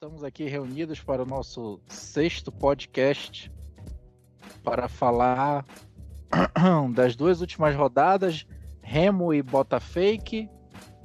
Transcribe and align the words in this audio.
Estamos 0.00 0.22
aqui 0.22 0.44
reunidos 0.44 1.00
para 1.00 1.24
o 1.24 1.26
nosso 1.26 1.80
sexto 1.88 2.52
podcast 2.52 3.50
para 4.62 4.88
falar 4.88 5.66
das 6.94 7.16
duas 7.16 7.40
últimas 7.40 7.74
rodadas, 7.74 8.46
Remo 8.80 9.34
e 9.34 9.42
Botafake 9.42 10.48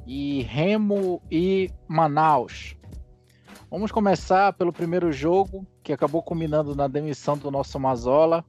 e 0.06 0.44
Remo 0.44 1.20
e 1.32 1.72
Manaus. 1.88 2.78
Vamos 3.72 3.92
começar 3.92 4.54
pelo 4.54 4.72
primeiro 4.72 5.12
jogo, 5.12 5.66
que 5.82 5.92
acabou 5.92 6.22
culminando 6.22 6.76
na 6.76 6.88
demissão 6.88 7.36
do 7.36 7.50
nosso 7.50 7.80
Mazola. 7.80 8.46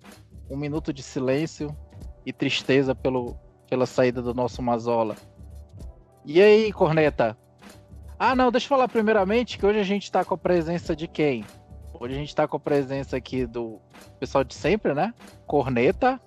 Um 0.51 0.59
minuto 0.59 0.93
de 0.93 1.03
silêncio 1.03 1.75
e 2.27 2.35
tristeza 2.35 2.95
pelo, 2.95 3.35
pela 3.67 3.87
saída 3.87 4.21
do 4.21 4.35
nosso 4.35 4.61
Mazola. 4.61 5.17
E 6.23 6.39
aí, 6.43 6.71
Corneta? 6.71 7.35
Ah, 8.27 8.35
não, 8.35 8.51
deixa 8.51 8.65
eu 8.65 8.69
falar 8.71 8.89
primeiramente 8.89 9.59
que 9.59 9.67
hoje 9.67 9.79
a 9.79 9.85
gente 9.85 10.05
está 10.05 10.25
com 10.25 10.33
a 10.33 10.39
presença 10.39 10.97
de 10.97 11.07
quem? 11.07 11.45
Hoje 11.93 12.15
a 12.15 12.17
gente 12.17 12.31
está 12.31 12.49
com 12.49 12.57
a 12.57 12.61
presença 12.61 13.19
aqui 13.19 13.45
do 13.45 13.79
pessoal 14.19 14.43
de 14.43 14.55
sempre, 14.55 14.95
né? 14.95 15.13
Corneta. 15.47 16.19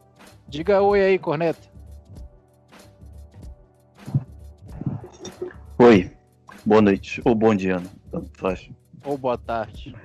Diga 0.47 0.79
oi 0.79 1.01
aí, 1.01 1.17
Corneta. 1.17 1.67
Oi, 5.79 6.15
boa 6.63 6.83
noite, 6.83 7.19
ou 7.25 7.33
bom 7.33 7.55
dia, 7.55 7.79
né? 7.79 7.89
tanto 8.11 8.29
faz. 8.37 8.69
Ou 9.03 9.17
boa 9.17 9.39
tarde. 9.39 9.95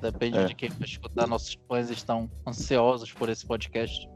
Depende 0.00 0.38
é. 0.38 0.44
de 0.46 0.54
quem 0.54 0.70
vai 0.70 0.88
escutar. 0.88 1.26
Nossos 1.26 1.58
fãs 1.68 1.90
estão 1.90 2.30
ansiosos 2.48 3.12
por 3.12 3.28
esse 3.28 3.44
podcast. 3.44 4.08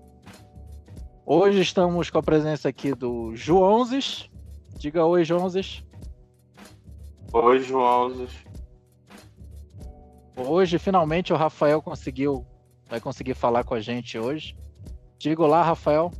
Hoje 1.27 1.61
estamos 1.61 2.09
com 2.09 2.17
a 2.17 2.23
presença 2.23 2.67
aqui 2.67 2.95
do 2.95 3.37
Joãozes. 3.37 4.31
Diga 4.79 5.05
oi, 5.05 5.23
Joãozes. 5.23 5.87
Oi, 7.31 7.61
Joãozes. 7.61 8.31
Hoje, 10.35 10.79
finalmente, 10.79 11.33
o 11.33 11.37
Rafael 11.37 11.83
conseguiu. 11.83 12.47
Vai 12.89 13.01
conseguir 13.01 13.35
falar 13.35 13.65
com 13.65 13.75
a 13.75 13.81
gente 13.81 14.19
hoje. 14.19 14.57
Diga 15.19 15.47
lá, 15.47 15.63
Rafael. 15.63 16.11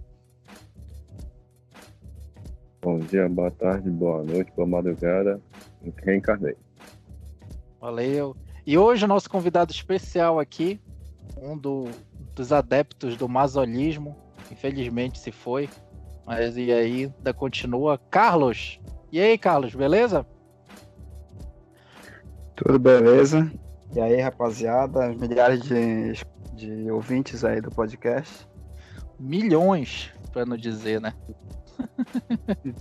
Bom 2.83 2.99
dia, 2.99 3.27
boa 3.27 3.51
tarde, 3.51 3.89
boa 3.89 4.23
noite, 4.23 4.53
boa 4.55 4.69
madrugada. 4.69 5.41
Reencarnei. 6.05 6.57
Valeu. 7.81 8.37
E 8.67 8.77
hoje 8.77 9.07
o 9.07 9.09
nosso 9.09 9.31
convidado 9.31 9.73
especial 9.73 10.39
aqui, 10.39 10.79
um 11.41 11.57
do, 11.57 11.87
dos 12.35 12.53
adeptos 12.53 13.17
do 13.17 13.27
masolismo, 13.27 14.15
infelizmente 14.53 15.19
se 15.19 15.33
foi, 15.33 15.71
mas 16.27 16.57
e 16.59 16.71
aí 16.71 17.05
ainda 17.05 17.33
continua, 17.33 17.97
Carlos. 17.97 18.79
E 19.11 19.19
aí, 19.19 19.39
Carlos, 19.39 19.75
beleza? 19.75 20.27
Tudo 22.59 22.77
beleza? 22.77 23.51
E 23.95 24.01
aí, 24.01 24.21
rapaziada, 24.21 25.09
milhares 25.15 25.63
de, 25.63 26.15
de 26.55 26.91
ouvintes 26.91 27.45
aí 27.45 27.61
do 27.61 27.71
podcast. 27.71 28.49
Milhões, 29.17 30.13
para 30.33 30.45
não 30.45 30.57
dizer, 30.57 31.01
né? 31.01 31.15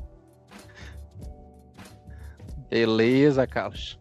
Beleza, 2.67 3.45
Carlos. 3.45 3.99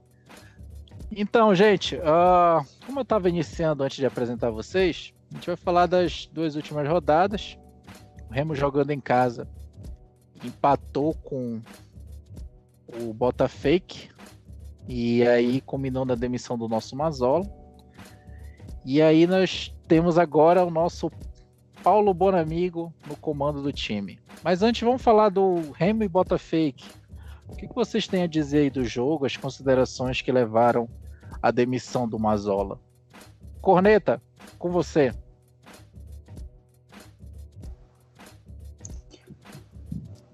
Então, 1.12 1.54
gente, 1.54 1.96
uh, 1.96 2.64
como 2.86 3.00
eu 3.00 3.02
estava 3.02 3.28
iniciando 3.28 3.84
antes 3.84 3.98
de 3.98 4.06
apresentar 4.06 4.50
vocês, 4.50 5.12
a 5.30 5.34
gente 5.34 5.46
vai 5.46 5.56
falar 5.56 5.84
das 5.84 6.26
duas 6.32 6.56
últimas 6.56 6.88
rodadas. 6.88 7.58
O 8.30 8.32
Remo 8.32 8.54
jogando 8.54 8.92
em 8.92 9.00
casa 9.00 9.46
empatou 10.42 11.12
com 11.16 11.60
o 12.98 13.12
Botafake 13.12 14.15
e 14.88 15.26
aí 15.26 15.60
combinou 15.60 16.04
na 16.04 16.14
demissão 16.14 16.56
do 16.56 16.68
nosso 16.68 16.96
Mazola. 16.96 17.44
E 18.84 19.02
aí 19.02 19.26
nós 19.26 19.74
temos 19.88 20.16
agora 20.16 20.64
o 20.64 20.70
nosso 20.70 21.10
Paulo 21.82 22.14
Bonamigo 22.14 22.92
no 23.08 23.16
comando 23.16 23.62
do 23.62 23.72
time. 23.72 24.18
Mas 24.42 24.62
antes 24.62 24.82
vamos 24.82 25.02
falar 25.02 25.28
do 25.28 25.72
Remo 25.72 26.02
e 26.04 26.08
Botafake. 26.08 26.84
O 27.48 27.56
que 27.56 27.66
vocês 27.72 28.06
têm 28.06 28.22
a 28.22 28.26
dizer 28.26 28.58
aí 28.58 28.70
do 28.70 28.84
jogo, 28.84 29.24
as 29.24 29.36
considerações 29.36 30.20
que 30.20 30.32
levaram 30.32 30.88
à 31.42 31.50
demissão 31.50 32.08
do 32.08 32.18
Mazola? 32.18 32.80
Corneta, 33.60 34.20
com 34.58 34.70
você. 34.70 35.12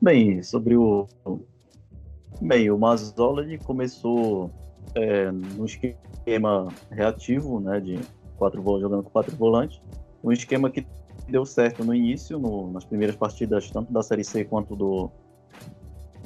Bem, 0.00 0.42
sobre 0.42 0.76
o. 0.76 1.06
Bem, 2.42 2.68
o 2.72 2.76
Mazola 2.76 3.44
começou 3.58 4.50
é, 4.96 5.30
no 5.30 5.64
esquema 5.64 6.68
reativo, 6.90 7.60
né, 7.60 7.78
de 7.78 8.00
quatro 8.36 8.60
jogando 8.80 9.04
com 9.04 9.10
quatro 9.10 9.36
volantes, 9.36 9.80
um 10.24 10.32
esquema 10.32 10.68
que 10.68 10.84
deu 11.28 11.46
certo 11.46 11.84
no 11.84 11.94
início, 11.94 12.40
no, 12.40 12.72
nas 12.72 12.84
primeiras 12.84 13.14
partidas 13.14 13.70
tanto 13.70 13.92
da 13.92 14.02
Série 14.02 14.24
C 14.24 14.44
quanto 14.44 14.74
do, 14.74 15.08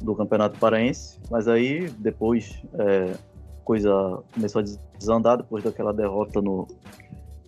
do 0.00 0.14
Campeonato 0.14 0.58
Paraense, 0.58 1.20
mas 1.30 1.46
aí 1.48 1.90
depois 1.98 2.62
é, 2.78 3.14
coisa 3.62 3.92
começou 4.32 4.62
a 4.62 4.64
desandar 4.98 5.36
depois 5.36 5.62
daquela 5.62 5.92
derrota 5.92 6.40
no, 6.40 6.66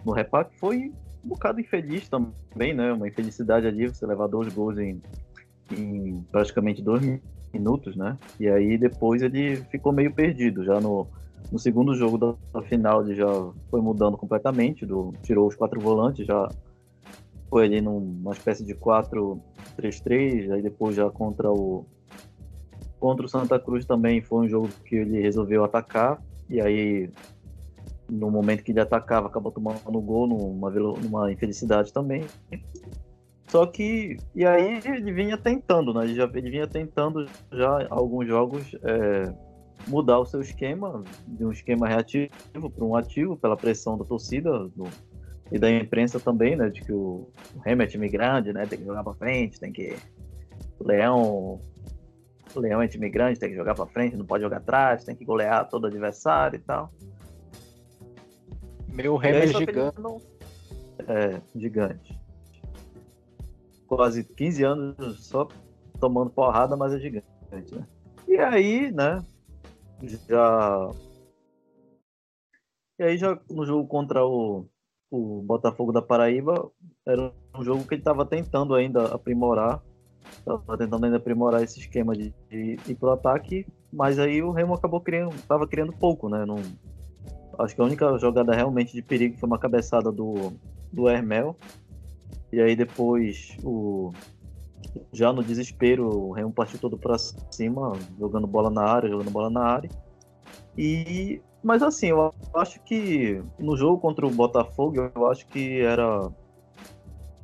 no 0.04 0.12
Repac, 0.12 0.54
foi 0.58 0.92
um 1.24 1.28
bocado 1.28 1.58
infeliz 1.58 2.06
também, 2.06 2.74
né? 2.74 2.92
Uma 2.92 3.08
infelicidade 3.08 3.66
ali, 3.66 3.88
você 3.88 4.06
levar 4.06 4.26
dois 4.26 4.52
gols 4.52 4.76
em, 4.76 5.00
em 5.72 6.22
praticamente 6.30 6.82
dois 6.82 7.02
minutos, 7.52 7.96
né? 7.96 8.16
E 8.38 8.48
aí 8.48 8.76
depois 8.78 9.22
ele 9.22 9.56
ficou 9.70 9.92
meio 9.92 10.12
perdido. 10.12 10.64
Já 10.64 10.80
no, 10.80 11.06
no 11.50 11.58
segundo 11.58 11.94
jogo 11.94 12.18
da, 12.52 12.62
final 12.62 13.04
ele 13.04 13.14
já 13.14 13.26
foi 13.70 13.80
mudando 13.80 14.16
completamente, 14.16 14.84
do, 14.84 15.12
tirou 15.22 15.48
os 15.48 15.54
quatro 15.54 15.80
volantes, 15.80 16.26
já 16.26 16.48
foi 17.48 17.64
ali 17.64 17.80
numa 17.80 18.32
espécie 18.32 18.64
de 18.64 18.74
4-3-3, 18.74 20.52
aí 20.52 20.62
depois 20.62 20.94
já 20.94 21.08
contra 21.10 21.50
o 21.50 21.84
contra 23.00 23.24
o 23.24 23.28
Santa 23.28 23.60
Cruz 23.60 23.84
também 23.84 24.20
foi 24.20 24.46
um 24.46 24.48
jogo 24.48 24.68
que 24.84 24.96
ele 24.96 25.20
resolveu 25.20 25.62
atacar 25.62 26.20
e 26.50 26.60
aí 26.60 27.08
no 28.10 28.28
momento 28.28 28.64
que 28.64 28.72
ele 28.72 28.80
atacava 28.80 29.28
acabou 29.28 29.52
tomando 29.52 30.00
gol 30.00 30.26
numa, 30.26 30.70
numa 30.70 31.32
infelicidade 31.32 31.92
também. 31.92 32.24
Só 33.48 33.66
que 33.66 34.16
e 34.34 34.44
aí 34.44 34.80
ele 34.84 35.12
vinha 35.12 35.36
tentando, 35.38 35.94
né? 35.94 36.04
Ele, 36.04 36.14
já, 36.14 36.24
ele 36.24 36.50
vinha 36.50 36.66
tentando 36.66 37.26
já 37.50 37.86
alguns 37.90 38.26
jogos 38.26 38.76
é, 38.82 39.32
mudar 39.86 40.18
o 40.18 40.26
seu 40.26 40.40
esquema 40.40 41.02
de 41.26 41.44
um 41.44 41.50
esquema 41.50 41.88
reativo 41.88 42.30
para 42.70 42.84
um 42.84 42.94
ativo 42.94 43.36
pela 43.36 43.56
pressão 43.56 43.96
da 43.96 44.04
torcida 44.04 44.50
do, 44.68 44.84
e 45.50 45.58
da 45.58 45.70
imprensa 45.70 46.20
também, 46.20 46.56
né? 46.56 46.68
De 46.68 46.82
que 46.82 46.92
o, 46.92 47.28
o 47.54 47.58
Remo 47.64 47.82
é 47.82 47.86
time 47.86 48.08
grande, 48.08 48.52
né? 48.52 48.66
Tem 48.66 48.78
que 48.78 48.84
jogar 48.84 49.02
para 49.02 49.14
frente, 49.14 49.58
tem 49.58 49.72
que. 49.72 49.96
O 50.78 50.86
Leão. 50.86 51.60
O 52.54 52.60
Leão 52.60 52.80
é 52.80 52.88
time 52.88 53.08
grande, 53.10 53.38
tem 53.38 53.50
que 53.50 53.56
jogar 53.56 53.74
para 53.74 53.86
frente, 53.86 54.16
não 54.16 54.24
pode 54.24 54.42
jogar 54.42 54.58
atrás, 54.58 55.04
tem 55.04 55.14
que 55.14 55.24
golear 55.24 55.68
todo 55.68 55.86
adversário 55.86 56.56
e 56.56 56.60
tal. 56.60 56.90
Meu 58.88 59.16
Remo 59.16 59.38
é 59.38 59.46
gigante. 59.46 60.00
Não... 60.00 60.20
É, 61.06 61.40
gigante. 61.54 62.17
Quase 63.88 64.22
15 64.22 64.64
anos 64.64 65.26
só 65.26 65.48
tomando 65.98 66.30
porrada, 66.30 66.76
mas 66.76 66.92
é 66.92 67.00
gigante, 67.00 67.26
né? 67.50 67.86
E 68.28 68.36
aí, 68.36 68.92
né? 68.92 69.24
Já. 70.28 70.90
E 73.00 73.02
aí 73.02 73.18
já 73.18 73.36
no 73.50 73.66
jogo 73.66 73.88
contra 73.88 74.24
o 74.24 74.68
o 75.10 75.42
Botafogo 75.42 75.92
da 75.92 76.02
Paraíba 76.02 76.70
era 77.06 77.32
um 77.56 77.64
jogo 77.64 77.84
que 77.84 77.94
ele 77.94 78.00
estava 78.00 78.26
tentando 78.26 78.74
ainda 78.74 79.06
aprimorar, 79.06 79.82
estava 80.38 80.76
tentando 80.76 81.04
ainda 81.04 81.16
aprimorar 81.16 81.62
esse 81.62 81.80
esquema 81.80 82.14
de, 82.14 82.32
de 82.50 82.76
ir 82.86 82.94
para 82.94 83.08
o 83.08 83.12
ataque, 83.12 83.66
mas 83.92 84.18
aí 84.18 84.42
o 84.42 84.50
Remo 84.50 84.74
acabou 84.74 85.00
criando, 85.00 85.34
estava 85.34 85.66
criando 85.66 85.92
pouco, 85.92 86.28
né? 86.28 86.44
Não, 86.44 86.56
acho 87.58 87.74
que 87.74 87.80
a 87.80 87.84
única 87.84 88.18
jogada 88.18 88.54
realmente 88.54 88.92
de 88.92 89.02
perigo 89.02 89.38
foi 89.38 89.46
uma 89.46 89.58
cabeçada 89.58 90.12
do, 90.12 90.52
do 90.92 91.08
Hermel, 91.08 91.56
e 92.52 92.60
aí 92.60 92.74
depois 92.74 93.56
o 93.62 94.12
já 95.12 95.32
no 95.32 95.42
desespero 95.42 96.08
o 96.08 96.32
Remo 96.32 96.52
partiu 96.52 96.78
todo 96.78 96.96
para 96.96 97.18
cima, 97.18 97.92
jogando 98.18 98.46
bola 98.46 98.70
na 98.70 98.82
área, 98.82 99.08
jogando 99.08 99.30
bola 99.30 99.50
na 99.50 99.62
área. 99.62 99.90
E 100.76 101.40
mas 101.62 101.82
assim, 101.82 102.08
eu 102.08 102.32
acho 102.54 102.80
que 102.80 103.42
no 103.58 103.76
jogo 103.76 104.00
contra 104.00 104.26
o 104.26 104.30
Botafogo, 104.30 105.10
eu 105.14 105.26
acho 105.26 105.46
que 105.48 105.80
era. 105.80 106.30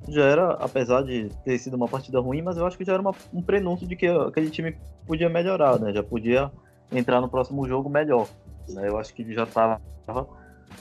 Já 0.08 0.24
era, 0.24 0.50
apesar 0.52 1.02
de 1.02 1.30
ter 1.44 1.58
sido 1.58 1.74
uma 1.74 1.88
partida 1.88 2.20
ruim, 2.20 2.42
mas 2.42 2.56
eu 2.58 2.66
acho 2.66 2.76
que 2.76 2.84
já 2.84 2.92
era 2.92 3.00
uma, 3.00 3.12
um 3.32 3.42
prenúncio 3.42 3.86
de 3.86 3.96
que 3.96 4.06
aquele 4.06 4.50
time 4.50 4.76
podia 5.06 5.30
melhorar, 5.30 5.80
né? 5.80 5.92
Já 5.92 6.02
podia 6.02 6.52
entrar 6.92 7.20
no 7.20 7.28
próximo 7.28 7.66
jogo 7.66 7.88
melhor. 7.88 8.28
Né? 8.68 8.88
Eu 8.88 8.98
acho 8.98 9.14
que 9.14 9.32
já 9.32 9.44
estava 9.44 9.80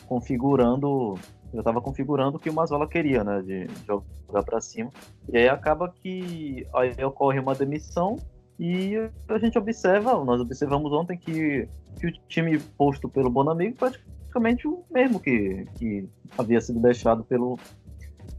configurando. 0.07 1.15
Já 1.53 1.59
estava 1.59 1.81
configurando 1.81 2.37
o 2.37 2.39
que 2.39 2.49
o 2.49 2.53
Mazola 2.53 2.87
queria, 2.87 3.23
né? 3.23 3.41
De 3.41 3.67
jogar 3.85 4.43
para 4.43 4.59
cima. 4.59 4.91
E 5.31 5.37
aí 5.37 5.47
acaba 5.47 5.89
que 5.89 6.67
aí 6.73 7.03
ocorre 7.03 7.39
uma 7.39 7.53
demissão 7.53 8.17
E 8.59 8.95
a 9.27 9.37
gente 9.37 9.57
observa, 9.57 10.23
nós 10.23 10.41
observamos 10.41 10.91
ontem 10.91 11.17
que, 11.17 11.67
que 11.99 12.07
o 12.07 12.11
time 12.27 12.59
posto 12.77 13.07
pelo 13.09 13.29
Bonamigo 13.29 13.77
praticamente 13.77 14.67
o 14.67 14.83
mesmo 14.91 15.19
que, 15.19 15.65
que 15.75 16.09
havia 16.37 16.59
sido 16.59 16.79
deixado 16.79 17.23
pelo, 17.23 17.57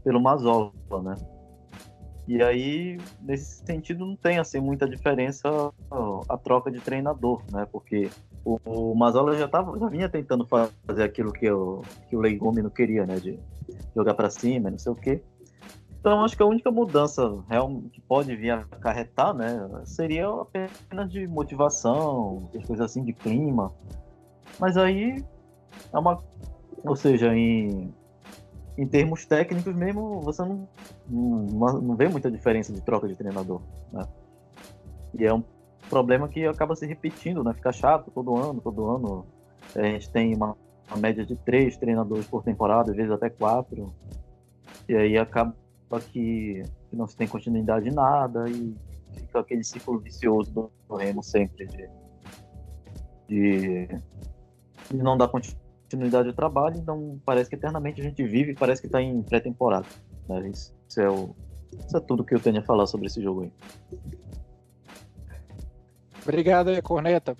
pelo 0.03 0.21
Mazola, 0.21 0.71
né? 1.03 1.15
E 2.27 2.41
aí, 2.41 2.97
nesse 3.21 3.63
sentido, 3.63 4.05
não 4.05 4.15
tem 4.15 4.39
assim 4.39 4.59
muita 4.59 4.89
diferença 4.89 5.47
a 6.27 6.37
troca 6.37 6.71
de 6.71 6.79
treinador, 6.79 7.43
né? 7.51 7.67
Porque 7.71 8.09
o, 8.45 8.59
o 8.63 8.95
Mazola 8.95 9.35
já, 9.35 9.47
tava, 9.47 9.77
já 9.79 9.87
vinha 9.87 10.07
tentando 10.07 10.45
fazer 10.45 11.03
aquilo 11.03 11.33
que, 11.33 11.49
o 11.49 11.81
que 12.07 12.15
o 12.15 12.21
Leigume 12.21 12.61
não 12.61 12.69
queria, 12.69 13.05
né? 13.05 13.15
De 13.15 13.39
jogar 13.95 14.13
para 14.13 14.29
cima, 14.29 14.69
não 14.69 14.77
sei 14.77 14.91
o 14.91 14.95
quê. 14.95 15.23
Então, 15.99 16.23
acho 16.23 16.37
que 16.37 16.43
a 16.43 16.45
única 16.45 16.69
mudança 16.69 17.43
real 17.49 17.81
que 17.91 17.99
pode 17.99 18.35
vir 18.35 18.51
a 18.51 18.59
acarretar, 18.59 19.33
né, 19.33 19.67
seria 19.85 20.29
apenas 20.29 21.11
de 21.11 21.27
motivação, 21.27 22.47
coisas 22.67 22.81
assim, 22.81 23.03
de 23.03 23.11
clima. 23.11 23.73
Mas 24.59 24.77
aí 24.77 25.25
é 25.91 25.97
uma. 25.97 26.23
Ou 26.83 26.95
seja, 26.95 27.35
em, 27.35 27.91
em 28.77 28.87
termos 28.87 29.25
técnicos 29.25 29.75
mesmo, 29.75 30.21
você 30.21 30.43
não, 30.43 30.69
não, 31.09 31.81
não 31.81 31.95
vê 31.95 32.07
muita 32.07 32.29
diferença 32.29 32.71
de 32.71 32.81
troca 32.81 33.07
de 33.07 33.15
treinador. 33.15 33.59
Né? 33.91 34.03
E 35.17 35.25
é 35.25 35.33
um 35.33 35.43
problema 35.89 36.27
que 36.27 36.45
acaba 36.45 36.75
se 36.75 36.85
repetindo, 36.85 37.43
né? 37.43 37.53
Fica 37.53 37.71
chato 37.71 38.11
todo 38.11 38.35
ano, 38.35 38.61
todo 38.61 38.89
ano. 38.89 39.25
A 39.75 39.83
gente 39.83 40.09
tem 40.09 40.35
uma, 40.35 40.55
uma 40.87 40.97
média 40.97 41.25
de 41.25 41.35
três 41.35 41.77
treinadores 41.77 42.27
por 42.27 42.43
temporada, 42.43 42.91
às 42.91 42.97
vezes 42.97 43.11
até 43.11 43.29
quatro. 43.29 43.93
E 44.87 44.95
aí 44.95 45.17
acaba 45.17 45.55
que, 46.11 46.63
que 46.89 46.95
não 46.95 47.07
se 47.07 47.15
tem 47.15 47.27
continuidade 47.27 47.89
em 47.89 47.93
nada 47.93 48.49
e 48.49 48.75
fica 49.15 49.39
aquele 49.39 49.63
ciclo 49.63 49.99
vicioso 49.99 50.51
do, 50.51 50.71
do 50.87 50.95
Remo 50.95 51.23
sempre 51.23 51.65
de, 51.67 51.89
de, 53.27 53.87
de 54.89 54.97
não 54.97 55.17
dar 55.17 55.29
continuidade 55.29 56.29
ao 56.29 56.33
trabalho, 56.33 56.77
então 56.77 57.19
parece 57.25 57.49
que 57.49 57.55
eternamente 57.55 58.01
a 58.01 58.03
gente 58.03 58.23
vive 58.23 58.53
parece 58.53 58.81
que 58.81 58.87
está 58.87 59.01
em 59.01 59.21
pré-temporada. 59.21 59.87
Né? 60.27 60.49
Isso, 60.49 60.75
isso, 60.87 61.01
é 61.01 61.09
o, 61.09 61.35
isso 61.77 61.97
é 61.97 61.99
tudo 61.99 62.23
que 62.23 62.35
eu 62.35 62.39
tenho 62.39 62.59
a 62.59 62.63
falar 62.63 62.87
sobre 62.87 63.07
esse 63.07 63.21
jogo 63.21 63.43
aí. 63.43 63.51
Obrigado, 66.25 66.81
Corneta. 66.81 67.37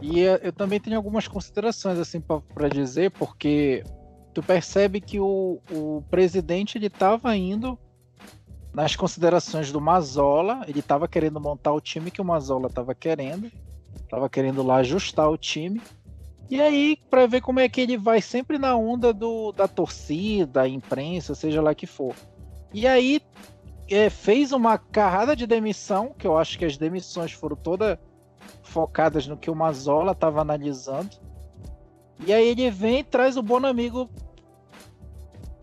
E 0.00 0.20
eu 0.20 0.52
também 0.52 0.80
tenho 0.80 0.96
algumas 0.96 1.26
considerações 1.26 1.98
assim 1.98 2.20
para 2.20 2.68
dizer, 2.68 3.10
porque 3.12 3.84
tu 4.32 4.42
percebe 4.42 5.00
que 5.00 5.18
o, 5.18 5.60
o 5.70 6.02
presidente 6.10 6.78
ele 6.78 6.86
estava 6.86 7.36
indo 7.36 7.78
nas 8.72 8.94
considerações 8.94 9.72
do 9.72 9.80
Mazola, 9.80 10.64
ele 10.68 10.80
estava 10.80 11.08
querendo 11.08 11.40
montar 11.40 11.72
o 11.72 11.80
time 11.80 12.10
que 12.10 12.20
o 12.20 12.24
Mazola 12.24 12.68
estava 12.68 12.94
querendo, 12.94 13.50
estava 13.96 14.28
querendo 14.28 14.62
lá 14.62 14.76
ajustar 14.76 15.28
o 15.28 15.36
time. 15.36 15.82
E 16.48 16.60
aí, 16.60 16.96
para 17.08 17.26
ver 17.26 17.40
como 17.40 17.60
é 17.60 17.68
que 17.68 17.80
ele 17.80 17.96
vai 17.96 18.20
sempre 18.20 18.58
na 18.58 18.74
onda 18.76 19.12
do, 19.12 19.52
da 19.52 19.68
torcida, 19.68 20.66
imprensa, 20.66 21.34
seja 21.34 21.60
lá 21.60 21.74
que 21.74 21.86
for. 21.86 22.14
E 22.72 22.86
aí, 22.86 23.20
é, 23.88 24.08
fez 24.08 24.50
uma 24.52 24.78
carrada 24.78 25.36
de 25.36 25.46
demissão, 25.46 26.14
que 26.16 26.26
eu 26.26 26.38
acho 26.38 26.58
que 26.58 26.64
as 26.64 26.76
demissões 26.76 27.32
foram 27.32 27.56
todas 27.56 27.98
focadas 28.70 29.26
no 29.26 29.36
que 29.36 29.50
o 29.50 29.54
Mazola 29.54 30.12
estava 30.12 30.40
analisando. 30.40 31.10
E 32.26 32.32
aí 32.32 32.48
ele 32.48 32.70
vem 32.70 33.00
e 33.00 33.04
traz 33.04 33.36
o 33.36 33.42
Bonamigo. 33.42 34.08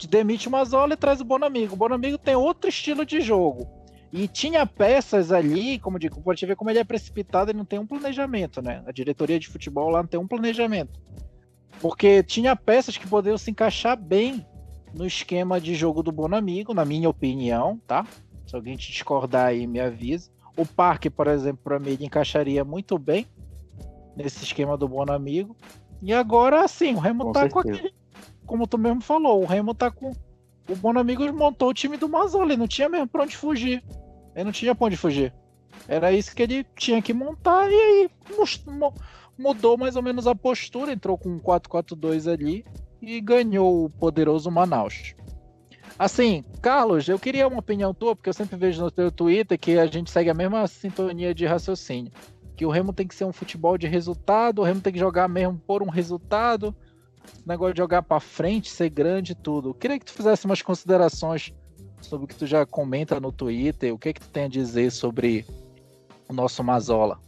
Demite 0.09 0.47
o 0.47 0.51
Mazola 0.51 0.93
e 0.93 0.97
traz 0.97 1.19
o 1.19 1.25
Bonamigo. 1.25 1.73
O 1.73 1.77
Bonamigo 1.77 2.17
tem 2.17 2.35
outro 2.35 2.69
estilo 2.69 3.05
de 3.05 3.21
jogo. 3.21 3.67
E 4.11 4.27
tinha 4.27 4.65
peças 4.65 5.31
ali, 5.31 5.79
como 5.79 5.99
digo, 5.99 6.21
pode 6.21 6.45
ver 6.45 6.55
como 6.55 6.69
ele 6.69 6.79
é 6.79 6.83
precipitado, 6.83 7.51
ele 7.51 7.57
não 7.57 7.65
tem 7.65 7.77
um 7.77 7.85
planejamento, 7.85 8.61
né? 8.61 8.81
A 8.85 8.91
diretoria 8.91 9.39
de 9.39 9.47
futebol 9.47 9.89
lá 9.89 10.01
não 10.01 10.07
tem 10.07 10.19
um 10.19 10.27
planejamento. 10.27 10.99
Porque 11.81 12.23
tinha 12.23 12.55
peças 12.55 12.97
que 12.97 13.07
poderiam 13.07 13.37
se 13.37 13.51
encaixar 13.51 13.97
bem 13.97 14.45
no 14.93 15.05
esquema 15.05 15.59
de 15.59 15.75
jogo 15.75 16.01
do 16.01 16.11
Bonamigo, 16.11 16.73
na 16.73 16.85
minha 16.85 17.09
opinião, 17.09 17.79
tá? 17.85 18.05
Se 18.45 18.55
alguém 18.55 18.77
te 18.77 18.91
discordar 18.91 19.47
aí, 19.47 19.67
me 19.67 19.79
avisa. 19.79 20.31
O 20.57 20.65
Parque, 20.65 21.09
por 21.09 21.27
exemplo, 21.27 21.61
para 21.63 21.79
mim, 21.79 21.91
ele 21.91 22.05
encaixaria 22.05 22.65
muito 22.65 22.97
bem 22.97 23.27
nesse 24.15 24.43
esquema 24.43 24.75
do 24.75 24.87
Bonamigo. 24.87 25.55
E 26.01 26.11
agora, 26.11 26.67
sim, 26.67 26.95
o 26.95 26.99
Remo 26.99 27.25
com 27.25 27.31
tá 27.31 27.41
certeza. 27.41 27.53
com 27.53 27.59
aquele. 27.69 27.93
Como 28.45 28.67
tu 28.67 28.77
mesmo 28.77 29.01
falou, 29.01 29.43
o 29.43 29.45
Remo 29.45 29.73
tá 29.75 29.91
com. 29.91 30.11
O 30.69 30.75
Bonamigos 30.75 31.31
montou 31.31 31.69
o 31.69 31.73
time 31.73 31.95
do 31.95 32.09
Mazola, 32.09 32.45
ele 32.45 32.57
não 32.57 32.67
tinha 32.67 32.89
mesmo 32.89 33.07
pra 33.07 33.23
onde 33.23 33.37
fugir. 33.37 33.83
Ele 34.35 34.43
não 34.43 34.51
tinha 34.51 34.73
pra 34.73 34.87
onde 34.87 34.97
fugir. 34.97 35.33
Era 35.87 36.11
isso 36.11 36.35
que 36.35 36.43
ele 36.43 36.65
tinha 36.75 37.01
que 37.01 37.13
montar, 37.13 37.69
e 37.69 37.75
aí 37.75 38.09
mudou 39.37 39.77
mais 39.77 39.95
ou 39.95 40.01
menos 40.01 40.25
a 40.27 40.33
postura, 40.33 40.91
entrou 40.91 41.17
com 41.17 41.29
um 41.29 41.39
4-4-2 41.39 42.31
ali 42.31 42.65
e 43.01 43.21
ganhou 43.21 43.85
o 43.85 43.89
poderoso 43.89 44.49
Manaus. 44.49 45.15
Assim, 45.97 46.43
Carlos, 46.61 47.07
eu 47.07 47.17
queria 47.17 47.47
uma 47.47 47.59
opinião 47.59 47.93
tua, 47.93 48.15
porque 48.15 48.29
eu 48.29 48.33
sempre 48.33 48.55
vejo 48.55 48.81
no 48.81 48.91
teu 48.91 49.11
Twitter 49.11 49.57
que 49.57 49.79
a 49.79 49.87
gente 49.87 50.11
segue 50.11 50.29
a 50.29 50.33
mesma 50.33 50.67
sintonia 50.67 51.33
de 51.33 51.45
raciocínio 51.45 52.11
que 52.57 52.65
o 52.65 52.71
Remo 52.71 52.91
tem 52.91 53.07
que 53.07 53.13
ser 53.13 53.23
um 53.23 53.31
futebol 53.31 53.77
de 53.77 53.87
resultado, 53.87 54.59
o 54.59 54.63
Remo 54.65 54.81
tem 54.81 54.91
que 54.91 54.97
jogar 54.97 55.29
mesmo 55.29 55.61
por 55.65 55.83
um 55.83 55.89
resultado, 55.89 56.75
negócio 57.45 57.75
de 57.75 57.77
jogar 57.77 58.01
para 58.01 58.19
frente, 58.19 58.71
ser 58.71 58.89
grande 58.89 59.33
e 59.33 59.35
tudo. 59.35 59.69
Eu 59.69 59.73
queria 59.75 59.99
que 59.99 60.05
tu 60.05 60.11
fizesse 60.11 60.47
umas 60.47 60.63
considerações 60.63 61.53
sobre 62.01 62.25
o 62.25 62.27
que 62.27 62.35
tu 62.35 62.47
já 62.47 62.65
comenta 62.65 63.19
no 63.19 63.31
Twitter, 63.31 63.93
o 63.93 63.99
que 63.99 64.09
é 64.09 64.13
que 64.13 64.21
tu 64.21 64.29
tem 64.29 64.45
a 64.45 64.47
dizer 64.47 64.91
sobre 64.91 65.45
o 66.27 66.33
nosso 66.33 66.63
Mazola. 66.63 67.19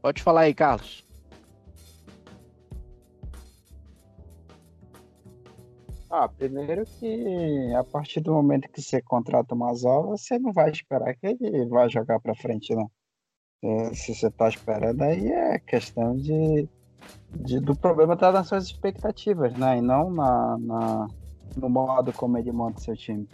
Pode 0.00 0.22
falar 0.22 0.42
aí, 0.42 0.54
Carlos. 0.54 1.05
Ah, 6.08 6.28
primeiro 6.28 6.84
que 6.84 7.74
a 7.74 7.82
partir 7.82 8.20
do 8.20 8.32
momento 8.32 8.70
que 8.70 8.80
você 8.80 9.02
contrata 9.02 9.54
o 9.54 9.58
Mazola, 9.58 10.16
você 10.16 10.38
não 10.38 10.52
vai 10.52 10.70
esperar 10.70 11.14
que 11.14 11.26
ele 11.26 11.66
vá 11.66 11.88
jogar 11.88 12.20
para 12.20 12.34
frente, 12.34 12.74
não. 12.74 12.90
É, 13.62 13.94
se 13.94 14.14
você 14.14 14.28
está 14.28 14.48
esperando, 14.48 15.02
aí 15.02 15.26
é 15.32 15.58
questão 15.58 16.16
de, 16.16 16.68
de 17.34 17.58
do 17.58 17.74
problema 17.74 18.14
estar 18.14 18.28
tá 18.32 18.38
nas 18.38 18.46
suas 18.46 18.64
expectativas, 18.66 19.52
né? 19.54 19.78
E 19.78 19.80
não 19.80 20.10
na, 20.10 20.58
na, 20.58 21.08
no 21.56 21.68
modo 21.68 22.12
como 22.12 22.38
ele 22.38 22.52
monta 22.52 22.80
seu 22.80 22.96
time. 22.96 23.28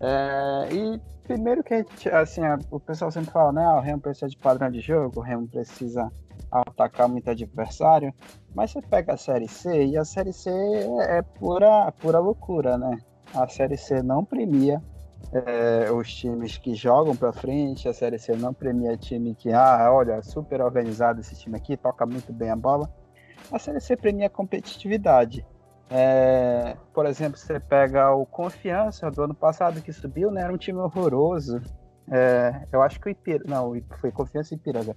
É, 0.00 0.68
e 0.72 1.00
primeiro 1.22 1.62
que 1.62 1.74
a 1.74 1.78
gente, 1.78 2.08
assim, 2.08 2.40
o 2.70 2.80
pessoal 2.80 3.12
sempre 3.12 3.30
fala, 3.30 3.52
né? 3.52 3.64
Ah, 3.64 3.76
o 3.76 3.80
Remo 3.80 4.00
precisa 4.00 4.28
de 4.28 4.36
padrão 4.36 4.70
de 4.70 4.80
jogo, 4.80 5.20
o 5.20 5.22
Remo 5.22 5.46
precisa 5.46 6.10
atacar 6.50 7.08
muito 7.08 7.30
adversário, 7.30 8.12
mas 8.54 8.70
você 8.72 8.82
pega 8.82 9.14
a 9.14 9.16
Série 9.16 9.48
C 9.48 9.86
e 9.86 9.96
a 9.96 10.04
Série 10.04 10.32
C 10.32 10.50
é 11.00 11.22
pura, 11.22 11.92
pura 11.92 12.18
loucura, 12.18 12.76
né? 12.76 12.98
A 13.34 13.46
Série 13.46 13.76
C 13.76 14.02
não 14.02 14.24
premia 14.24 14.82
é, 15.32 15.90
os 15.92 16.12
times 16.12 16.56
que 16.56 16.74
jogam 16.74 17.14
para 17.14 17.32
frente, 17.32 17.88
a 17.88 17.92
Série 17.92 18.18
C 18.18 18.34
não 18.34 18.52
premia 18.52 18.96
time 18.96 19.34
que, 19.34 19.52
ah, 19.52 19.88
olha, 19.92 20.22
super 20.22 20.60
organizado 20.60 21.20
esse 21.20 21.36
time 21.36 21.56
aqui, 21.56 21.76
toca 21.76 22.04
muito 22.04 22.32
bem 22.32 22.50
a 22.50 22.56
bola. 22.56 22.92
A 23.52 23.58
Série 23.58 23.80
C 23.80 23.96
premia 23.96 24.26
a 24.26 24.30
competitividade. 24.30 25.46
É, 25.88 26.76
por 26.94 27.04
exemplo, 27.06 27.36
você 27.36 27.58
pega 27.58 28.12
o 28.12 28.24
Confiança 28.24 29.10
do 29.10 29.22
ano 29.22 29.34
passado 29.34 29.82
que 29.82 29.92
subiu, 29.92 30.30
né? 30.30 30.42
Era 30.42 30.52
um 30.52 30.58
time 30.58 30.78
horroroso. 30.78 31.60
É, 32.10 32.66
eu 32.72 32.82
acho 32.82 33.00
que 33.00 33.08
o 33.08 33.10
Ipira, 33.10 33.42
não, 33.46 33.72
foi 34.00 34.10
Confiança 34.12 34.54
e 34.54 34.56
Ipiranga. 34.56 34.96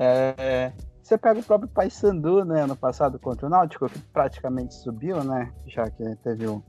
É, 0.00 0.72
você 1.02 1.18
pega 1.18 1.40
o 1.40 1.42
próprio 1.42 1.68
Paysandu, 1.68 2.44
né? 2.44 2.62
Ano 2.62 2.76
passado 2.76 3.18
contra 3.18 3.46
o 3.46 3.50
Náutico, 3.50 3.88
que 3.88 3.98
praticamente 4.12 4.74
subiu, 4.74 5.24
né? 5.24 5.52
Já 5.66 5.90
que 5.90 6.04
teve 6.16 6.46
o, 6.46 6.62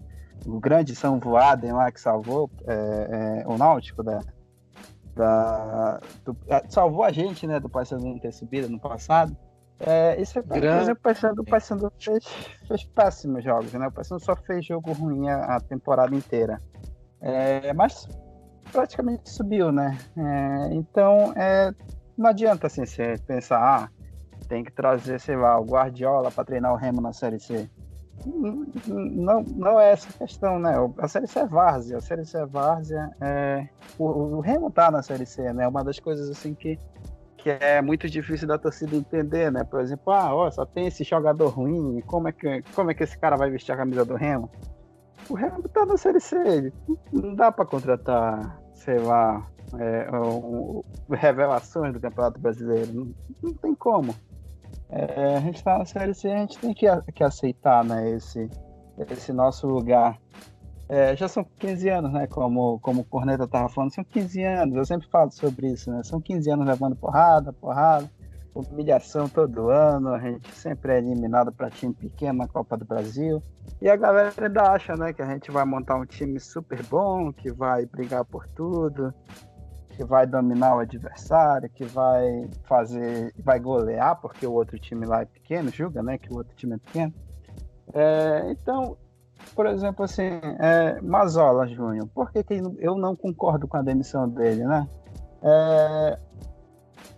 o 0.45 0.59
grande 0.59 0.95
São 0.95 1.19
Voaden 1.19 1.73
lá 1.73 1.91
que 1.91 1.99
salvou 1.99 2.49
é, 2.65 3.43
é, 3.43 3.47
o 3.47 3.57
Náutico 3.57 4.01
da, 4.03 4.19
da 5.15 5.99
do, 6.23 6.35
é, 6.47 6.63
salvou 6.69 7.03
a 7.03 7.11
gente 7.11 7.45
né 7.45 7.59
do 7.59 7.69
Paysandu 7.69 8.19
ter 8.19 8.31
subido 8.31 8.69
no 8.69 8.79
passado 8.79 9.35
é, 9.79 10.19
isso 10.21 10.37
é 10.39 10.41
grande. 10.41 10.91
o 10.91 10.95
Paysandu, 10.95 11.41
o 11.41 11.45
Paysandu 11.45 11.91
fez, 11.99 12.25
fez 12.67 12.83
péssimos 12.83 13.43
jogos 13.43 13.73
né 13.73 13.87
o 13.87 13.91
Paysandu 13.91 14.23
só 14.23 14.35
fez 14.35 14.65
jogo 14.65 14.91
ruim 14.93 15.29
a, 15.29 15.55
a 15.55 15.59
temporada 15.59 16.15
inteira 16.15 16.61
é, 17.21 17.73
mas 17.73 18.07
praticamente 18.71 19.29
subiu 19.29 19.71
né 19.71 19.97
é, 20.17 20.73
então 20.73 21.33
é, 21.35 21.73
não 22.19 22.29
adianta 22.29 22.67
assim 22.67 22.85
você 22.85 23.15
pensar 23.25 23.59
ah, 23.59 23.89
tem 24.47 24.63
que 24.63 24.71
trazer 24.71 25.19
sei 25.19 25.35
lá 25.35 25.59
o 25.59 25.65
Guardiola 25.65 26.29
para 26.29 26.45
treinar 26.45 26.73
o 26.73 26.75
Remo 26.75 27.01
na 27.01 27.13
Série 27.13 27.39
C 27.39 27.69
não, 28.25 29.43
não 29.43 29.79
é 29.79 29.91
essa 29.91 30.11
questão, 30.11 30.59
né? 30.59 30.73
A 30.97 31.07
Série 31.07 31.27
C 31.27 31.39
é 31.39 31.45
várzea, 31.45 31.97
a 31.97 32.01
Série 32.01 32.25
C 32.25 32.37
é 32.37 32.45
várzea. 32.45 33.09
É... 33.21 33.67
O, 33.97 34.05
o 34.05 34.39
Remo 34.39 34.69
tá 34.69 34.91
na 34.91 35.01
Série 35.01 35.25
C, 35.25 35.53
né? 35.53 35.67
Uma 35.67 35.83
das 35.83 35.99
coisas 35.99 36.29
assim 36.29 36.53
que, 36.53 36.77
que 37.37 37.49
é 37.49 37.81
muito 37.81 38.09
difícil 38.09 38.47
da 38.47 38.57
torcida 38.57 38.95
entender, 38.95 39.51
né? 39.51 39.63
Por 39.63 39.79
exemplo, 39.79 40.11
ah, 40.11 40.33
ó, 40.33 40.49
só 40.51 40.65
tem 40.65 40.87
esse 40.87 41.03
jogador 41.03 41.47
ruim, 41.49 42.01
como 42.05 42.27
é, 42.27 42.31
que, 42.31 42.61
como 42.75 42.91
é 42.91 42.93
que 42.93 43.03
esse 43.03 43.17
cara 43.17 43.37
vai 43.37 43.49
vestir 43.49 43.71
a 43.71 43.77
camisa 43.77 44.03
do 44.03 44.15
Remo? 44.15 44.49
O 45.29 45.35
Remo 45.35 45.61
tá 45.69 45.85
na 45.85 45.97
Série 45.97 46.19
C, 46.19 46.73
não 47.11 47.35
dá 47.35 47.51
para 47.51 47.65
contratar, 47.65 48.59
sei 48.73 48.97
lá, 48.97 49.47
é, 49.77 50.09
o, 50.15 50.83
revelações 51.11 51.93
do 51.93 51.99
Campeonato 51.99 52.39
Brasileiro. 52.39 52.93
Não, 52.93 53.13
não 53.41 53.53
tem 53.53 53.75
como. 53.75 54.15
É, 54.89 55.35
a 55.35 55.39
gente 55.39 55.57
está 55.57 55.77
na 55.77 55.85
Série 55.85 56.13
C, 56.13 56.29
a 56.29 56.37
gente 56.37 56.57
tem 56.57 56.73
que, 56.73 56.87
que 57.13 57.23
aceitar 57.23 57.83
né, 57.83 58.09
esse, 58.11 58.49
esse 59.11 59.31
nosso 59.31 59.67
lugar. 59.67 60.17
É, 60.87 61.15
já 61.15 61.27
são 61.27 61.43
15 61.43 61.89
anos, 61.89 62.11
né? 62.11 62.25
Como, 62.25 62.79
como 62.79 63.01
o 63.01 63.05
Corneta 63.05 63.43
estava 63.43 63.69
falando, 63.69 63.93
são 63.93 64.03
15 64.03 64.43
anos, 64.43 64.75
eu 64.75 64.85
sempre 64.85 65.07
falo 65.07 65.29
sobre 65.31 65.67
isso, 65.67 65.91
né? 65.91 66.01
São 66.03 66.19
15 66.19 66.49
anos 66.49 66.65
levando 66.65 66.95
porrada, 66.95 67.53
porrada, 67.53 68.09
humilhação 68.55 69.29
todo 69.29 69.69
ano, 69.69 70.09
a 70.09 70.19
gente 70.19 70.51
sempre 70.51 70.93
é 70.93 70.97
eliminado 70.97 71.51
para 71.51 71.69
time 71.69 71.93
pequeno 71.93 72.39
na 72.39 72.47
Copa 72.47 72.75
do 72.75 72.85
Brasil. 72.85 73.41
E 73.81 73.89
a 73.89 73.95
galera 73.95 74.33
ainda 74.37 74.63
acha, 74.63 74.95
né, 74.95 75.13
que 75.13 75.21
a 75.21 75.25
gente 75.25 75.51
vai 75.51 75.63
montar 75.63 75.95
um 75.95 76.05
time 76.05 76.39
super 76.39 76.83
bom, 76.87 77.31
que 77.31 77.51
vai 77.51 77.85
brigar 77.85 78.25
por 78.25 78.47
tudo, 78.47 79.13
que 79.99 80.05
vai 80.05 80.25
dominar 80.25 80.77
o 80.77 80.79
adversário, 80.79 81.69
que 81.69 81.83
vai 81.83 82.49
fazer, 82.63 83.33
vai 83.37 83.59
golear, 83.59 84.15
porque 84.15 84.47
o 84.47 84.53
outro 84.53 84.79
time 84.79 85.05
lá 85.05 85.23
é 85.23 85.25
pequeno, 85.25 85.69
julga, 85.69 86.01
né, 86.01 86.17
que 86.17 86.31
o 86.31 86.37
outro 86.37 86.55
time 86.55 86.75
é 86.75 86.77
pequeno. 86.77 87.13
É, 87.93 88.49
então, 88.49 88.95
por 89.53 89.65
exemplo, 89.65 90.05
assim, 90.05 90.39
é, 90.57 91.01
Mazola 91.01 91.67
Júnior, 91.67 92.07
por 92.15 92.31
que, 92.31 92.41
que, 92.45 92.61
eu 92.77 92.95
não 92.95 93.13
concordo 93.13 93.67
com 93.67 93.75
a 93.75 93.81
demissão 93.81 94.29
dele, 94.29 94.63
né? 94.63 94.87
É, 95.43 96.19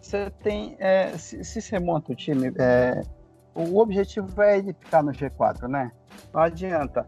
você 0.01 0.31
tem, 0.41 0.75
é, 0.79 1.15
se, 1.19 1.43
se, 1.43 1.61
você 1.61 1.77
monta 1.77 2.13
o 2.13 2.15
time, 2.15 2.51
é, 2.57 3.03
o 3.53 3.77
objetivo 3.77 4.41
é 4.41 4.57
ele 4.57 4.73
ficar 4.73 5.03
no 5.03 5.11
G4, 5.11 5.67
né? 5.67 5.91
Não 6.33 6.41
adianta 6.41 7.05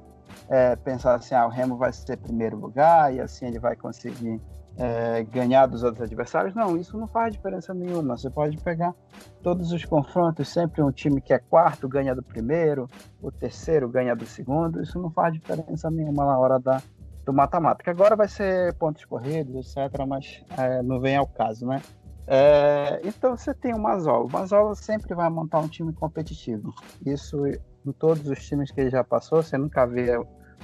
é, 0.50 0.76
pensar 0.76 1.16
assim, 1.16 1.34
ah, 1.34 1.48
o 1.48 1.50
Remo 1.50 1.78
vai 1.78 1.92
ser 1.92 2.18
primeiro 2.18 2.58
lugar 2.58 3.12
e 3.12 3.20
assim 3.20 3.48
ele 3.48 3.58
vai 3.58 3.76
conseguir 3.76 4.40
é, 4.78 5.24
ganhar 5.24 5.66
dos 5.68 5.84
outros 5.84 6.02
adversários. 6.02 6.56
Não, 6.56 6.78
isso 6.78 6.98
não 6.98 7.08
faz 7.08 7.34
diferença 7.34 7.74
nenhuma. 7.74 8.18
Você 8.18 8.30
pode 8.30 8.58
pegar 8.58 8.94
todos 9.42 9.72
os 9.72 9.86
confrontos, 9.86 10.48
sempre 10.48 10.82
um 10.82 10.92
time 10.92 11.22
que 11.22 11.34
é 11.34 11.40
quarto 11.40 11.88
ganha 11.88 12.16
do 12.16 12.24
primeiro, 12.24 12.90
o 13.22 13.32
terceiro 13.32 13.88
ganha 13.90 14.16
do 14.16 14.26
segundo. 14.26 14.82
Isso 14.82 15.00
não 15.00 15.12
faz 15.12 15.34
diferença 15.34 15.90
nenhuma 15.92 16.26
na 16.26 16.38
hora 16.38 16.60
da, 16.60 16.82
do 17.26 17.34
mata-mata. 17.34 17.84
Que 17.84 17.90
agora 17.90 18.16
vai 18.16 18.28
ser 18.28 18.74
pontos 18.76 19.06
corridos, 19.06 19.76
etc., 19.76 20.06
mas 20.08 20.44
é, 20.58 20.82
não 20.82 21.00
vem 21.00 21.16
ao 21.16 21.28
caso, 21.28 21.66
né? 21.66 21.82
É, 22.26 23.02
então 23.04 23.36
você 23.36 23.54
tem 23.54 23.74
o 23.74 23.80
Mazola. 23.80 24.26
O 24.26 24.32
Mazola 24.32 24.76
sempre 24.76 25.14
vai 25.14 25.30
montar 25.30 25.60
um 25.60 25.68
time 25.68 25.92
competitivo. 25.94 26.74
Isso 27.06 27.46
em 27.86 27.92
todos 27.92 28.28
os 28.28 28.40
times 28.46 28.72
que 28.72 28.80
ele 28.80 28.90
já 28.90 29.04
passou, 29.04 29.44
você 29.44 29.58
nunca 29.58 29.86
vê 29.86 30.18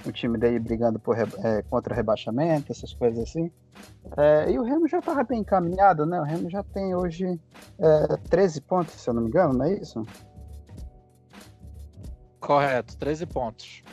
o 0.06 0.12
time 0.12 0.38
dele 0.38 0.60
brigando 0.60 1.00
por, 1.00 1.18
é, 1.18 1.62
contra 1.64 1.96
rebaixamento, 1.96 2.72
essas 2.72 2.94
coisas 2.94 3.30
assim. 3.30 3.52
É, 4.18 4.52
e 4.52 4.60
o 4.60 4.64
Remo 4.64 4.88
já 4.88 5.00
estava 5.00 5.24
bem 5.24 5.42
encaminhado, 5.42 6.06
né? 6.06 6.20
O 6.20 6.24
Remo 6.24 6.50
já 6.50 6.64
tem 6.64 6.96
hoje 6.96 7.40
é, 7.78 8.18
13 8.30 8.62
pontos, 8.62 8.94
se 8.94 9.10
eu 9.10 9.14
não 9.14 9.22
me 9.22 9.30
engano, 9.30 9.54
não 9.54 9.66
é 9.66 9.74
isso? 9.74 10.06
Correto, 12.40 12.98
13 12.98 13.26
pontos. 13.28 13.84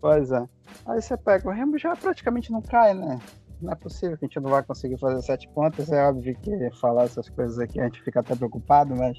Pois 0.00 0.30
é. 0.30 0.46
Aí 0.86 1.00
você 1.00 1.16
pega, 1.16 1.48
o 1.48 1.52
Remo 1.52 1.78
já 1.78 1.96
praticamente 1.96 2.52
não 2.52 2.60
cai, 2.60 2.92
né? 2.92 3.18
Não 3.60 3.72
é 3.72 3.74
possível 3.74 4.18
que 4.18 4.24
a 4.24 4.28
gente 4.28 4.40
não 4.40 4.50
vai 4.50 4.62
conseguir 4.62 4.98
fazer 4.98 5.22
7 5.22 5.48
pontos. 5.48 5.90
É 5.90 6.06
óbvio 6.06 6.36
que 6.38 6.70
falar 6.80 7.04
essas 7.04 7.28
coisas 7.30 7.58
aqui 7.58 7.80
a 7.80 7.84
gente 7.84 8.02
fica 8.02 8.20
até 8.20 8.34
preocupado, 8.34 8.94
mas 8.94 9.16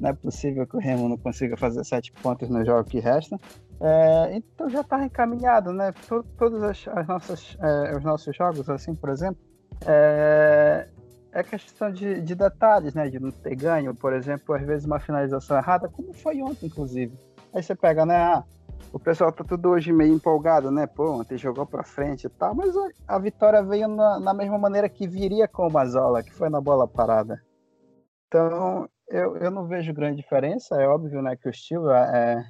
não 0.00 0.10
é 0.10 0.12
possível 0.12 0.66
que 0.66 0.76
o 0.76 0.80
Remo 0.80 1.08
não 1.08 1.18
consiga 1.18 1.56
fazer 1.56 1.84
7 1.84 2.12
pontos 2.12 2.48
no 2.48 2.64
jogo 2.64 2.84
que 2.84 2.98
resta. 2.98 3.38
É, 3.80 4.36
então 4.36 4.68
já 4.70 4.80
está 4.80 5.04
encaminhado, 5.04 5.72
né? 5.72 5.92
Todos 6.38 6.62
as, 6.62 6.88
as 6.88 7.06
nossas, 7.06 7.58
é, 7.60 7.96
os 7.96 8.02
nossos 8.02 8.34
jogos, 8.34 8.68
assim, 8.70 8.94
por 8.94 9.10
exemplo, 9.10 9.38
é, 9.84 10.88
é 11.32 11.42
questão 11.42 11.92
de, 11.92 12.20
de, 12.22 12.34
detalhes, 12.34 12.94
né? 12.94 13.08
De 13.08 13.20
não 13.20 13.30
ter 13.30 13.54
ganho, 13.54 13.94
por 13.94 14.12
exemplo, 14.12 14.54
às 14.54 14.62
vezes 14.62 14.86
uma 14.86 14.98
finalização 14.98 15.58
errada, 15.58 15.88
como 15.88 16.12
foi 16.14 16.40
ontem, 16.42 16.66
inclusive. 16.66 17.12
Aí 17.52 17.62
você 17.62 17.74
pega, 17.74 18.06
né? 18.06 18.16
Ah, 18.16 18.44
o 18.92 18.98
pessoal 18.98 19.30
tá 19.30 19.44
tudo 19.44 19.70
hoje 19.70 19.92
meio 19.92 20.14
empolgado, 20.14 20.70
né? 20.70 20.86
Pô, 20.86 21.20
ontem 21.20 21.36
jogou 21.36 21.66
para 21.66 21.84
frente 21.84 22.26
e 22.26 22.30
tal, 22.30 22.54
mas 22.54 22.74
a, 22.74 22.88
a 23.08 23.18
vitória 23.18 23.62
veio 23.62 23.88
na, 23.88 24.18
na, 24.18 24.32
mesma 24.32 24.58
maneira 24.58 24.88
que 24.88 25.06
viria 25.06 25.46
com 25.46 25.66
o 25.66 25.72
Mazola, 25.72 26.22
que 26.22 26.32
foi 26.32 26.48
na 26.48 26.60
bola 26.60 26.88
parada. 26.88 27.42
Então, 28.26 28.88
eu, 29.08 29.36
eu 29.36 29.50
não 29.50 29.66
vejo 29.66 29.92
grande 29.92 30.16
diferença. 30.16 30.80
É 30.80 30.88
óbvio, 30.88 31.20
né, 31.20 31.36
que 31.36 31.46
o 31.46 31.50
estilo 31.50 31.90
é, 31.90 32.42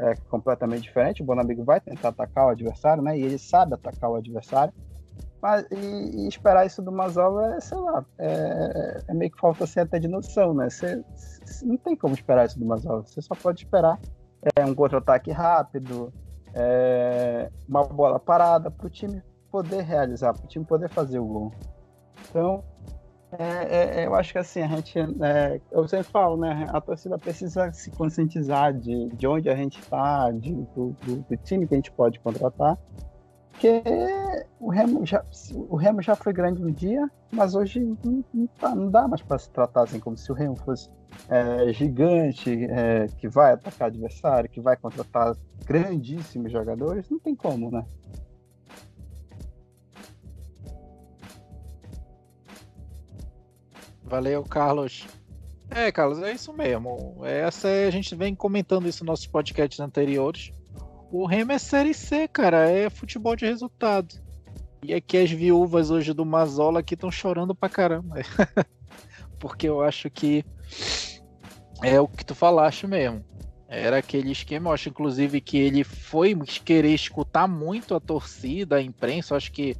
é 0.00 0.14
completamente 0.28 0.82
diferente. 0.82 1.22
O 1.22 1.26
Bonamigo 1.26 1.64
vai 1.64 1.80
tentar 1.80 2.08
atacar 2.08 2.46
o 2.46 2.50
adversário, 2.50 3.02
né? 3.02 3.18
E 3.18 3.22
ele 3.22 3.38
sabe 3.38 3.74
atacar 3.74 4.10
o 4.10 4.16
adversário. 4.16 4.72
Mas, 5.40 5.66
e, 5.70 6.24
e 6.24 6.28
esperar 6.28 6.66
isso 6.66 6.82
do 6.82 6.90
Mazola 6.90 7.54
é, 7.54 7.60
sei 7.60 7.78
lá, 7.78 8.04
é, 8.18 9.02
é, 9.08 9.14
meio 9.14 9.30
que 9.30 9.38
falta 9.38 9.64
assim, 9.64 9.80
até 9.80 9.98
de 9.98 10.08
noção, 10.08 10.52
né? 10.54 10.68
Você, 10.68 11.04
não 11.62 11.76
tem 11.76 11.96
como 11.96 12.14
esperar 12.14 12.46
isso 12.46 12.58
do 12.58 12.66
Mazola. 12.66 13.02
Você 13.02 13.20
só 13.22 13.34
pode 13.34 13.64
esperar 13.64 13.98
é, 14.56 14.64
um 14.64 14.74
contra-ataque 14.74 15.30
rápido, 15.30 16.12
é, 16.54 17.50
uma 17.68 17.84
bola 17.84 18.18
parada 18.18 18.70
para 18.70 18.86
o 18.86 18.90
time 18.90 19.22
poder 19.50 19.82
realizar, 19.82 20.32
para 20.32 20.44
o 20.44 20.48
time 20.48 20.64
poder 20.64 20.88
fazer 20.88 21.18
o 21.18 21.24
gol. 21.24 21.52
Então, 22.28 22.64
é, 23.32 24.02
é, 24.02 24.06
eu 24.06 24.14
acho 24.14 24.32
que 24.32 24.38
assim, 24.38 24.62
a 24.62 24.68
gente, 24.68 24.98
é, 24.98 25.60
eu 25.70 25.86
sempre 25.86 26.10
falo, 26.10 26.36
né, 26.38 26.66
a 26.70 26.80
torcida 26.80 27.18
precisa 27.18 27.70
se 27.72 27.90
conscientizar 27.90 28.72
de, 28.72 29.08
de 29.08 29.26
onde 29.26 29.50
a 29.50 29.54
gente 29.54 29.78
está, 29.80 30.30
do, 30.30 30.64
do, 30.74 30.96
do, 31.28 31.36
time 31.44 31.66
que 31.66 31.74
a 31.74 31.76
gente 31.76 31.92
pode 31.92 32.18
contratar, 32.20 32.78
porque 33.50 33.82
o 34.58 34.70
Remo 34.70 35.04
já, 35.04 35.22
o 35.52 35.76
Remo 35.76 36.00
já 36.00 36.14
foi 36.14 36.32
grande 36.32 36.64
um 36.64 36.72
dia, 36.72 37.10
mas 37.30 37.54
hoje 37.54 37.80
não, 37.80 38.24
não, 38.32 38.46
tá, 38.46 38.74
não 38.74 38.90
dá 38.90 39.06
mais 39.06 39.20
para 39.20 39.38
se 39.38 39.50
tratar 39.50 39.82
assim, 39.82 40.00
como 40.00 40.16
se 40.16 40.30
o 40.32 40.34
Remo 40.34 40.56
fosse 40.56 40.88
é, 41.28 41.70
gigante, 41.72 42.64
é, 42.70 43.06
que 43.18 43.28
vai 43.28 43.52
atacar 43.52 43.88
adversário, 43.88 44.48
que 44.48 44.60
vai 44.60 44.76
contratar 44.76 45.36
grandíssimos 45.66 46.50
jogadores, 46.50 47.10
não 47.10 47.18
tem 47.18 47.34
como, 47.34 47.70
né? 47.70 47.84
Valeu, 54.08 54.42
Carlos. 54.42 55.06
É, 55.70 55.92
Carlos, 55.92 56.22
é 56.22 56.32
isso 56.32 56.52
mesmo. 56.52 57.20
Essa 57.24 57.68
é, 57.68 57.86
a 57.86 57.90
gente 57.90 58.14
vem 58.14 58.34
comentando 58.34 58.88
isso 58.88 59.04
nos 59.04 59.08
nossos 59.08 59.26
podcasts 59.26 59.78
anteriores. 59.80 60.52
O 61.10 61.26
Remo 61.26 61.52
é 61.52 61.58
Série 61.58 61.92
C, 61.92 62.26
cara. 62.26 62.70
É 62.70 62.88
futebol 62.88 63.36
de 63.36 63.44
resultado. 63.44 64.14
E 64.82 64.94
aqui 64.94 65.18
as 65.18 65.30
viúvas 65.30 65.90
hoje 65.90 66.12
do 66.12 66.24
Mazola 66.24 66.80
aqui 66.80 66.94
estão 66.94 67.10
chorando 67.10 67.54
pra 67.54 67.68
caramba. 67.68 68.16
Porque 69.38 69.68
eu 69.68 69.82
acho 69.82 70.08
que 70.08 70.44
é 71.82 72.00
o 72.00 72.08
que 72.08 72.24
tu 72.24 72.34
falaste 72.34 72.86
mesmo. 72.86 73.24
Era 73.68 73.98
aquele 73.98 74.32
esquema, 74.32 74.70
eu 74.70 74.74
acho 74.74 74.88
inclusive 74.88 75.42
que 75.42 75.58
ele 75.58 75.84
foi 75.84 76.34
querer 76.64 76.94
escutar 76.94 77.46
muito 77.46 77.94
a 77.94 78.00
torcida, 78.00 78.76
a 78.76 78.82
imprensa, 78.82 79.34
eu 79.34 79.36
acho 79.36 79.52
que 79.52 79.76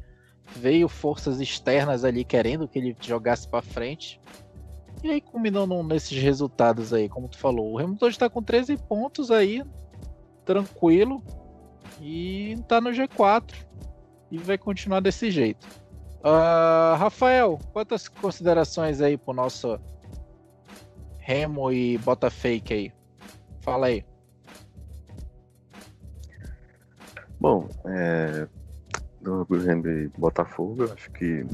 veio 0.57 0.88
forças 0.88 1.40
externas 1.40 2.05
ali 2.05 2.25
querendo 2.25 2.69
que 2.69 2.78
ele 2.78 2.97
jogasse 3.00 3.49
para 3.49 3.62
frente. 3.62 4.21
E 5.02 5.11
aí 5.11 5.21
culminou 5.21 5.67
nesses 5.85 6.21
resultados 6.21 6.93
aí, 6.93 7.09
como 7.09 7.28
tu 7.28 7.38
falou. 7.38 7.73
O 7.73 7.76
Remo 7.76 7.97
hoje 8.00 8.17
está 8.17 8.28
com 8.28 8.43
13 8.43 8.76
pontos 8.76 9.31
aí, 9.31 9.62
tranquilo, 10.45 11.23
e 12.00 12.57
tá 12.67 12.81
no 12.81 12.90
G4 12.90 13.55
e 14.31 14.38
vai 14.38 14.59
continuar 14.59 15.00
desse 15.00 15.31
jeito. 15.31 15.67
Uh, 16.19 16.97
Rafael, 16.97 17.59
quantas 17.73 18.09
considerações 18.09 19.00
aí 19.00 19.17
pro 19.17 19.33
nosso 19.33 19.78
Remo 21.19 21.71
e 21.71 21.97
Bota 21.99 22.28
Fake 22.28 22.75
aí? 22.75 22.93
Fala 23.61 23.87
aí. 23.87 24.05
Bom, 27.40 27.69
é, 27.87 28.49
do 29.28 29.58
Remo 29.58 29.88
e 29.88 30.08
Botafogo, 30.18 30.85
eu 30.85 30.92
acho 30.92 31.11
que 31.12 31.44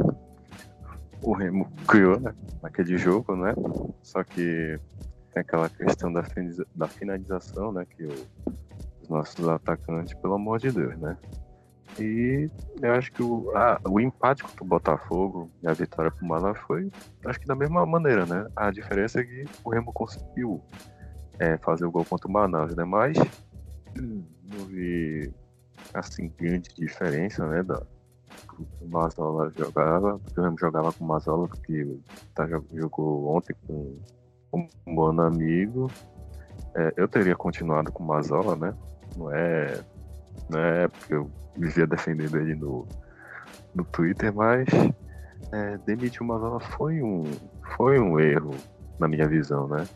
o 1.22 1.32
Remo 1.32 1.70
criou 1.86 2.20
né, 2.20 2.34
naquele 2.62 2.96
jogo, 2.98 3.34
né? 3.34 3.54
Só 4.02 4.22
que 4.22 4.78
tem 5.32 5.40
aquela 5.40 5.68
questão 5.68 6.12
da, 6.12 6.22
da 6.74 6.86
finalização, 6.86 7.72
né? 7.72 7.86
Que 7.96 8.04
o, 8.04 8.14
os 9.02 9.08
nossos 9.08 9.48
atacantes, 9.48 10.14
pelo 10.14 10.34
amor 10.34 10.58
de 10.58 10.70
Deus, 10.70 10.96
né? 10.98 11.16
E 11.98 12.50
eu 12.82 12.92
acho 12.92 13.12
que 13.12 13.22
o, 13.22 13.52
o 13.88 14.00
empate 14.00 14.42
contra 14.42 14.64
o 14.64 14.66
Botafogo 14.66 15.50
e 15.62 15.68
a 15.68 15.72
vitória 15.72 16.10
pro 16.10 16.26
Manaus 16.26 16.58
foi, 16.60 16.90
acho 17.24 17.38
que 17.38 17.46
da 17.46 17.54
mesma 17.54 17.86
maneira, 17.86 18.26
né? 18.26 18.46
A 18.56 18.70
diferença 18.70 19.20
é 19.20 19.24
que 19.24 19.44
o 19.62 19.70
Remo 19.70 19.92
conseguiu 19.92 20.60
é, 21.38 21.56
fazer 21.58 21.84
o 21.84 21.90
gol 21.90 22.04
contra 22.04 22.28
o 22.28 22.32
Manaus, 22.32 22.74
né? 22.74 22.84
Mas 22.84 23.16
hum, 23.98 24.24
não 24.42 24.66
vi 24.66 25.32
assim, 25.92 26.30
grande 26.38 26.70
diferença, 26.74 27.46
né, 27.46 27.62
da, 27.62 27.82
o 28.80 28.88
Mazola 28.88 29.52
jogava, 29.56 30.18
porque 30.18 30.40
eu 30.40 30.58
jogava 30.58 30.92
com 30.92 31.04
o 31.04 31.08
Mazola, 31.08 31.48
porque 31.48 31.98
tá, 32.34 32.46
jogou 32.72 33.36
ontem 33.36 33.54
com, 33.66 33.98
um 34.52 34.94
bom 34.94 35.20
amigo. 35.20 35.90
É, 36.74 36.92
eu 36.96 37.08
teria 37.08 37.34
continuado 37.34 37.90
com 37.92 38.02
o 38.02 38.06
Mazola, 38.06 38.56
né? 38.56 38.74
Não 39.16 39.30
é, 39.32 39.80
não 40.48 40.58
é 40.58 40.88
porque 40.88 41.14
eu 41.14 41.30
vivia 41.56 41.86
defendendo 41.86 42.36
ele 42.36 42.54
no, 42.54 42.86
no 43.74 43.84
Twitter, 43.84 44.32
mas 44.32 44.66
é, 45.52 45.78
demitir 45.78 46.22
o 46.22 46.24
Mazola 46.24 46.60
foi 46.60 47.02
um, 47.02 47.24
foi 47.76 47.98
um 47.98 48.18
erro, 48.18 48.54
na 48.98 49.08
minha 49.08 49.26
visão, 49.26 49.66
né? 49.66 49.86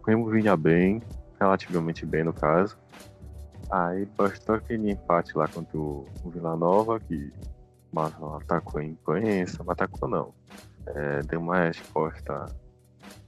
O 0.00 0.06
Remo 0.06 0.30
vinha 0.30 0.56
bem, 0.56 1.02
relativamente 1.38 2.06
bem 2.06 2.24
no 2.24 2.32
caso. 2.32 2.78
Aí 3.70 4.04
bastou 4.16 4.56
aquele 4.56 4.90
empate 4.90 5.36
lá 5.36 5.46
contra 5.46 5.78
o, 5.78 6.06
Vila 6.26 6.56
Nova, 6.56 6.98
que 6.98 7.32
atacou 8.36 8.80
a 8.80 8.84
imprensa, 8.84 9.62
mas 9.64 9.74
atacou 9.74 10.08
não. 10.08 10.34
É, 10.86 11.22
deu 11.22 11.40
uma 11.40 11.64
resposta 11.64 12.46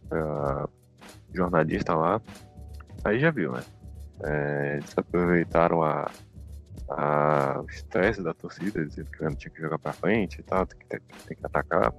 pra 0.08 0.68
jornalista 1.32 1.94
lá. 1.94 2.20
Aí 3.04 3.20
já 3.20 3.30
viu, 3.30 3.52
né? 3.52 3.62
É, 4.25 4.75
eles 4.78 4.96
aproveitaram 4.96 5.82
a, 5.82 6.11
a, 6.88 7.61
o 7.61 7.66
estresse 7.70 8.22
da 8.22 8.34
torcida, 8.34 8.84
dizendo 8.84 9.11
que 9.11 9.22
não 9.22 9.34
tinha 9.34 9.50
que 9.50 9.61
jogar 9.61 9.78
pra 9.78 9.92
frente 9.92 10.40
e 10.40 10.42
tal, 10.42 10.66
tem 10.66 10.78
que, 10.78 10.87
tem 10.87 11.37
que 11.37 11.46
atacar. 11.46 11.92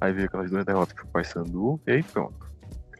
Aí 0.00 0.12
veio 0.12 0.26
aquelas 0.26 0.50
duas 0.50 0.64
derrotas 0.64 0.92
que 0.94 1.04
o 1.04 1.06
Paysandu, 1.06 1.80
e 1.86 1.92
aí 1.92 2.02
pronto. 2.02 2.50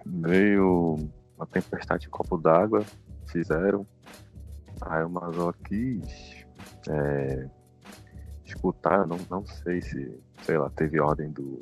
Veio 0.05 0.99
uma 1.37 1.47
tempestade 1.47 2.07
em 2.07 2.11
copo 2.11 2.37
d'água, 2.37 2.85
fizeram. 3.27 3.87
Aí 4.87 5.05
o 5.05 5.11
Mazola 5.11 5.55
quis 5.65 6.45
é, 6.89 7.49
escutar, 8.45 9.07
não, 9.07 9.19
não 9.31 9.47
sei 9.47 9.81
se, 9.81 10.21
sei 10.43 10.59
lá, 10.59 10.71
teve 10.71 11.01
ordem 11.01 11.31
do. 11.31 11.61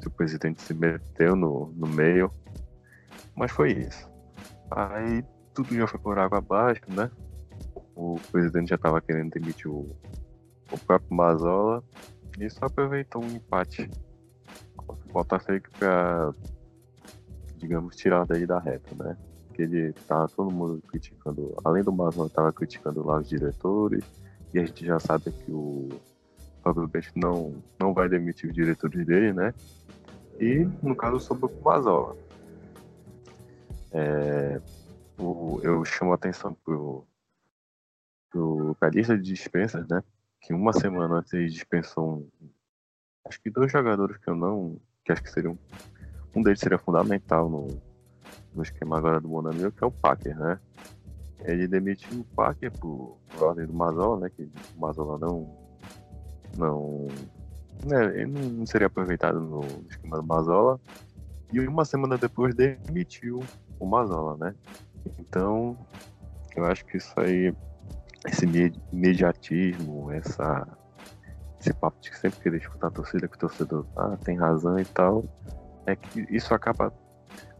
Se 0.00 0.08
o 0.08 0.10
presidente 0.10 0.62
se 0.62 0.74
meteu 0.74 1.36
no, 1.36 1.72
no 1.76 1.86
meio. 1.86 2.32
Mas 3.34 3.50
foi 3.52 3.72
isso. 3.72 4.08
Aí 4.70 5.24
tudo 5.54 5.74
já 5.74 5.86
foi 5.86 6.00
por 6.00 6.18
água 6.18 6.38
abaixo, 6.38 6.82
né? 6.88 7.10
O 7.94 8.18
presidente 8.32 8.70
já 8.70 8.76
estava 8.76 9.00
querendo 9.00 9.30
demitir 9.30 9.70
o, 9.70 9.94
o 10.72 10.78
próprio 10.86 11.14
Mazola 11.14 11.84
e 12.38 12.48
só 12.48 12.66
aproveitou 12.66 13.22
um 13.22 13.28
empate 13.28 13.90
Botafogo 15.12 15.68
para, 15.78 16.32
digamos, 17.56 17.96
tirar 17.96 18.24
daí 18.26 18.46
da 18.46 18.58
reta, 18.58 18.94
né? 18.94 19.16
Ele 19.60 19.92
tava 20.06 20.28
todo 20.28 20.50
mundo 20.50 20.82
criticando, 20.88 21.54
além 21.64 21.82
do 21.82 21.92
Mazola, 21.92 22.28
tava 22.28 22.52
criticando 22.52 23.04
lá 23.04 23.18
os 23.18 23.28
diretores 23.28 24.04
e 24.52 24.58
a 24.58 24.64
gente 24.64 24.84
já 24.84 24.98
sabe 24.98 25.30
que 25.30 25.50
o 25.50 25.88
Fábio 26.62 26.88
Bete 26.88 27.12
não, 27.16 27.54
não 27.78 27.94
vai 27.94 28.08
demitir 28.08 28.48
os 28.48 28.54
diretores 28.54 29.06
dele, 29.06 29.32
né? 29.32 29.54
E 30.38 30.66
no 30.82 30.96
caso 30.96 31.20
sobrou 31.20 31.50
o 31.50 31.64
Mazola. 31.64 32.16
É, 33.92 34.60
o, 35.18 35.60
eu 35.62 35.84
chamo 35.84 36.12
a 36.12 36.14
atenção 36.14 36.54
pro, 36.64 37.04
pro 38.30 38.74
pra 38.78 38.88
lista 38.88 39.16
de 39.16 39.22
dispensas, 39.22 39.86
né? 39.88 40.02
Que 40.40 40.54
uma 40.54 40.72
semana 40.72 41.16
antes 41.16 41.32
ele 41.32 41.48
dispensou 41.48 42.28
um, 42.40 42.48
acho 43.26 43.40
que 43.40 43.50
dois 43.50 43.70
jogadores 43.70 44.16
que 44.18 44.28
eu 44.28 44.34
não. 44.34 44.80
que 45.04 45.12
acho 45.12 45.22
que 45.22 45.30
seriam. 45.30 45.58
Um 46.34 46.42
deles 46.42 46.60
seria 46.60 46.78
fundamental 46.78 47.48
no, 47.48 47.82
no 48.54 48.62
esquema 48.62 48.98
agora 48.98 49.20
do 49.20 49.28
Monamil, 49.28 49.72
que 49.72 49.82
é 49.82 49.86
o 49.86 49.90
Packer, 49.90 50.38
né? 50.38 50.58
Ele 51.44 51.66
demitiu 51.66 52.20
o 52.20 52.24
Packer 52.34 52.70
por, 52.78 53.18
por 53.28 53.42
ordem 53.48 53.66
do 53.66 53.72
Mazola, 53.72 54.20
né? 54.20 54.30
Que 54.30 54.42
o 54.76 54.80
Mazola 54.80 55.18
não. 55.18 55.56
não. 56.56 57.08
Né, 57.84 58.20
ele 58.20 58.26
não 58.26 58.66
seria 58.66 58.88
aproveitado 58.88 59.40
no 59.40 59.60
esquema 59.88 60.18
do 60.18 60.26
Mazola. 60.26 60.78
E 61.52 61.60
uma 61.60 61.84
semana 61.84 62.18
depois 62.18 62.54
demitiu 62.54 63.42
o 63.78 63.86
Mazola, 63.86 64.36
né? 64.36 64.54
Então, 65.18 65.76
eu 66.54 66.64
acho 66.66 66.84
que 66.84 66.98
isso 66.98 67.18
aí, 67.18 67.54
esse 68.26 68.44
imediatismo, 68.92 70.12
essa, 70.12 70.68
esse 71.58 71.72
papo 71.72 71.98
de 72.00 72.14
sempre 72.16 72.40
querer 72.40 72.58
escutar 72.58 72.88
a 72.88 72.90
torcida, 72.90 73.26
que 73.26 73.36
o 73.36 73.40
torcedor 73.40 73.86
ah, 73.96 74.16
tem 74.22 74.36
razão 74.36 74.78
e 74.78 74.84
tal, 74.84 75.24
é 75.86 75.96
que 75.96 76.26
isso 76.30 76.54
acaba 76.54 76.92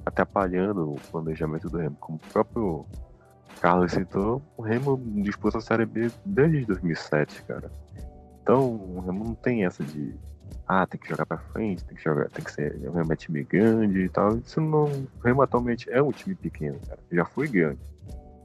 atrapalhando 0.05 0.93
o 0.93 1.01
planejamento 1.11 1.69
do 1.69 1.79
Remo. 1.79 1.97
Como 2.01 2.19
o 2.19 2.33
próprio 2.33 2.87
Carlos 3.61 3.93
citou, 3.93 4.43
o 4.57 4.63
Remo 4.63 5.01
disputa 5.23 5.59
a 5.59 5.61
Série 5.61 5.87
B 5.87 6.11
desde 6.25 6.65
2007, 6.67 7.43
cara. 7.45 7.71
Então, 8.43 8.75
o 8.75 9.01
Remo 9.01 9.25
não 9.25 9.35
tem 9.35 9.65
essa 9.65 9.85
de 9.85 10.15
ah, 10.67 10.87
tem 10.87 11.01
que 11.01 11.09
jogar 11.09 11.27
pra 11.27 11.39
frente, 11.39 11.85
tem 11.85 11.97
que 11.97 12.03
jogar, 12.03 12.29
tem 12.31 12.45
que 12.45 12.53
ser 12.53 12.77
o 12.89 12.93
Remo 12.93 13.13
é 13.13 13.17
time 13.17 13.43
grande 13.43 14.01
e 14.03 14.09
tal. 14.09 14.39
Isso 14.39 14.61
não. 14.61 14.85
O 14.85 15.21
Remo 15.25 15.43
atualmente 15.43 15.91
é 15.91 16.01
um 16.01 16.13
time 16.13 16.35
pequeno, 16.35 16.79
cara. 16.87 17.01
Já 17.11 17.25
foi 17.25 17.49
grande. 17.49 17.81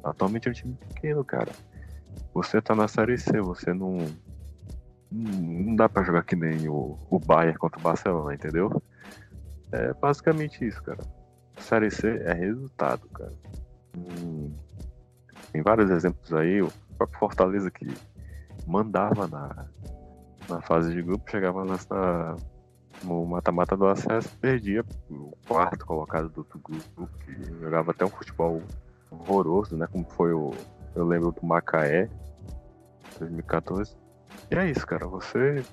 Atualmente 0.04 0.48
é 0.48 0.52
um 0.52 0.54
time 0.54 0.76
pequeno, 0.88 1.24
cara. 1.24 1.52
Você 2.34 2.62
tá 2.62 2.76
na 2.76 2.88
série 2.88 3.18
C, 3.18 3.40
você 3.42 3.74
não. 3.74 3.98
Não 5.12 5.76
dá 5.76 5.88
pra 5.88 6.04
jogar 6.04 6.24
que 6.24 6.36
nem 6.36 6.68
o, 6.68 6.98
o 7.10 7.20
Bayern 7.20 7.58
contra 7.58 7.80
o 7.80 7.84
Barcelona, 7.84 8.34
entendeu? 8.34 8.82
É 9.72 9.94
basicamente 9.94 10.66
isso, 10.66 10.82
cara. 10.84 11.00
Série 11.58 11.92
C 11.92 12.22
é 12.26 12.34
resultado, 12.34 13.08
cara. 13.10 13.34
Hum, 13.98 14.54
tem 15.52 15.62
vários 15.62 15.90
exemplos 15.90 16.34
aí. 16.34 16.62
O 16.62 16.72
próprio 16.98 17.20
Fortaleza 17.20 17.72
que 17.72 17.94
mandava 18.68 19.28
na, 19.28 19.66
na 20.50 20.62
fase 20.62 20.94
de 20.94 21.02
grupo, 21.02 21.30
chegava 21.30 21.64
nessa, 21.66 22.36
no 23.04 23.26
mata-mata 23.26 23.76
do 23.76 23.88
acesso, 23.88 24.30
perdia 24.40 24.84
o 25.10 25.32
quarto 25.48 25.86
colocado 25.86 26.30
do 26.30 26.40
outro 26.40 26.60
grupo, 26.60 27.10
que 27.20 27.60
jogava 27.60 27.92
até 27.92 28.06
um 28.06 28.10
futebol 28.10 28.62
horroroso, 29.12 29.78
né? 29.78 29.88
Como 29.88 30.06
foi 30.12 30.34
o. 30.34 30.54
Eu 30.96 31.06
lembro 31.06 31.32
do 31.32 31.46
Macaé, 31.46 32.10
2014. 33.20 33.96
E 34.52 34.56
é 34.56 34.70
isso, 34.70 34.86
cara. 34.86 35.08
Você. 35.08 35.64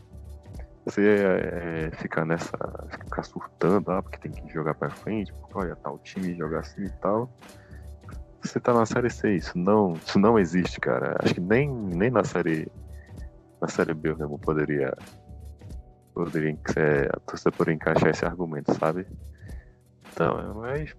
Você 0.84 1.00
é, 1.00 1.90
ficar 1.96 2.24
nessa. 2.24 2.58
ficar 2.90 3.22
surtando, 3.22 3.90
ah, 3.90 4.02
porque 4.02 4.18
tem 4.18 4.32
que 4.32 4.52
jogar 4.52 4.74
pra 4.74 4.90
frente, 4.90 5.32
porque 5.32 5.56
olha, 5.56 5.76
tal 5.76 5.98
time 6.00 6.34
jogar 6.34 6.60
assim 6.60 6.84
e 6.84 6.90
tal. 7.00 7.30
Você 8.42 8.58
tá 8.58 8.74
na 8.74 8.84
série 8.84 9.08
C, 9.08 9.36
isso 9.36 9.56
não, 9.56 9.92
isso 9.92 10.18
não 10.18 10.38
existe, 10.38 10.80
cara. 10.80 11.16
Acho 11.22 11.34
que 11.34 11.40
nem, 11.40 11.70
nem 11.70 12.10
na 12.10 12.24
série 12.24 12.68
na 13.60 13.68
Série 13.68 13.94
B 13.94 14.10
o 14.10 14.16
Remo 14.16 14.38
poderia 14.40 14.92
poderia 16.12 16.50
a 17.14 17.20
torcida 17.20 17.52
poderia 17.52 17.76
encaixar 17.76 18.10
esse 18.10 18.24
argumento, 18.24 18.74
sabe? 18.74 19.06
Então, 20.12 20.54
mas 20.56 20.94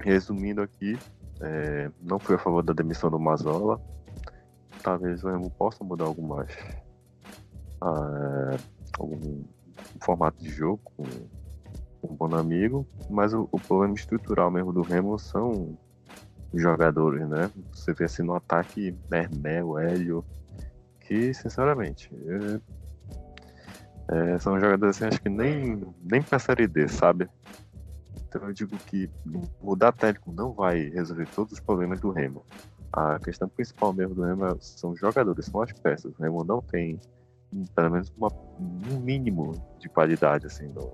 resumindo 0.00 0.62
aqui, 0.62 0.96
é, 1.40 1.90
não 2.00 2.20
fui 2.20 2.36
a 2.36 2.38
favor 2.38 2.62
da 2.62 2.72
demissão 2.72 3.10
do 3.10 3.18
Mazola. 3.18 3.80
Talvez 4.80 5.24
o 5.24 5.28
Remo 5.28 5.50
possa 5.50 5.82
mudar 5.82 6.04
algumas 6.04 6.48
ah, 7.82 8.56
algum 8.98 9.42
formato 10.00 10.42
de 10.42 10.50
jogo 10.50 10.80
com, 10.96 11.04
um 12.02 12.14
bom 12.14 12.34
amigo, 12.34 12.86
mas 13.10 13.34
o, 13.34 13.48
o, 13.50 13.58
problema 13.58 13.94
estrutural 13.94 14.50
mesmo 14.50 14.72
do 14.72 14.82
Remo 14.82 15.18
são 15.18 15.76
os 16.52 16.62
jogadores, 16.62 17.28
né? 17.28 17.50
Você 17.72 17.92
vê 17.92 18.04
assim 18.04 18.22
no 18.22 18.34
ataque 18.34 18.96
Mermel, 19.10 19.78
Hélio, 19.78 20.24
que, 21.00 21.34
sinceramente, 21.34 22.10
é, 24.08 24.34
é, 24.34 24.38
são 24.38 24.58
jogadores 24.60 24.96
assim, 24.96 25.06
acho 25.06 25.20
que 25.20 25.28
nem, 25.28 25.82
nem 26.02 26.22
pra 26.22 26.38
Série 26.38 26.66
D, 26.66 26.88
sabe? 26.88 27.28
Então 28.28 28.42
eu 28.46 28.52
digo 28.52 28.76
que 28.76 29.10
mudar 29.62 29.92
técnico 29.92 30.32
não 30.32 30.52
vai 30.52 30.88
resolver 30.90 31.26
todos 31.34 31.54
os 31.54 31.60
problemas 31.60 32.00
do 32.00 32.10
Remo. 32.10 32.44
A 32.92 33.18
questão 33.18 33.48
principal 33.48 33.92
mesmo 33.92 34.14
do 34.14 34.22
Remo 34.22 34.46
é, 34.46 34.56
são 34.60 34.90
os 34.90 35.00
jogadores, 35.00 35.46
são 35.46 35.62
as 35.62 35.72
peças. 35.72 36.12
O 36.18 36.22
Remo 36.22 36.44
não 36.44 36.60
tem, 36.60 36.98
pelo 37.74 37.90
menos, 37.90 38.12
uma, 38.16 38.28
um 38.58 39.00
mínimo 39.00 39.52
de 39.78 39.88
qualidade, 39.88 40.46
assim, 40.46 40.68
no, 40.68 40.92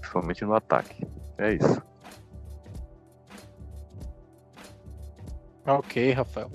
principalmente 0.00 0.44
no 0.44 0.54
ataque. 0.54 1.06
É 1.38 1.54
isso. 1.54 1.82
Ok, 5.66 6.12
Rafael. 6.12 6.50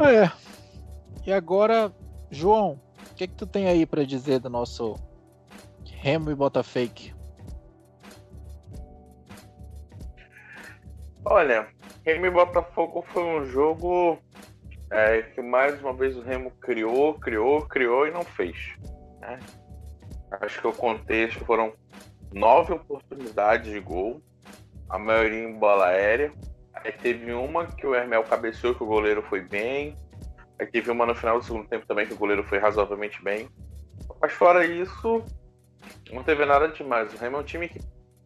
É, 0.00 0.30
e 1.26 1.32
agora, 1.32 1.92
João, 2.30 2.80
o 3.10 3.14
que, 3.14 3.26
que 3.26 3.34
tu 3.34 3.46
tem 3.46 3.66
aí 3.66 3.84
para 3.84 4.04
dizer 4.04 4.38
do 4.38 4.48
nosso 4.48 4.94
Remo 5.84 6.30
e 6.30 6.34
Botafake? 6.34 7.14
Olha, 11.24 11.68
Remo 12.04 12.26
e 12.26 12.30
Botafogo 12.30 13.04
foi 13.08 13.22
um 13.22 13.44
jogo 13.46 14.18
é, 14.90 15.22
que 15.22 15.42
mais 15.42 15.80
uma 15.80 15.92
vez 15.92 16.16
o 16.16 16.22
Remo 16.22 16.50
criou, 16.60 17.14
criou, 17.14 17.62
criou 17.66 18.06
e 18.06 18.10
não 18.10 18.22
fez. 18.22 18.56
Né? 19.20 19.38
Acho 20.40 20.60
que 20.60 20.66
o 20.66 20.72
contexto 20.72 21.44
foram 21.44 21.72
nove 22.32 22.72
oportunidades 22.72 23.72
de 23.72 23.80
gol, 23.80 24.20
a 24.88 24.98
maioria 24.98 25.44
em 25.44 25.58
bola 25.58 25.86
aérea. 25.86 26.32
Aí 26.74 26.92
teve 26.92 27.32
uma 27.32 27.66
que 27.66 27.86
o 27.86 27.94
Hermel 27.94 28.24
cabeceou, 28.24 28.74
que 28.74 28.82
o 28.82 28.86
goleiro 28.86 29.22
foi 29.22 29.40
bem. 29.40 29.96
Aí 30.58 30.66
teve 30.66 30.90
uma 30.90 31.06
no 31.06 31.14
final 31.14 31.38
do 31.38 31.44
segundo 31.44 31.68
tempo 31.68 31.86
também 31.86 32.06
que 32.06 32.14
o 32.14 32.18
goleiro 32.18 32.44
foi 32.44 32.58
razoavelmente 32.58 33.22
bem. 33.22 33.48
Mas 34.20 34.32
fora 34.32 34.64
isso, 34.64 35.24
não 36.12 36.22
teve 36.22 36.44
nada 36.44 36.68
demais. 36.68 37.12
O 37.12 37.16
Remo 37.16 37.36
é 37.38 37.40
um 37.40 37.44
time 37.44 37.68
que, 37.68 37.80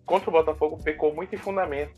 contra 0.04 0.28
o 0.28 0.32
Botafogo, 0.32 0.82
pecou 0.82 1.14
muito 1.14 1.34
em 1.34 1.38
fundamento. 1.38 1.94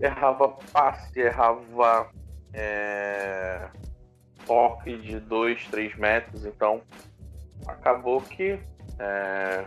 Errava 0.00 0.48
passe, 0.72 1.20
errava 1.20 2.10
é, 2.52 3.68
toque 4.46 4.96
de 4.98 5.20
2, 5.20 5.66
3 5.68 5.96
metros. 5.96 6.44
Então, 6.44 6.82
acabou 7.66 8.20
que 8.20 8.58
é, 8.98 9.64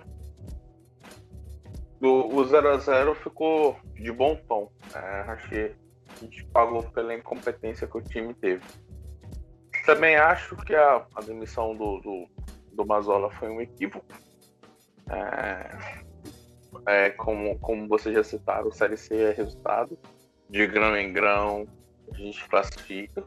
o 2.01 2.43
0x0 2.43 3.15
ficou 3.15 3.77
de 3.95 4.11
bom 4.11 4.35
tom. 4.47 4.71
É, 4.93 4.99
acho 5.31 5.49
que 5.49 5.75
a 6.11 6.19
gente 6.19 6.45
pagou 6.45 6.83
pela 6.83 7.13
incompetência 7.13 7.87
que 7.87 7.97
o 7.97 8.01
time 8.01 8.33
teve. 8.33 8.63
Também 9.85 10.15
acho 10.15 10.55
que 10.57 10.75
a, 10.75 11.05
a 11.15 11.21
demissão 11.21 11.75
do, 11.75 11.99
do, 11.99 12.27
do 12.73 12.85
Mazola 12.85 13.29
foi 13.31 13.49
um 13.49 13.61
equívoco. 13.61 14.05
É, 15.09 16.03
é, 16.87 17.09
como, 17.11 17.57
como 17.59 17.87
vocês 17.87 18.15
já 18.15 18.23
citaram, 18.23 18.67
o 18.67 18.71
Série 18.71 18.97
C 18.97 19.15
é 19.15 19.31
resultado 19.31 19.97
de 20.49 20.65
grão 20.67 20.95
em 20.95 21.11
grão, 21.11 21.67
a 22.11 22.17
gente 22.17 22.47
classifica. 22.47 23.23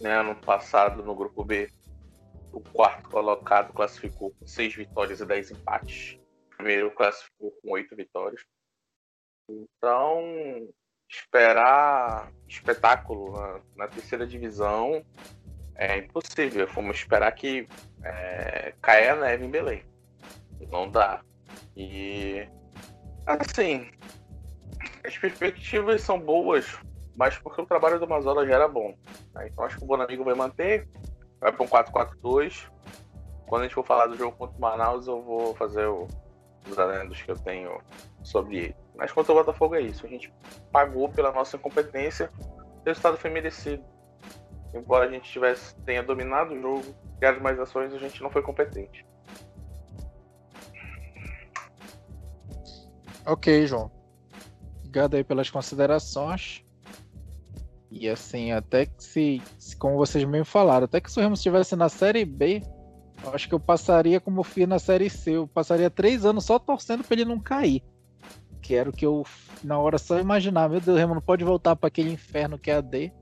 Né? 0.00 0.12
Ano 0.12 0.34
passado, 0.36 1.02
no 1.02 1.14
grupo 1.14 1.44
B, 1.44 1.70
o 2.52 2.60
quarto 2.60 3.08
colocado 3.08 3.72
classificou 3.72 4.30
com 4.32 4.46
seis 4.46 4.74
vitórias 4.74 5.20
e 5.20 5.26
dez 5.26 5.50
empates. 5.50 6.18
O 6.46 6.56
primeiro 6.56 6.90
classificou 6.92 7.50
com 7.50 7.72
oito 7.72 7.94
vitórias. 7.96 8.44
Então, 9.48 10.68
esperar 11.08 12.32
espetáculo 12.48 13.32
na, 13.32 13.60
na 13.76 13.88
terceira 13.88 14.26
divisão 14.26 15.04
é 15.74 15.98
impossível. 15.98 16.66
Vamos 16.68 16.96
esperar 16.96 17.32
que 17.32 17.68
é, 18.02 18.74
caia 18.80 19.12
a 19.12 19.16
neve 19.16 19.44
em 19.44 19.50
Belém. 19.50 19.84
Não 20.70 20.90
dá. 20.90 21.22
E 21.76 22.48
assim, 23.26 23.90
as 25.04 25.16
perspectivas 25.18 26.02
são 26.02 26.18
boas, 26.18 26.78
mas 27.16 27.38
porque 27.38 27.60
o 27.60 27.66
trabalho 27.66 27.98
do 27.98 28.08
Mazola 28.08 28.46
já 28.46 28.54
era 28.54 28.68
bom. 28.68 28.94
Né? 29.34 29.48
Então 29.48 29.64
acho 29.64 29.78
que 29.78 29.84
o 29.84 29.86
Bonamigo 29.86 30.24
vai 30.24 30.34
manter, 30.34 30.88
vai 31.40 31.52
para 31.52 31.64
um 31.64 31.68
4-4-2. 31.68 32.68
Quando 33.46 33.62
a 33.62 33.64
gente 33.64 33.74
for 33.74 33.84
falar 33.84 34.06
do 34.06 34.16
jogo 34.16 34.36
contra 34.36 34.56
o 34.56 34.60
Manaus, 34.60 35.06
eu 35.06 35.22
vou 35.22 35.54
fazer 35.54 35.86
o, 35.86 36.08
os 36.68 36.78
adendos 36.78 37.20
que 37.22 37.30
eu 37.30 37.36
tenho 37.36 37.80
sobre 38.22 38.56
ele. 38.56 38.76
Mas 38.96 39.12
quanto 39.12 39.30
ao 39.30 39.38
Botafogo 39.38 39.74
é 39.74 39.80
isso. 39.80 40.06
A 40.06 40.08
gente 40.08 40.32
pagou 40.72 41.08
pela 41.08 41.32
nossa 41.32 41.56
incompetência. 41.56 42.30
O 42.38 42.84
resultado 42.84 43.16
foi 43.16 43.30
merecido. 43.30 43.84
Embora 44.74 45.06
a 45.06 45.10
gente 45.10 45.30
tivesse, 45.30 45.76
tenha 45.82 46.02
dominado 46.02 46.52
o 46.52 46.60
jogo, 46.60 46.94
criado 47.18 47.40
mais 47.40 47.58
ações, 47.60 47.94
a 47.94 47.98
gente 47.98 48.20
não 48.20 48.30
foi 48.30 48.42
competente. 48.42 49.06
Ok, 53.24 53.66
João. 53.66 53.90
Obrigado 54.78 55.14
aí 55.14 55.24
pelas 55.24 55.48
considerações. 55.48 56.63
E 57.96 58.08
assim, 58.08 58.50
até 58.50 58.86
que 58.86 58.92
se, 58.98 59.40
como 59.78 59.96
vocês 59.96 60.24
mesmo 60.24 60.44
falaram, 60.44 60.84
até 60.84 61.00
que 61.00 61.10
se 61.10 61.16
o 61.16 61.22
Remo 61.22 61.34
estivesse 61.34 61.76
na 61.76 61.88
Série 61.88 62.24
B, 62.24 62.60
eu 63.22 63.32
acho 63.32 63.48
que 63.48 63.54
eu 63.54 63.60
passaria 63.60 64.18
como 64.18 64.42
fiz 64.42 64.66
na 64.66 64.80
Série 64.80 65.08
C. 65.08 65.30
Eu 65.36 65.46
passaria 65.46 65.88
três 65.88 66.24
anos 66.24 66.44
só 66.44 66.58
torcendo 66.58 67.04
para 67.04 67.14
ele 67.14 67.24
não 67.24 67.38
cair. 67.38 67.84
Que 68.60 68.74
era 68.74 68.90
o 68.90 68.92
que 68.92 69.06
eu, 69.06 69.24
na 69.62 69.78
hora, 69.78 69.96
só 69.96 70.18
imaginar. 70.18 70.68
Meu 70.68 70.80
Deus, 70.80 70.96
o 70.96 70.98
Remo 70.98 71.14
não 71.14 71.22
pode 71.22 71.44
voltar 71.44 71.76
para 71.76 71.86
aquele 71.86 72.10
inferno 72.10 72.58
que 72.58 72.68
é 72.68 72.74
a 72.74 72.80
D. 72.80 73.12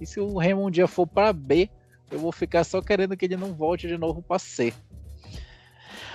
E 0.00 0.06
se 0.06 0.18
o 0.18 0.38
Remo 0.38 0.66
um 0.66 0.70
dia 0.70 0.88
for 0.88 1.06
para 1.06 1.30
B, 1.30 1.68
eu 2.10 2.18
vou 2.18 2.32
ficar 2.32 2.64
só 2.64 2.80
querendo 2.80 3.18
que 3.18 3.26
ele 3.26 3.36
não 3.36 3.52
volte 3.52 3.86
de 3.86 3.98
novo 3.98 4.22
para 4.22 4.38
C. 4.38 4.72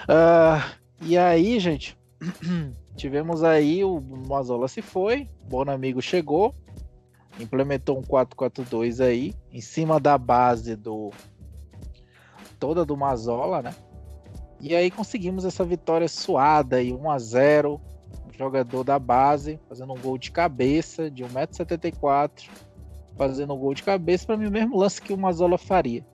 Uh, 0.09 0.65
e 1.03 1.15
aí, 1.15 1.59
gente, 1.59 1.95
tivemos 2.97 3.43
aí 3.43 3.83
o 3.83 4.01
Mazola 4.01 4.67
se 4.67 4.81
foi, 4.81 5.29
Bonamigo 5.47 6.01
chegou, 6.01 6.55
implementou 7.39 7.97
um 7.97 8.01
4-4-2 8.01 9.03
aí, 9.03 9.33
em 9.51 9.61
cima 9.61 9.99
da 9.99 10.17
base 10.17 10.75
do 10.75 11.11
toda 12.59 12.85
do 12.85 12.97
Mazola, 12.97 13.61
né? 13.61 13.73
E 14.59 14.75
aí 14.75 14.91
conseguimos 14.91 15.45
essa 15.45 15.63
vitória 15.63 16.07
suada 16.07 16.77
aí, 16.77 16.91
1 16.93 17.09
a 17.09 17.17
0 17.17 17.81
jogador 18.37 18.85
da 18.85 18.97
base, 18.97 19.59
fazendo 19.67 19.93
um 19.93 19.99
gol 19.99 20.17
de 20.17 20.31
cabeça 20.31 21.11
de 21.11 21.25
1,74m, 21.25 22.49
fazendo 23.17 23.53
um 23.53 23.57
gol 23.57 23.73
de 23.73 23.83
cabeça 23.83 24.25
para 24.25 24.37
mim 24.37 24.47
o 24.47 24.51
mesmo 24.51 24.77
lance 24.77 25.01
que 25.01 25.11
o 25.11 25.17
Mazola 25.17 25.57
faria. 25.57 26.05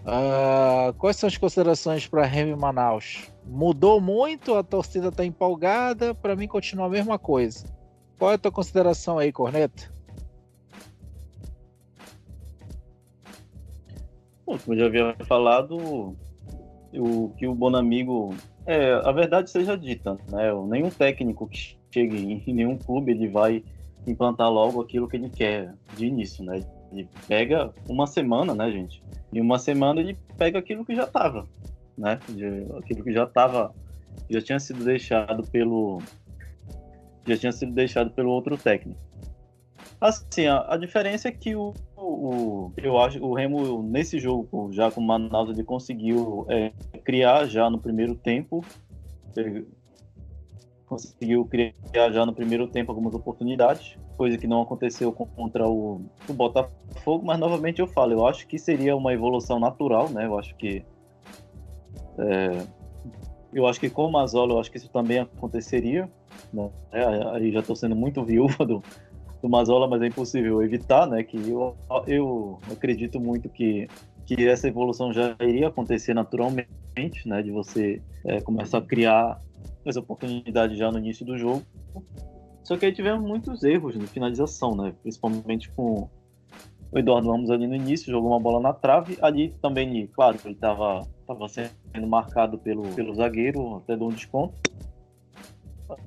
Uh, 0.00 0.92
quais 0.98 1.16
são 1.16 1.26
as 1.26 1.36
considerações 1.36 2.06
para 2.06 2.24
Remy 2.24 2.54
Manaus? 2.54 3.30
Mudou 3.46 4.00
muito, 4.00 4.54
a 4.54 4.62
torcida 4.62 5.08
está 5.08 5.24
empolgada, 5.24 6.14
para 6.14 6.36
mim 6.36 6.46
continua 6.46 6.86
a 6.86 6.90
mesma 6.90 7.18
coisa. 7.18 7.64
Qual 8.18 8.30
é 8.30 8.34
a 8.34 8.38
tua 8.38 8.52
consideração 8.52 9.18
aí, 9.18 9.32
Corneta? 9.32 9.90
Bom, 14.48 14.56
como 14.56 14.74
eu 14.74 14.78
já 14.78 14.86
havia 14.86 15.14
falado, 15.26 16.16
o 16.94 17.28
que 17.36 17.46
o 17.46 17.54
Bonamigo. 17.54 18.34
É, 18.64 18.94
a 18.94 19.12
verdade 19.12 19.50
seja 19.50 19.76
dita, 19.76 20.14
né? 20.30 20.50
Nenhum 20.66 20.88
técnico 20.88 21.46
que 21.46 21.78
chegue 21.90 22.16
em 22.16 22.42
nenhum 22.54 22.78
clube 22.78 23.12
ele 23.12 23.28
vai 23.28 23.62
implantar 24.06 24.50
logo 24.50 24.80
aquilo 24.80 25.06
que 25.06 25.18
ele 25.18 25.28
quer 25.28 25.74
de 25.94 26.06
início, 26.06 26.42
né? 26.42 26.60
Ele 26.90 27.06
pega 27.26 27.74
uma 27.90 28.06
semana, 28.06 28.54
né, 28.54 28.70
gente? 28.70 29.02
Em 29.34 29.42
uma 29.42 29.58
semana 29.58 30.00
ele 30.00 30.16
pega 30.38 30.58
aquilo 30.58 30.82
que 30.82 30.96
já 30.96 31.04
estava, 31.04 31.46
né? 31.96 32.18
Aquilo 32.78 33.04
que 33.04 33.12
já 33.12 33.24
estava, 33.24 33.74
já 34.30 34.40
tinha 34.40 34.58
sido 34.58 34.82
deixado 34.82 35.42
pelo, 35.50 36.00
já 37.26 37.36
tinha 37.36 37.52
sido 37.52 37.72
deixado 37.72 38.10
pelo 38.12 38.30
outro 38.30 38.56
técnico. 38.56 38.98
Assim, 40.00 40.46
a, 40.46 40.72
a 40.72 40.78
diferença 40.78 41.28
é 41.28 41.32
que 41.32 41.54
o, 41.54 41.74
o, 42.08 42.72
eu 42.76 42.98
acho 42.98 43.22
o 43.24 43.34
Remo 43.34 43.82
nesse 43.82 44.18
jogo 44.18 44.70
já 44.72 44.90
com 44.90 45.00
o 45.00 45.04
Manaus 45.04 45.50
ele 45.50 45.64
conseguiu 45.64 46.46
é, 46.48 46.72
criar 47.04 47.46
já 47.46 47.68
no 47.68 47.78
primeiro 47.78 48.14
tempo 48.14 48.64
conseguiu 50.86 51.44
criar 51.44 52.10
já 52.10 52.24
no 52.24 52.32
primeiro 52.32 52.66
tempo 52.66 52.90
algumas 52.90 53.14
oportunidades 53.14 53.98
coisa 54.18 54.36
que 54.36 54.48
não 54.48 54.60
aconteceu 54.62 55.12
contra 55.12 55.66
o, 55.68 56.02
o, 56.28 56.32
Botafogo, 56.32 57.24
mas 57.24 57.38
novamente 57.38 57.80
eu 57.80 57.86
falo, 57.86 58.12
eu 58.12 58.26
acho 58.26 58.48
que 58.48 58.58
seria 58.58 58.96
uma 58.96 59.12
evolução 59.12 59.60
natural, 59.60 60.10
né? 60.10 60.26
Eu 60.26 60.36
acho 60.36 60.56
que 60.56 60.84
é, 62.18 62.66
eu 63.52 63.64
acho 63.68 63.78
que 63.78 63.88
com 63.88 64.06
o 64.06 64.12
Mazola, 64.12 64.54
eu 64.54 64.58
acho 64.58 64.72
que 64.72 64.76
isso 64.76 64.90
também 64.90 65.20
aconteceria, 65.20 66.10
né? 66.52 66.68
É, 66.90 67.04
aí 67.32 67.52
já 67.52 67.60
estou 67.60 67.76
sendo 67.76 67.94
muito 67.94 68.24
viúva 68.24 68.66
do, 68.66 68.82
do 69.42 69.48
Mazola, 69.48 69.86
mas 69.86 70.02
é 70.02 70.06
impossível 70.06 70.62
evitar, 70.62 71.06
né? 71.06 71.22
Que 71.22 71.36
eu, 71.36 71.76
eu 72.06 72.58
acredito 72.70 73.20
muito 73.20 73.48
que 73.48 73.88
que 74.26 74.46
essa 74.46 74.68
evolução 74.68 75.10
já 75.10 75.34
iria 75.40 75.68
acontecer 75.68 76.12
naturalmente, 76.12 77.26
né? 77.26 77.42
De 77.42 77.50
você 77.50 78.02
é, 78.26 78.40
começar 78.42 78.78
a 78.78 78.82
criar 78.82 79.40
essa 79.86 80.00
oportunidade 80.00 80.76
já 80.76 80.92
no 80.92 80.98
início 80.98 81.24
do 81.24 81.38
jogo 81.38 81.64
só 82.68 82.76
que 82.76 82.84
aí 82.84 82.92
tivemos 82.92 83.26
muitos 83.26 83.64
erros 83.64 83.98
de 83.98 84.06
finalização, 84.06 84.76
né? 84.76 84.94
Principalmente 85.00 85.70
com 85.70 86.06
o 86.92 86.98
Eduardo 86.98 87.30
Ramos 87.30 87.50
ali 87.50 87.66
no 87.66 87.74
início, 87.74 88.12
jogou 88.12 88.30
uma 88.30 88.38
bola 88.38 88.60
na 88.60 88.74
trave. 88.74 89.16
Ali 89.22 89.54
também, 89.62 90.06
claro, 90.08 90.36
ele 90.44 90.52
estava 90.52 91.00
tava 91.26 91.48
sendo 91.48 92.06
marcado 92.06 92.58
pelo, 92.58 92.82
pelo 92.94 93.14
zagueiro, 93.14 93.76
até 93.76 93.96
deu 93.96 94.08
um 94.08 94.10
desconto. 94.10 94.52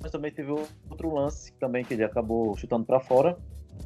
Mas 0.00 0.10
também 0.10 0.32
teve 0.32 0.50
outro 0.50 1.14
lance 1.14 1.52
também 1.54 1.84
que 1.84 1.94
ele 1.94 2.04
acabou 2.04 2.56
chutando 2.56 2.84
para 2.84 3.00
fora. 3.00 3.36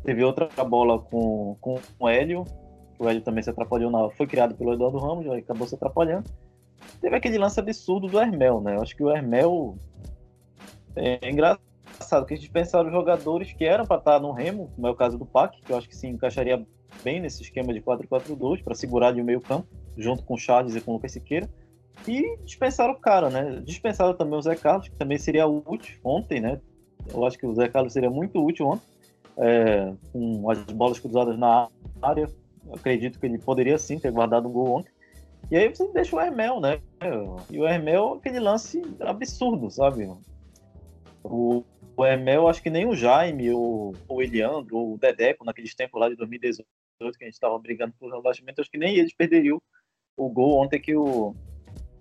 Teve 0.02 0.22
outra 0.22 0.48
bola 0.64 0.98
com, 0.98 1.56
com 1.60 1.80
o 1.98 2.08
Hélio, 2.08 2.44
o 2.98 3.08
Hélio 3.08 3.22
também 3.22 3.42
se 3.42 3.50
atrapalhou 3.50 3.90
na. 3.90 4.10
Foi 4.10 4.26
criado 4.26 4.54
pelo 4.54 4.72
Eduardo 4.72 4.98
Ramos, 4.98 5.26
acabou 5.28 5.66
se 5.66 5.74
atrapalhando. 5.74 6.28
Teve 7.00 7.16
aquele 7.16 7.38
lance 7.38 7.58
absurdo 7.58 8.08
do 8.08 8.20
Hermel, 8.20 8.60
né? 8.60 8.76
Eu 8.76 8.82
acho 8.82 8.96
que 8.96 9.02
o 9.02 9.10
Hermel. 9.10 9.78
É 10.96 11.30
engraçado 11.30 11.60
engraçado 11.96 12.26
que 12.26 12.34
a 12.34 12.36
gente 12.36 12.50
pensava 12.50 12.90
jogadores 12.90 13.52
que 13.52 13.64
eram 13.64 13.84
para 13.84 13.98
estar 13.98 14.20
no 14.20 14.32
Remo, 14.32 14.70
como 14.74 14.86
é 14.86 14.90
o 14.90 14.94
caso 14.94 15.18
do 15.18 15.26
Pac, 15.26 15.60
que 15.60 15.72
eu 15.72 15.76
acho 15.76 15.88
que 15.88 15.96
se 15.96 16.06
encaixaria 16.06 16.64
bem 17.02 17.20
nesse 17.20 17.42
esquema 17.42 17.72
de 17.72 17.80
4-4-2 17.80 18.62
para 18.62 18.74
segurar 18.74 19.08
ali 19.08 19.20
o 19.20 19.24
meio-campo, 19.24 19.66
junto 19.96 20.22
com 20.22 20.34
o 20.34 20.38
Charles 20.38 20.74
e 20.76 20.80
com 20.80 20.92
o 20.92 20.94
Lucas 20.94 21.12
Siqueira. 21.12 21.48
E 22.06 22.36
dispensaram 22.44 22.92
o 22.92 23.00
cara, 23.00 23.30
né? 23.30 23.60
Dispensaram 23.64 24.14
também 24.14 24.38
o 24.38 24.42
Zé 24.42 24.54
Carlos, 24.54 24.88
que 24.88 24.96
também 24.96 25.18
seria 25.18 25.46
útil 25.46 25.98
ontem, 26.04 26.40
né? 26.40 26.60
Eu 27.12 27.24
acho 27.24 27.38
que 27.38 27.46
o 27.46 27.54
Zé 27.54 27.68
Carlos 27.68 27.92
seria 27.92 28.10
muito 28.10 28.44
útil 28.44 28.66
ontem, 28.66 28.86
é, 29.38 29.92
com 30.12 30.50
as 30.50 30.58
bolas 30.64 30.98
cruzadas 30.98 31.38
na 31.38 31.68
área. 32.02 32.28
Eu 32.66 32.74
acredito 32.74 33.18
que 33.18 33.26
ele 33.26 33.38
poderia 33.38 33.78
sim 33.78 33.98
ter 33.98 34.10
guardado 34.10 34.48
um 34.48 34.52
gol 34.52 34.78
ontem. 34.78 34.90
E 35.50 35.56
aí 35.56 35.68
você 35.68 35.86
deixa 35.92 36.16
o 36.16 36.20
Hermel, 36.20 36.60
né? 36.60 36.80
E 37.50 37.58
o 37.58 37.66
Hermel, 37.66 38.14
aquele 38.14 38.40
lance 38.40 38.82
absurdo, 39.00 39.70
sabe? 39.70 40.08
O, 41.22 41.64
o 41.96 42.06
Emel, 42.06 42.48
acho 42.48 42.62
que 42.62 42.70
nem 42.70 42.86
o 42.86 42.94
Jaime, 42.94 43.50
ou 43.50 43.94
o 44.08 44.22
Eliandro, 44.22 44.76
ou 44.76 44.94
o 44.94 44.98
Dedeco, 44.98 45.44
naqueles 45.44 45.74
tempos 45.74 46.00
lá 46.00 46.08
de 46.08 46.16
2018, 46.16 46.66
que 47.16 47.24
a 47.24 47.26
gente 47.26 47.34
estava 47.34 47.58
brigando 47.58 47.94
por 47.98 48.12
rebaixamento, 48.12 48.60
acho 48.60 48.70
que 48.70 48.78
nem 48.78 48.96
eles 48.96 49.14
perderiam 49.14 49.60
o 50.16 50.28
gol 50.28 50.58
ontem 50.58 50.80
que 50.80 50.96
o, 50.96 51.34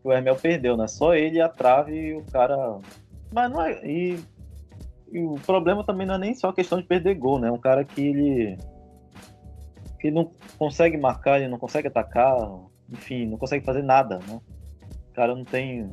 que 0.05 0.09
o 0.09 0.13
Hermel 0.13 0.35
perdeu, 0.35 0.77
né? 0.77 0.87
Só 0.87 1.15
ele 1.15 1.41
a 1.41 1.49
trave 1.49 1.95
e 1.95 2.15
o 2.15 2.23
cara. 2.25 2.79
Mas 3.33 3.51
não 3.51 3.61
é. 3.61 3.83
E, 3.83 4.19
e, 5.11 5.19
o 5.19 5.33
problema 5.45 5.83
também 5.83 6.05
não 6.05 6.13
é 6.13 6.19
nem 6.19 6.35
só 6.35 6.49
a 6.49 6.53
questão 6.53 6.79
de 6.79 6.85
perder 6.85 7.15
gol, 7.15 7.39
né? 7.39 7.51
Um 7.51 7.57
cara 7.57 7.83
que 7.83 8.05
ele. 8.05 8.57
que 9.99 10.11
não 10.11 10.31
consegue 10.59 10.95
marcar, 10.95 11.39
ele 11.39 11.49
não 11.49 11.57
consegue 11.57 11.87
atacar, 11.87 12.37
enfim, 12.87 13.25
não 13.25 13.37
consegue 13.37 13.65
fazer 13.65 13.81
nada, 13.81 14.19
né? 14.19 14.39
cara 15.13 15.33
não 15.33 15.45
tem 15.45 15.89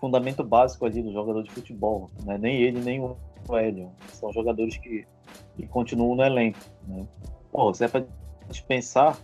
fundamento 0.00 0.42
básico 0.42 0.86
ali 0.86 1.02
do 1.02 1.12
jogador 1.12 1.42
de 1.42 1.50
futebol, 1.50 2.10
né? 2.24 2.36
Nem 2.38 2.62
ele, 2.62 2.80
nem 2.80 3.00
o 3.00 3.16
Hélio. 3.50 3.92
São 4.08 4.32
jogadores 4.32 4.76
que, 4.78 5.06
que 5.54 5.66
continuam 5.68 6.16
no 6.16 6.24
elenco, 6.24 6.58
né? 6.88 7.06
Pô, 7.52 7.72
se 7.72 7.84
é 7.84 7.88
para 7.88 8.04
dispensar 8.48 9.16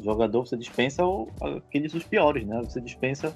jogador, 0.00 0.46
você 0.46 0.56
dispensa 0.56 1.04
o, 1.04 1.28
aqueles 1.40 1.94
os 1.94 2.04
piores, 2.04 2.46
né? 2.46 2.60
Você 2.62 2.80
dispensa 2.80 3.34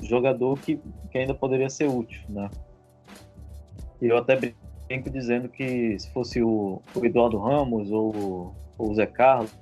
jogador 0.00 0.58
que, 0.60 0.80
que 1.10 1.18
ainda 1.18 1.34
poderia 1.34 1.68
ser 1.68 1.88
útil, 1.88 2.20
né? 2.28 2.48
E 4.00 4.06
eu 4.06 4.16
até 4.16 4.36
brinco 4.36 5.10
dizendo 5.10 5.48
que 5.48 5.98
se 5.98 6.12
fosse 6.12 6.42
o, 6.42 6.80
o 6.94 7.04
Eduardo 7.04 7.38
Ramos 7.38 7.90
ou, 7.90 8.54
ou 8.78 8.90
o 8.90 8.94
Zé 8.94 9.06
Carlos 9.06 9.52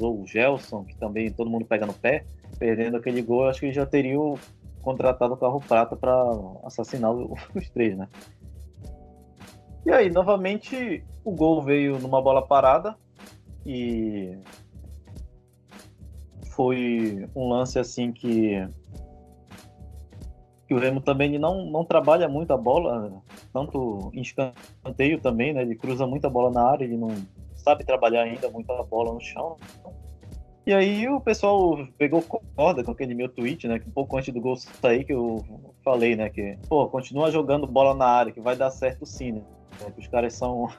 ou 0.00 0.20
o 0.22 0.26
Gelson, 0.26 0.84
que 0.84 0.96
também 0.96 1.30
todo 1.30 1.50
mundo 1.50 1.64
pega 1.64 1.86
no 1.86 1.94
pé, 1.94 2.24
perdendo 2.58 2.96
aquele 2.96 3.22
gol, 3.22 3.48
acho 3.48 3.60
que 3.60 3.72
já 3.72 3.86
teriam 3.86 4.38
contratado 4.82 5.34
o 5.34 5.36
carro 5.36 5.60
prata 5.60 5.96
para 5.96 6.14
assassinar 6.64 7.10
os 7.54 7.70
três, 7.70 7.96
né? 7.96 8.08
E 9.86 9.90
aí, 9.90 10.10
novamente, 10.10 11.02
o 11.24 11.32
gol 11.32 11.62
veio 11.62 11.98
numa 11.98 12.20
bola 12.20 12.46
parada 12.46 12.94
e 13.64 14.36
foi 16.50 17.26
um 17.34 17.48
lance 17.48 17.78
assim 17.78 18.12
que 18.12 18.68
que 20.68 20.74
o 20.74 20.78
Remo 20.78 21.00
também 21.00 21.38
não, 21.38 21.64
não 21.64 21.82
trabalha 21.82 22.28
muito 22.28 22.52
a 22.52 22.56
bola, 22.56 23.22
tanto 23.54 24.10
em 24.12 24.20
escanteio 24.20 25.18
também, 25.18 25.54
né? 25.54 25.62
Ele 25.62 25.74
cruza 25.74 26.06
muita 26.06 26.28
bola 26.28 26.50
na 26.50 26.62
área, 26.62 26.84
ele 26.84 26.98
não 26.98 27.08
sabe 27.56 27.84
trabalhar 27.84 28.24
ainda 28.24 28.50
muito 28.50 28.70
a 28.70 28.82
bola 28.82 29.14
no 29.14 29.20
chão. 29.20 29.56
E 30.66 30.74
aí 30.74 31.08
o 31.08 31.18
pessoal 31.22 31.78
pegou 31.96 32.22
corda 32.54 32.84
com 32.84 32.90
aquele 32.90 33.14
meu 33.14 33.30
tweet, 33.30 33.66
né? 33.66 33.78
Que 33.78 33.88
um 33.88 33.92
pouco 33.92 34.18
antes 34.18 34.32
do 34.32 34.40
gol 34.42 34.56
sair 34.56 35.04
que 35.04 35.14
eu 35.14 35.42
falei, 35.82 36.14
né? 36.14 36.28
Que, 36.28 36.58
pô, 36.68 36.86
continua 36.88 37.30
jogando 37.30 37.66
bola 37.66 37.94
na 37.94 38.04
área, 38.04 38.30
que 38.30 38.40
vai 38.40 38.54
dar 38.54 38.70
certo 38.70 39.06
sim, 39.06 39.32
né? 39.32 39.42
Que 39.94 40.00
os 40.00 40.06
caras 40.06 40.34
são. 40.34 40.68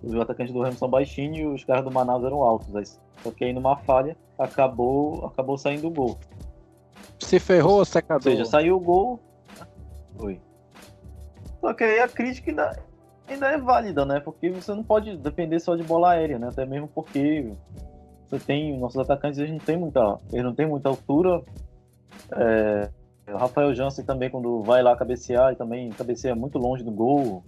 Os 0.00 0.14
atacantes 0.14 0.54
do 0.54 0.62
Remo 0.62 0.76
são 0.76 0.88
baixinhos 0.88 1.38
e 1.38 1.44
os 1.44 1.64
caras 1.64 1.82
do 1.82 1.90
Manaus 1.90 2.22
eram 2.22 2.40
altos. 2.40 2.72
Aí, 2.76 2.84
só 3.20 3.32
que 3.32 3.42
aí 3.42 3.52
numa 3.52 3.76
falha 3.78 4.16
acabou, 4.38 5.26
acabou 5.26 5.58
saindo 5.58 5.88
o 5.88 5.90
gol. 5.90 6.16
Se 7.18 7.38
ferrou, 7.38 7.84
secador. 7.84 8.32
Ou 8.32 8.38
seja, 8.38 8.44
saiu 8.44 8.76
o 8.76 8.80
gol. 8.80 9.20
Foi. 10.16 10.40
Só 11.60 11.74
que 11.74 11.84
aí 11.84 12.00
a 12.00 12.08
crítica 12.08 12.50
ainda, 12.50 12.82
ainda 13.26 13.46
é 13.48 13.58
válida, 13.58 14.04
né? 14.04 14.20
Porque 14.20 14.50
você 14.50 14.72
não 14.72 14.84
pode 14.84 15.16
depender 15.16 15.58
só 15.60 15.76
de 15.76 15.82
bola 15.82 16.10
aérea, 16.10 16.38
né? 16.38 16.48
Até 16.48 16.64
mesmo 16.64 16.88
porque 16.88 17.52
você 18.28 18.38
tem. 18.38 18.78
Nossos 18.78 19.00
atacantes 19.00 19.38
eles 19.38 19.52
não 19.52 19.58
têm 19.58 19.76
muita. 19.76 20.18
Eles 20.32 20.44
não 20.44 20.54
têm 20.54 20.66
muita 20.66 20.88
altura. 20.88 21.42
É, 22.32 22.90
o 23.32 23.36
Rafael 23.36 23.74
Jansen 23.74 24.04
também, 24.04 24.30
quando 24.30 24.62
vai 24.62 24.82
lá 24.82 24.96
cabecear, 24.96 25.52
e 25.52 25.56
também 25.56 25.90
cabeceia 25.90 26.34
muito 26.34 26.58
longe 26.58 26.84
do 26.84 26.90
gol. 26.90 27.42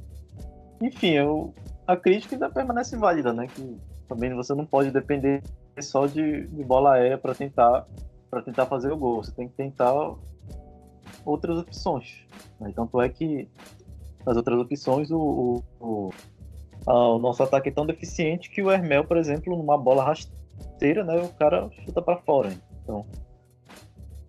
Enfim, 0.81 1.11
eu, 1.11 1.55
a 1.87 1.97
crítica 1.97 2.35
ainda 2.35 2.51
permanece 2.51 2.97
válida, 2.97 3.33
né? 3.33 3.47
Que 3.47 3.77
também 4.09 4.35
você 4.35 4.55
não 4.55 4.67
pode 4.67 4.91
depender 4.91 5.43
só 5.81 6.07
de, 6.07 6.47
de 6.49 6.65
bola 6.65 6.95
aérea 6.95 7.17
para 7.17 7.35
tentar 7.35 7.87
para 8.31 8.43
tentar 8.43 8.67
fazer 8.67 8.93
o 8.93 8.97
gol. 8.97 9.23
Você 9.23 9.33
tem 9.33 9.49
que 9.49 9.55
tentar 9.55 9.93
outras 11.25 11.59
opções. 11.59 12.27
Né? 12.61 12.73
Tanto 12.75 13.01
é 13.01 13.09
que 13.09 13.49
as 14.25 14.37
outras 14.37 14.59
opções, 14.59 15.11
o, 15.11 15.19
o, 15.19 15.65
o, 15.81 16.11
a, 16.87 17.09
o, 17.15 17.19
nosso 17.19 17.43
ataque 17.43 17.69
é 17.69 17.73
tão 17.73 17.87
deficiente 17.87 18.51
que 18.51 18.63
o 18.63 18.71
Hermel, 18.71 19.05
por 19.05 19.17
exemplo, 19.17 19.57
numa 19.57 19.77
bola 19.77 20.05
rasteira, 20.05 21.05
né, 21.05 21.21
o 21.21 21.29
cara 21.35 21.71
chuta 21.85 22.03
para 22.03 22.19
fora. 22.19 22.53
Então, 22.83 23.07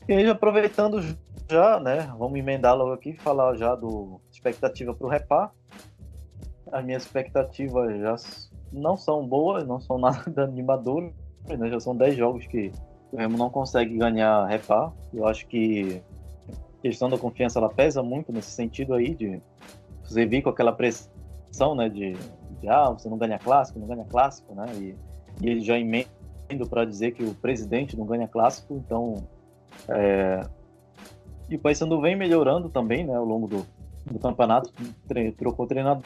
e 0.08 0.14
aí, 0.14 0.28
aproveitando 0.28 1.02
já, 1.50 1.80
né, 1.80 2.12
vamos 2.18 2.40
emendar 2.40 2.76
logo 2.76 2.94
aqui 2.94 3.14
falar 3.14 3.56
já 3.56 3.76
do 3.76 4.20
expectativa 4.32 4.94
para 4.94 5.08
o 5.08 5.10
Repar. 5.10 5.54
As 6.72 6.84
minhas 6.84 7.04
expectativas 7.04 8.00
já 8.00 8.16
não 8.72 8.96
são 8.98 9.28
boas, 9.28 9.68
não 9.68 9.80
são 9.80 9.98
nada 10.00 10.44
animadoras, 10.44 11.14
né, 11.48 11.70
já 11.70 11.80
são 11.80 11.96
10 11.96 12.16
jogos 12.16 12.48
que 12.48 12.72
Remo 13.17 13.38
não 13.38 13.50
consegue 13.50 13.97
ganhar 13.97 14.45
repar. 14.45 14.91
Eu 15.13 15.28
acho 15.28 15.45
que 15.47 16.02
a 16.50 16.82
questão 16.82 17.10
da 17.10 17.17
confiança 17.17 17.60
ela 17.60 17.69
pesa 17.69 18.02
muito 18.02 18.32
nesse 18.32 18.52
sentido 18.52 18.93
aí 18.93 19.13
de 19.13 19.41
você 20.04 20.26
vir 20.26 20.41
com 20.41 20.50
aquela 20.50 20.71
pressão, 20.71 21.76
né, 21.76 21.88
de, 21.89 22.13
de 22.60 22.67
ah, 22.67 22.89
você 22.89 23.10
não 23.10 23.17
ganha 23.17 23.39
clássico, 23.39 23.80
não 23.80 23.88
ganha 23.88 24.06
clássico, 24.06 24.54
né? 24.54 24.65
E, 24.76 24.95
e 25.41 25.50
ele 25.50 25.62
já 25.62 25.78
emenda 25.78 26.10
para 26.69 26.86
dizer 26.86 27.12
que 27.12 27.24
o 27.24 27.34
presidente 27.34 27.97
não 27.97 28.06
ganha 28.06 28.28
clássico, 28.28 28.76
então 28.76 29.15
é... 29.88 30.41
e 31.50 31.56
o 31.56 31.60
Paysandu 31.60 32.02
vem 32.02 32.15
melhorando 32.15 32.69
também, 32.69 33.06
né, 33.06 33.15
ao 33.15 33.26
longo 33.26 33.47
do, 33.47 33.65
do 34.06 34.19
campeonato, 34.19 34.71
tre 35.08 35.32
trocou 35.32 35.65
treinador, 35.65 36.04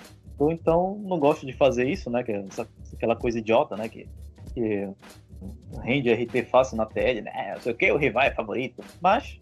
então 0.51 0.99
não 1.03 1.17
gosto 1.19 1.45
de 1.45 1.53
fazer 1.53 1.89
isso, 1.89 2.09
né, 2.09 2.23
que 2.23 2.31
é 2.31 2.45
essa, 2.47 2.67
aquela 2.93 3.15
coisa 3.15 3.39
idiota, 3.39 3.75
né, 3.75 3.89
que, 3.89 4.07
que 4.53 4.87
rende 5.81 6.11
RT 6.11 6.43
fácil 6.49 6.77
na 6.77 6.85
TL, 6.85 7.21
né? 7.21 7.53
Não 7.55 7.61
sei 7.61 7.73
o 7.73 7.75
que, 7.75 7.91
o 7.91 7.97
rival 7.97 8.23
é 8.23 8.31
favorito. 8.31 8.83
Mas, 9.01 9.39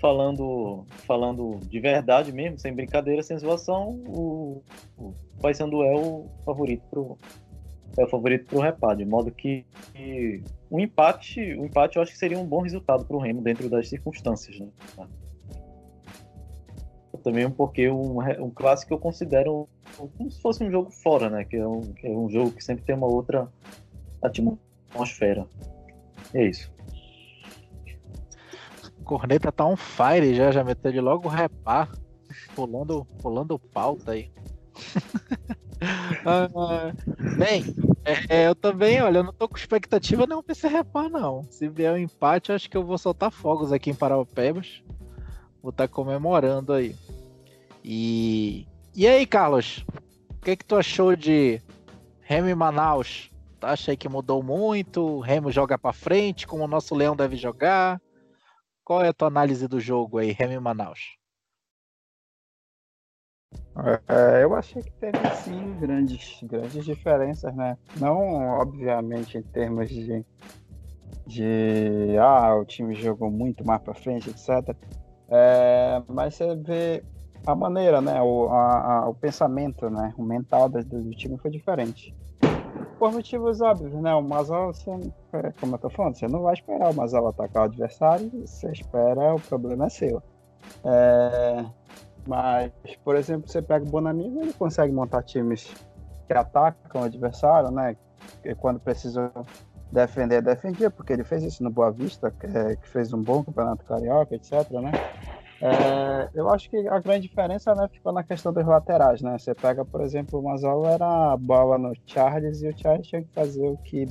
falando, 0.00 0.84
falando 1.06 1.58
de 1.68 1.80
verdade 1.80 2.32
mesmo, 2.32 2.58
sem 2.58 2.74
brincadeira, 2.74 3.22
sem 3.22 3.38
zoação, 3.38 4.02
o, 4.06 4.62
o 4.98 5.14
Paysandu 5.40 5.82
é 5.82 5.94
o 5.94 6.26
favorito 6.44 6.82
pro, 6.90 7.18
é 7.96 8.04
o 8.04 8.08
favorito 8.08 8.46
pro 8.46 8.60
Repá, 8.60 8.94
de 8.94 9.04
modo 9.04 9.30
que, 9.30 9.64
o 10.70 10.80
empate, 10.80 11.54
o 11.54 11.64
empate 11.64 11.96
eu 11.96 12.02
acho 12.02 12.12
que 12.12 12.18
seria 12.18 12.38
um 12.38 12.46
bom 12.46 12.62
resultado 12.62 13.04
pro 13.04 13.18
Remo 13.18 13.42
dentro 13.42 13.68
das 13.68 13.88
circunstâncias, 13.88 14.58
né? 14.58 14.68
Também 17.22 17.48
porque 17.48 17.88
um, 17.88 18.18
um 18.40 18.50
clássico 18.50 18.94
eu 18.94 18.98
considero 18.98 19.68
como 19.96 20.28
se 20.28 20.40
fosse 20.40 20.64
um 20.64 20.70
jogo 20.72 20.90
fora, 20.90 21.30
né? 21.30 21.44
Que 21.44 21.56
é 21.56 21.66
um, 21.66 21.80
que 21.92 22.04
é 22.04 22.10
um 22.10 22.28
jogo 22.28 22.50
que 22.50 22.64
sempre 22.64 22.84
tem 22.84 22.96
uma 22.96 23.06
outra 23.06 23.48
atmosfera 24.20 24.71
atmosfera. 24.92 25.46
É 26.34 26.46
isso. 26.46 26.70
Corneta 29.04 29.50
tá 29.50 29.66
on 29.66 29.76
fire 29.76 30.34
já, 30.34 30.52
já 30.52 30.62
meteu 30.62 30.92
de 30.92 31.00
logo 31.00 31.28
repar, 31.28 31.90
pulando, 32.54 33.04
pulando 33.20 33.58
pauta 33.58 34.12
aí. 34.12 34.30
ah, 36.24 36.92
bem, 37.36 37.64
é, 38.28 38.46
eu 38.46 38.54
também, 38.54 39.02
olha, 39.02 39.18
eu 39.18 39.24
não 39.24 39.32
tô 39.32 39.48
com 39.48 39.56
expectativa 39.56 40.26
não 40.26 40.42
pra 40.42 40.52
esse 40.52 40.68
repar, 40.68 41.10
não. 41.10 41.42
Se 41.50 41.68
vier 41.68 41.92
um 41.92 41.98
empate, 41.98 42.50
eu 42.50 42.56
acho 42.56 42.70
que 42.70 42.76
eu 42.76 42.84
vou 42.84 42.96
soltar 42.96 43.32
fogos 43.32 43.72
aqui 43.72 43.90
em 43.90 43.94
Paraupebas. 43.94 44.82
Vou 45.60 45.70
estar 45.70 45.88
tá 45.88 45.92
comemorando 45.92 46.72
aí. 46.72 46.94
E, 47.84 48.66
e 48.94 49.06
aí, 49.06 49.26
Carlos? 49.26 49.84
O 50.30 50.44
que, 50.44 50.56
que 50.56 50.64
tu 50.64 50.76
achou 50.76 51.14
de 51.16 51.60
Remy 52.20 52.54
Manaus? 52.54 53.31
Acha 53.62 53.96
que 53.96 54.08
mudou 54.08 54.42
muito? 54.42 55.00
O 55.00 55.20
Remo 55.20 55.50
joga 55.50 55.78
para 55.78 55.92
frente, 55.92 56.46
como 56.46 56.64
o 56.64 56.68
nosso 56.68 56.94
Leão 56.94 57.16
deve 57.16 57.36
jogar? 57.36 58.00
Qual 58.84 59.02
é 59.02 59.08
a 59.08 59.12
tua 59.12 59.28
análise 59.28 59.68
do 59.68 59.80
jogo 59.80 60.18
aí, 60.18 60.32
Remo 60.32 60.52
e 60.52 60.60
Manaus? 60.60 61.16
É, 64.08 64.42
eu 64.42 64.54
achei 64.54 64.82
que 64.82 64.90
teve 64.92 65.18
sim 65.36 65.76
grandes, 65.80 66.40
grandes 66.42 66.84
diferenças, 66.84 67.54
né? 67.54 67.78
Não, 67.98 68.18
obviamente, 68.60 69.38
em 69.38 69.42
termos 69.42 69.88
de, 69.88 70.24
de 71.26 72.16
ah, 72.18 72.54
o 72.54 72.64
time 72.64 72.94
jogou 72.94 73.30
muito 73.30 73.64
mais 73.64 73.80
para 73.80 73.94
frente, 73.94 74.28
etc. 74.28 74.76
É, 75.28 76.02
mas 76.08 76.34
você 76.34 76.54
vê 76.56 77.04
a 77.46 77.54
maneira, 77.54 78.00
né? 78.00 78.20
O, 78.20 78.48
a, 78.48 78.94
a, 78.94 79.08
o 79.08 79.14
pensamento, 79.14 79.88
né? 79.88 80.12
O 80.18 80.22
mental 80.22 80.68
do, 80.68 80.84
do 80.84 81.10
time 81.10 81.38
foi 81.38 81.50
diferente 81.50 82.14
por 83.02 83.10
motivos 83.10 83.60
óbvios, 83.60 83.92
né? 83.94 84.14
O 84.14 84.22
Mazal, 84.22 84.72
você, 84.72 84.88
é, 85.32 85.50
como 85.58 85.74
eu 85.74 85.78
tô 85.80 85.90
falando, 85.90 86.14
você 86.14 86.28
não 86.28 86.42
vai 86.42 86.54
esperar 86.54 86.88
o 86.88 86.94
Mazal 86.94 87.26
atacar 87.26 87.62
o 87.62 87.64
adversário, 87.64 88.30
você 88.46 88.70
espera, 88.70 89.34
o 89.34 89.40
problema 89.40 89.86
é 89.86 89.88
seu. 89.88 90.22
É, 90.84 91.64
mas, 92.24 92.70
por 93.02 93.16
exemplo, 93.16 93.48
você 93.48 93.60
pega 93.60 93.84
o 93.84 93.88
Bonamigo, 93.88 94.40
ele 94.40 94.52
consegue 94.52 94.92
montar 94.92 95.24
times 95.24 95.74
que 96.28 96.32
atacam 96.32 97.02
o 97.02 97.04
adversário, 97.04 97.72
né? 97.72 97.96
E 98.44 98.54
quando 98.54 98.78
precisa 98.78 99.32
defender, 99.90 100.40
defendia, 100.40 100.88
porque 100.88 101.12
ele 101.12 101.24
fez 101.24 101.42
isso 101.42 101.64
no 101.64 101.70
Boa 101.70 101.90
Vista, 101.90 102.30
que, 102.30 102.46
é, 102.46 102.76
que 102.76 102.88
fez 102.88 103.12
um 103.12 103.20
bom 103.20 103.42
campeonato 103.42 103.84
carioca, 103.84 104.32
etc, 104.36 104.70
né? 104.80 104.92
É, 105.64 106.28
eu 106.34 106.50
acho 106.50 106.68
que 106.68 106.76
a 106.88 106.98
grande 106.98 107.28
diferença 107.28 107.72
né, 107.72 107.86
ficou 107.88 108.12
na 108.12 108.24
questão 108.24 108.52
dos 108.52 108.66
laterais, 108.66 109.22
né? 109.22 109.38
Você 109.38 109.54
pega, 109.54 109.84
por 109.84 110.00
exemplo, 110.00 110.40
o 110.40 110.42
Mazola 110.42 110.90
era 110.90 111.32
a 111.32 111.36
bola 111.36 111.78
no 111.78 111.92
Charles 112.04 112.62
e 112.62 112.68
o 112.68 112.76
Charles 112.76 113.06
tinha 113.06 113.22
que 113.22 113.32
fazer 113.32 113.64
o 113.64 113.76
que 113.76 114.08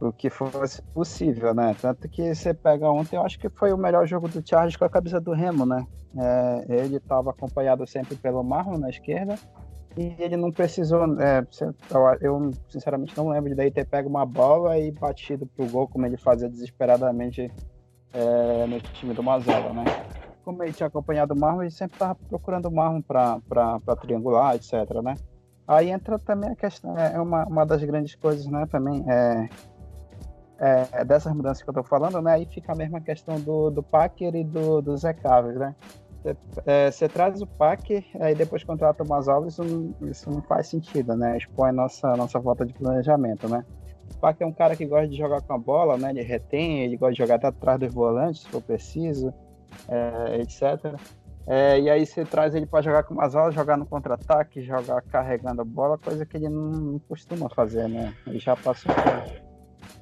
o 0.00 0.12
que 0.12 0.28
fosse 0.28 0.82
possível, 0.82 1.54
né? 1.54 1.74
Tanto 1.80 2.08
que 2.08 2.34
você 2.34 2.52
pega 2.52 2.90
ontem, 2.90 3.14
eu 3.14 3.22
acho 3.22 3.38
que 3.38 3.48
foi 3.48 3.72
o 3.72 3.78
melhor 3.78 4.06
jogo 4.08 4.28
do 4.28 4.46
Charles 4.46 4.76
com 4.76 4.84
a 4.84 4.90
camisa 4.90 5.20
do 5.20 5.32
Remo, 5.32 5.64
né? 5.64 5.86
É, 6.16 6.64
ele 6.68 6.96
estava 6.96 7.30
acompanhado 7.30 7.86
sempre 7.86 8.16
pelo 8.16 8.42
Marlon 8.42 8.78
na 8.78 8.90
esquerda 8.90 9.36
e 9.96 10.16
ele 10.18 10.36
não 10.36 10.50
precisou. 10.50 11.04
É, 11.20 11.46
eu 12.20 12.50
sinceramente 12.68 13.16
não 13.16 13.28
lembro 13.28 13.50
de 13.50 13.56
daí 13.56 13.70
ter 13.70 13.86
pego 13.86 14.08
uma 14.08 14.26
bola 14.26 14.76
e 14.78 14.90
batido 14.90 15.46
pro 15.46 15.66
gol 15.66 15.86
como 15.86 16.06
ele 16.06 16.16
fazia 16.16 16.48
desesperadamente 16.48 17.52
é, 18.12 18.66
no 18.66 18.80
time 18.80 19.14
do 19.14 19.22
Mazola, 19.22 19.72
né? 19.72 19.84
Como 20.44 20.62
ele 20.62 20.72
tinha 20.72 20.86
acompanhado 20.86 21.34
o 21.34 21.38
Marlon, 21.38 21.62
ele 21.62 21.70
sempre 21.70 21.96
estava 21.96 22.14
procurando 22.14 22.66
o 22.66 22.74
Marlon 22.74 23.02
para 23.02 23.40
triangular, 24.00 24.54
etc, 24.54 25.02
né? 25.02 25.14
Aí 25.66 25.90
entra 25.90 26.18
também 26.18 26.50
a 26.50 26.56
questão, 26.56 26.96
é, 26.98 27.14
é 27.14 27.20
uma, 27.20 27.44
uma 27.44 27.66
das 27.66 27.84
grandes 27.84 28.14
coisas, 28.14 28.46
né, 28.46 28.64
também, 28.70 29.04
é, 29.06 29.48
é, 30.58 31.04
dessas 31.04 31.30
mudanças 31.34 31.62
que 31.62 31.68
eu 31.68 31.72
estou 31.72 31.84
falando, 31.84 32.22
né, 32.22 32.32
aí 32.32 32.46
fica 32.46 32.72
a 32.72 32.74
mesma 32.74 33.02
questão 33.02 33.38
do, 33.38 33.68
do 33.68 33.82
Packer 33.82 34.34
e 34.34 34.44
do, 34.44 34.80
do 34.80 34.96
Zé 34.96 35.12
Carlos, 35.12 35.56
né? 35.56 35.76
Você 36.90 37.04
é, 37.04 37.08
traz 37.08 37.40
o 37.40 37.46
Packer, 37.46 38.04
aí 38.20 38.34
depois 38.34 38.64
contrata 38.64 39.04
o 39.04 39.08
Mazola, 39.08 39.46
isso, 39.46 39.62
não, 39.62 40.08
isso 40.08 40.30
não 40.30 40.42
faz 40.42 40.66
sentido, 40.66 41.14
né? 41.16 41.36
Expõe 41.36 41.70
a 41.70 41.72
nossa, 41.72 42.16
nossa 42.16 42.38
volta 42.38 42.66
de 42.66 42.72
planejamento, 42.72 43.48
né? 43.48 43.64
Packer 44.16 44.46
é 44.46 44.50
um 44.50 44.52
cara 44.52 44.76
que 44.76 44.86
gosta 44.86 45.08
de 45.08 45.16
jogar 45.16 45.40
com 45.42 45.52
a 45.52 45.58
bola, 45.58 45.96
né? 45.96 46.10
Ele 46.10 46.22
retém, 46.22 46.80
ele 46.80 46.96
gosta 46.96 47.12
de 47.12 47.18
jogar 47.18 47.36
até 47.36 47.46
atrás 47.48 47.78
dos 47.78 47.92
volantes, 47.92 48.42
se 48.42 48.48
for 48.48 48.62
preciso, 48.62 49.32
é, 49.88 50.40
etc. 50.40 50.98
É, 51.46 51.80
e 51.80 51.88
aí 51.88 52.04
você 52.04 52.24
traz 52.24 52.54
ele 52.54 52.66
para 52.66 52.82
jogar 52.82 53.04
com 53.04 53.14
umas 53.14 53.34
aulas, 53.34 53.54
jogar 53.54 53.76
no 53.76 53.86
contra-ataque, 53.86 54.60
jogar 54.60 55.00
carregando 55.02 55.62
a 55.62 55.64
bola, 55.64 55.96
coisa 55.96 56.26
que 56.26 56.36
ele 56.36 56.48
não, 56.48 56.70
não 56.70 56.98
costuma 56.98 57.48
fazer, 57.48 57.88
né? 57.88 58.14
Ele 58.26 58.38
já 58.38 58.54
passou 58.54 58.92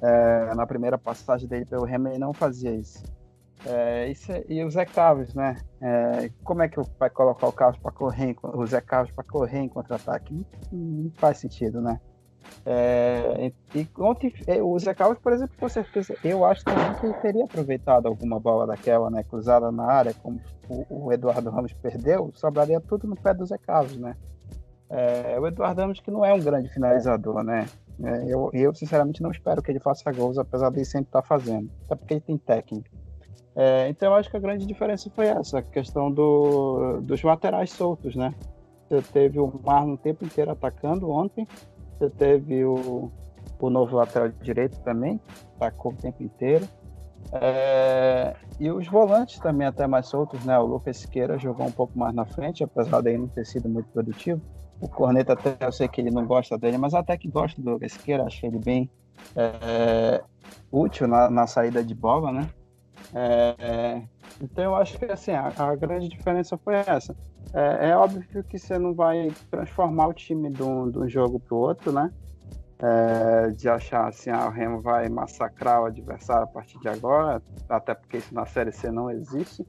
é, 0.01 0.53
na 0.55 0.67
primeira 0.67 0.97
passagem 0.97 1.47
dele 1.47 1.65
pelo 1.65 1.85
Remo, 1.85 2.09
ele 2.09 2.17
não 2.17 2.33
fazia 2.33 2.71
isso. 2.71 3.03
Isso 4.11 4.31
é, 4.31 4.45
e 4.47 4.63
o 4.63 4.69
Zé 4.69 4.85
Carlos, 4.85 5.33
né? 5.33 5.57
É, 5.81 6.29
como 6.43 6.61
é 6.61 6.67
que 6.67 6.79
vai 6.99 7.09
colocar 7.09 7.47
o 7.47 7.51
Carlos 7.51 7.79
para 7.79 7.91
correr, 7.91 8.35
o 8.41 8.65
Zé 8.65 8.81
Carlos 8.81 9.11
para 9.11 9.23
correr 9.23 9.59
em 9.59 9.69
contra-ataque? 9.69 10.33
Não, 10.33 10.79
não, 10.79 11.11
faz 11.15 11.37
sentido, 11.39 11.81
né? 11.81 11.99
É, 12.65 13.51
e 13.73 13.87
ontem, 13.97 14.33
é, 14.45 14.61
o 14.61 14.77
Zé 14.77 14.93
Carlos, 14.93 15.17
por 15.19 15.31
exemplo, 15.31 15.55
com 15.57 15.69
certeza, 15.69 16.15
eu 16.23 16.43
acho 16.43 16.65
também 16.65 16.93
que 16.95 17.05
ele 17.05 17.13
teria 17.15 17.45
aproveitado 17.45 18.07
alguma 18.07 18.39
bola 18.39 18.67
daquela, 18.67 19.09
né, 19.09 19.23
cruzada 19.23 19.71
na 19.71 19.85
área, 19.85 20.13
como 20.13 20.41
o, 20.67 21.05
o 21.05 21.13
Eduardo 21.13 21.49
Ramos 21.49 21.71
perdeu, 21.73 22.29
sobraria 22.33 22.81
tudo 22.81 23.07
no 23.07 23.15
pé 23.15 23.33
do 23.33 23.45
Zé 23.45 23.57
Carlos, 23.57 23.97
né? 23.97 24.15
É, 24.89 25.39
o 25.39 25.47
Eduardo 25.47 25.81
Ramos 25.81 25.99
que 25.99 26.11
não 26.11 26.23
é 26.23 26.33
um 26.33 26.39
grande 26.39 26.69
finalizador, 26.69 27.43
né? 27.43 27.65
É, 28.03 28.25
eu, 28.27 28.49
eu, 28.53 28.73
sinceramente, 28.73 29.21
não 29.21 29.31
espero 29.31 29.61
que 29.61 29.71
ele 29.71 29.79
faça 29.79 30.11
gols, 30.11 30.37
apesar 30.37 30.69
de 30.69 30.77
ele 30.77 30.85
sempre 30.85 31.09
estar 31.09 31.21
tá 31.21 31.27
fazendo, 31.27 31.69
até 31.85 31.95
porque 31.95 32.13
ele 32.15 32.21
tem 32.21 32.37
técnica. 32.37 32.89
É, 33.55 33.89
então, 33.89 34.11
eu 34.11 34.15
acho 34.15 34.29
que 34.29 34.37
a 34.37 34.39
grande 34.39 34.67
diferença 34.67 35.09
foi 35.09 35.25
essa, 35.27 35.59
a 35.59 35.61
questão 35.63 36.11
do, 36.11 36.99
dos 37.01 37.23
laterais 37.23 37.71
soltos, 37.71 38.15
né? 38.15 38.35
Teve 39.11 39.39
o 39.39 39.51
Marlon 39.65 39.93
o 39.93 39.97
tempo 39.97 40.23
inteiro 40.23 40.51
atacando 40.51 41.09
ontem, 41.09 41.47
você 41.97 42.09
teve 42.09 42.63
o, 42.65 43.11
o 43.59 43.69
novo 43.69 43.95
lateral 43.95 44.29
direito 44.29 44.79
também, 44.81 45.19
atacou 45.55 45.91
o 45.91 45.95
tempo 45.95 46.23
inteiro. 46.23 46.67
É, 47.31 48.35
e 48.59 48.71
os 48.71 48.87
volantes 48.87 49.39
também 49.39 49.67
até 49.67 49.85
mais 49.87 50.07
soltos, 50.07 50.45
né? 50.45 50.57
O 50.57 50.65
Lucas 50.65 50.97
Siqueira 50.97 51.37
jogou 51.37 51.65
um 51.65 51.71
pouco 51.71 51.97
mais 51.97 52.13
na 52.13 52.25
frente, 52.25 52.63
apesar 52.63 53.01
dele 53.01 53.17
não 53.17 53.27
ter 53.27 53.45
sido 53.45 53.67
muito 53.67 53.89
produtivo. 53.89 54.41
O 54.79 54.87
Corneta 54.87 55.33
até 55.33 55.57
eu 55.65 55.71
sei 55.71 55.87
que 55.87 55.99
ele 55.99 56.11
não 56.11 56.25
gosta 56.25 56.57
dele, 56.57 56.77
mas 56.77 56.93
até 56.93 57.17
que 57.17 57.27
gosta 57.27 57.61
do 57.61 57.71
Lucas 57.71 57.93
Siqueira, 57.93 58.23
achei 58.23 58.47
ele 58.47 58.59
bem 58.59 58.89
é, 59.35 60.23
útil 60.71 61.07
na, 61.07 61.29
na, 61.29 61.47
saída 61.47 61.83
de 61.83 61.95
bola, 61.95 62.31
né? 62.31 62.49
É, 63.13 64.01
então 64.41 64.63
eu 64.63 64.75
acho 64.75 64.97
que 64.97 65.05
assim, 65.05 65.31
a, 65.31 65.51
a 65.57 65.75
grande 65.75 66.07
diferença 66.07 66.57
foi 66.57 66.75
essa. 66.75 67.15
É, 67.53 67.89
é, 67.89 67.97
óbvio 67.97 68.43
que 68.43 68.57
você 68.57 68.77
não 68.77 68.93
vai 68.93 69.31
transformar 69.49 70.07
o 70.07 70.13
time 70.13 70.49
de 70.49 70.63
um, 70.63 70.89
de 70.89 70.99
um 70.99 71.07
jogo 71.07 71.39
para 71.39 71.55
o 71.55 71.57
outro, 71.57 71.91
né? 71.91 72.11
É, 72.79 73.49
de 73.49 73.67
achar 73.67 74.07
assim, 74.07 74.29
ah, 74.29 74.47
o 74.47 74.51
Remo 74.51 74.81
vai 74.81 75.09
massacrar 75.09 75.81
o 75.81 75.85
adversário 75.85 76.43
a 76.43 76.47
partir 76.47 76.79
de 76.79 76.87
agora, 76.87 77.41
até 77.67 77.95
porque 77.95 78.17
isso 78.17 78.33
na 78.33 78.45
Série 78.45 78.71
C 78.71 78.91
não 78.91 79.09
existe. 79.09 79.65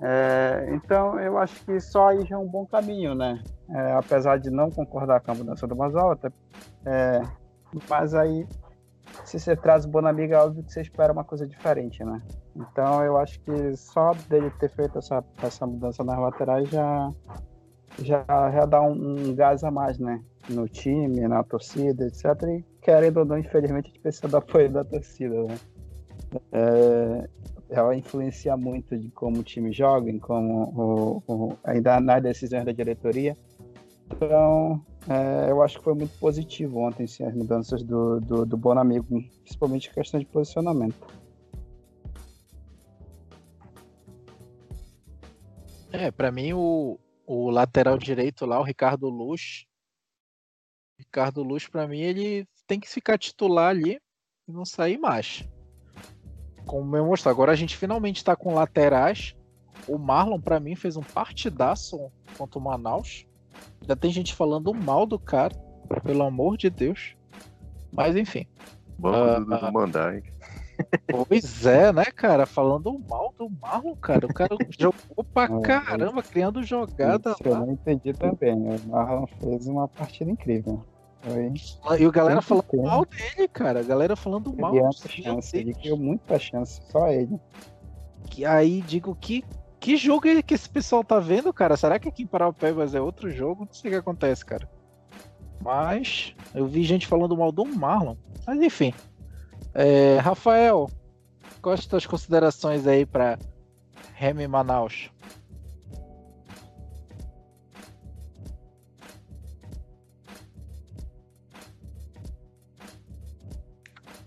É, 0.00 0.68
então 0.72 1.18
eu 1.20 1.38
acho 1.38 1.64
que 1.64 1.78
só 1.78 2.08
aí 2.08 2.24
já 2.26 2.34
é 2.34 2.38
um 2.38 2.48
bom 2.48 2.66
caminho, 2.66 3.14
né? 3.14 3.42
É, 3.70 3.92
apesar 3.92 4.38
de 4.38 4.50
não 4.50 4.70
concordar 4.70 5.20
com 5.20 5.30
a 5.30 5.34
mudança 5.34 5.66
do 5.66 5.76
Mazola, 5.76 6.18
é, 6.84 7.22
mas 7.88 8.14
aí 8.14 8.46
se 9.24 9.38
você 9.38 9.54
traz 9.54 9.84
o 9.84 9.88
Bonamiga, 9.88 10.42
óbvio 10.42 10.64
que 10.64 10.72
você 10.72 10.80
espera 10.80 11.12
uma 11.12 11.24
coisa 11.24 11.46
diferente, 11.46 12.02
né? 12.04 12.20
Então 12.56 13.02
eu 13.04 13.16
acho 13.16 13.40
que 13.40 13.76
só 13.76 14.12
dele 14.28 14.50
ter 14.58 14.70
feito 14.70 14.98
essa, 14.98 15.24
essa 15.42 15.66
mudança 15.66 16.04
nas 16.04 16.18
laterais 16.18 16.68
já, 16.68 17.12
já, 17.98 18.24
já 18.26 18.66
dá 18.66 18.80
um, 18.80 18.92
um, 18.92 19.34
gás 19.34 19.64
a 19.64 19.70
mais, 19.70 19.98
né? 19.98 20.22
No 20.48 20.68
time, 20.68 21.26
na 21.26 21.42
torcida, 21.42 22.06
etc. 22.06 22.24
E 22.48 22.64
querendo 22.80 23.18
ou 23.18 23.24
não, 23.24 23.38
infelizmente, 23.38 23.86
a 23.86 23.88
gente 23.88 24.00
precisa 24.00 24.28
do 24.28 24.36
apoio 24.36 24.70
da 24.70 24.84
torcida, 24.84 25.42
né? 25.42 25.56
É, 26.52 27.28
ela 27.70 27.96
influencia 27.96 28.56
muito 28.56 28.96
de 28.96 29.08
como 29.10 29.38
o 29.38 29.42
time 29.42 29.72
joga, 29.72 30.10
em 30.10 30.18
como 30.18 31.22
o, 31.26 31.32
o, 31.32 31.58
ainda 31.64 31.98
nas 32.00 32.22
decisões 32.22 32.64
da 32.64 32.72
diretoria. 32.72 33.36
Então, 34.06 34.84
é, 35.08 35.50
eu 35.50 35.62
acho 35.62 35.78
que 35.78 35.84
foi 35.84 35.94
muito 35.94 36.16
positivo 36.18 36.78
ontem 36.80 37.06
sim, 37.06 37.24
as 37.24 37.34
mudanças 37.34 37.82
do, 37.82 38.20
do, 38.20 38.46
do 38.46 38.56
Bonamigo, 38.56 39.22
principalmente 39.42 39.90
a 39.90 39.94
questão 39.94 40.20
de 40.20 40.26
posicionamento. 40.26 41.23
É, 45.94 46.10
para 46.10 46.32
mim 46.32 46.52
o, 46.52 46.98
o 47.24 47.50
lateral 47.50 47.96
direito 47.96 48.44
lá, 48.44 48.58
o 48.58 48.64
Ricardo 48.64 49.08
Luz. 49.08 49.64
Ricardo 50.98 51.40
Luz, 51.40 51.68
para 51.68 51.86
mim, 51.86 52.00
ele 52.00 52.48
tem 52.66 52.80
que 52.80 52.88
ficar 52.88 53.16
titular 53.16 53.68
ali 53.68 54.00
e 54.48 54.52
não 54.52 54.64
sair 54.64 54.98
mais. 54.98 55.48
Como 56.66 56.96
eu 56.96 57.06
mostrei, 57.06 57.30
agora 57.30 57.52
a 57.52 57.54
gente 57.54 57.76
finalmente 57.76 58.16
está 58.16 58.34
com 58.34 58.54
laterais. 58.54 59.36
O 59.86 59.96
Marlon, 59.96 60.40
para 60.40 60.58
mim, 60.58 60.74
fez 60.74 60.96
um 60.96 61.02
partidaço 61.02 62.10
contra 62.36 62.58
o 62.58 62.62
Manaus. 62.62 63.24
Já 63.86 63.94
tem 63.94 64.10
gente 64.10 64.34
falando 64.34 64.74
mal 64.74 65.06
do 65.06 65.18
cara, 65.18 65.54
pelo 66.02 66.24
amor 66.24 66.56
de 66.56 66.70
Deus. 66.70 67.14
Mas 67.92 68.16
enfim. 68.16 68.48
Vamos 68.98 69.46
uh, 69.62 69.72
mandar, 69.72 70.16
hein? 70.16 70.24
Pois 71.28 71.66
é, 71.66 71.92
né, 71.92 72.04
cara? 72.04 72.46
Falando 72.46 72.98
mal 73.08 73.32
do 73.38 73.48
Marlon, 73.48 73.94
cara. 73.96 74.26
O 74.26 74.32
cara 74.34 74.56
jogou 74.78 75.24
pra 75.32 75.48
caramba, 75.60 76.22
criando 76.22 76.62
jogada. 76.62 77.32
Isso 77.32 77.42
eu 77.44 77.54
não 77.56 77.72
entendi 77.72 78.12
também. 78.12 78.54
O 78.54 78.88
Marlon 78.88 79.26
fez 79.26 79.66
uma 79.66 79.86
partida 79.88 80.30
incrível. 80.30 80.84
Foi... 81.20 81.52
E 81.98 82.06
o 82.06 82.12
galera 82.12 82.42
falando 82.42 82.64
tempo. 82.64 82.82
mal 82.82 83.04
dele, 83.04 83.48
cara. 83.48 83.80
A 83.80 83.82
galera 83.82 84.16
falando 84.16 84.50
ele 84.50 84.60
mal. 84.60 84.74
Muita 84.74 85.08
chance, 85.08 85.56
ele 85.56 85.72
criou 85.74 85.96
muita 85.96 86.38
chance, 86.38 86.82
só 86.90 87.08
ele. 87.08 87.38
Que 88.30 88.44
aí 88.44 88.82
digo 88.82 89.16
que 89.20 89.44
que 89.84 89.98
jogo 89.98 90.26
é 90.26 90.42
que 90.42 90.54
esse 90.54 90.68
pessoal 90.68 91.04
tá 91.04 91.20
vendo, 91.20 91.52
cara? 91.52 91.76
Será 91.76 91.98
que 91.98 92.08
aqui 92.08 92.22
em 92.22 92.26
Paraupebas 92.26 92.94
é 92.94 93.00
outro 93.02 93.30
jogo? 93.30 93.66
Não 93.66 93.72
sei 93.74 93.90
o 93.90 93.92
que 93.92 93.98
acontece, 93.98 94.42
cara. 94.42 94.66
Mas 95.62 96.34
eu 96.54 96.66
vi 96.66 96.82
gente 96.84 97.06
falando 97.06 97.36
mal 97.36 97.52
do 97.52 97.66
Marlon. 97.66 98.16
Mas 98.46 98.60
enfim. 98.62 98.94
É, 99.74 100.18
Rafael, 100.18 100.88
quais 101.60 101.80
as 101.80 101.86
tuas 101.86 102.06
considerações 102.06 102.86
aí 102.86 103.04
para 103.04 103.36
Remy 104.14 104.46
Manaus? 104.46 105.10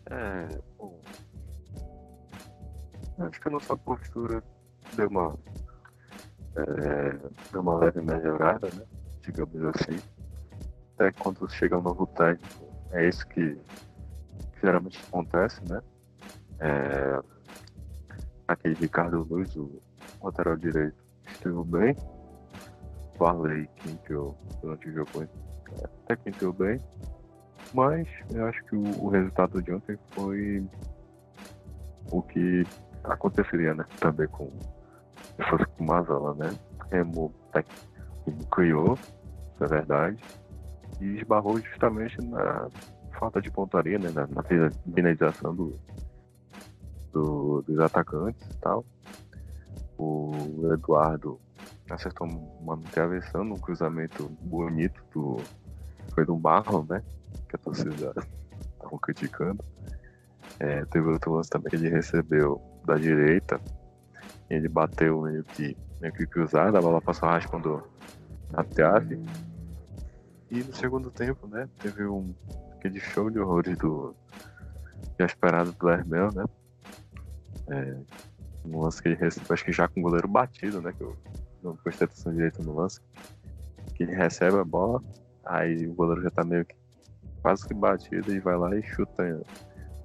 É, 0.09 0.47
acho 3.19 3.41
que 3.41 3.47
a 3.47 3.51
nossa 3.51 3.77
postura 3.77 4.43
deu 4.97 5.07
uma, 5.07 5.33
é, 6.57 7.17
deu 7.53 7.61
uma 7.61 7.77
leve 7.77 8.01
melhorada, 8.01 8.69
né? 8.73 8.85
Digamos 9.21 9.63
assim. 9.63 9.97
Até 10.95 11.11
quando 11.13 11.49
chega 11.49 11.77
um 11.77 11.81
novo 11.81 12.05
técnico, 12.07 12.65
é 12.91 13.07
isso 13.07 13.25
que 13.27 13.57
geralmente 14.61 15.03
acontece, 15.07 15.61
né? 15.69 15.81
É, 16.59 17.19
aquele 18.47 18.75
Ricardo 18.75 19.23
Luiz, 19.29 19.55
o 19.55 19.81
lateral 20.21 20.55
direito, 20.57 20.97
esteve 21.27 21.63
bem. 21.65 21.95
Que 23.77 23.89
entrou 23.89 24.37
durante 24.61 24.89
o 24.89 24.93
jogo, 24.93 25.27
até 26.03 26.15
que 26.15 26.29
entrou 26.29 26.53
bem. 26.53 26.79
Mas 27.73 28.07
eu 28.31 28.45
acho 28.45 28.63
que 28.65 28.75
o, 28.75 28.83
o, 29.03 29.09
resultado 29.09 29.61
de 29.61 29.73
ontem 29.73 29.97
foi 30.11 30.63
o 32.11 32.21
que 32.21 32.63
aconteceria, 33.03 33.73
né? 33.73 33.85
Também 33.99 34.27
com 34.27 34.49
se 35.35 35.49
fosse 35.49 35.65
com 35.65 35.83
o 35.83 35.87
Mazola, 35.87 36.35
né? 36.35 36.55
Remo, 36.91 37.33
Remo 38.25 38.45
criou, 38.51 38.93
isso 38.93 39.63
é 39.63 39.67
verdade, 39.67 40.23
e 41.01 41.17
esbarrou 41.17 41.59
justamente 41.59 42.19
na 42.25 42.69
falta 43.17 43.41
de 43.41 43.51
pontaria, 43.51 43.97
né, 43.97 44.09
na, 44.11 44.27
na 44.27 44.43
finalização 44.43 45.53
do, 45.53 45.79
do, 47.11 47.61
dos 47.63 47.79
atacantes 47.79 48.47
e 48.49 48.57
tal. 48.57 48.85
O 49.97 50.31
Eduardo 50.71 51.39
acertou 51.89 52.27
uma 52.27 52.77
travessão 52.91 53.43
num 53.43 53.57
cruzamento 53.57 54.29
bonito 54.41 55.03
do. 55.13 55.37
Foi 56.13 56.25
do 56.25 56.37
Marlon, 56.37 56.85
né? 56.87 57.03
Que 57.49 57.55
a 57.55 57.59
torcida 57.59 58.13
estavam 58.73 58.97
criticando. 58.99 59.63
É, 60.59 60.85
teve 60.85 61.07
outro 61.07 61.33
lance 61.33 61.49
também 61.49 61.69
que 61.69 61.75
ele 61.75 61.89
recebeu 61.89 62.61
da 62.85 62.95
direita. 62.95 63.59
Ele 64.49 64.67
bateu 64.67 65.21
meio 65.21 65.43
que, 65.43 65.75
meio 65.99 66.13
que 66.13 66.25
cruzado, 66.25 66.77
a 66.77 66.81
bola 66.81 67.01
passou 67.01 67.27
raspando 67.27 67.83
na 68.51 68.63
trave. 68.63 69.21
E 70.49 70.63
no 70.63 70.73
segundo 70.73 71.11
tempo, 71.11 71.47
né, 71.47 71.67
teve 71.79 72.05
um 72.05 72.33
aquele 72.77 72.99
show 72.99 73.29
de 73.29 73.39
horrores 73.39 73.77
do 73.77 74.15
esperado 75.19 75.71
do 75.73 75.89
Hermel, 75.89 76.31
né? 76.31 76.45
É, 77.69 77.97
um 78.65 78.81
lance 78.81 79.01
que 79.01 79.09
ele 79.09 79.15
recebe, 79.15 79.45
acho 79.49 79.65
que 79.65 79.71
já 79.71 79.87
com 79.87 79.99
o 79.99 80.03
goleiro 80.03 80.27
batido, 80.27 80.81
né? 80.81 80.93
Que 80.93 81.01
eu 81.01 81.17
não 81.63 81.75
prestei 81.75 82.05
atenção 82.05 82.33
direito 82.33 82.61
no 82.63 82.75
lance. 82.75 83.01
Que 83.95 84.03
ele 84.03 84.15
recebe 84.15 84.57
a 84.57 84.63
bola, 84.63 85.01
aí 85.43 85.87
o 85.87 85.93
goleiro 85.93 86.21
já 86.21 86.29
tá 86.29 86.43
meio 86.43 86.65
que 86.65 86.75
quase 87.41 87.67
que 87.67 87.73
batido 87.73 88.33
e 88.33 88.39
vai 88.39 88.57
lá 88.57 88.75
e 88.75 88.83
chuta 88.83 89.41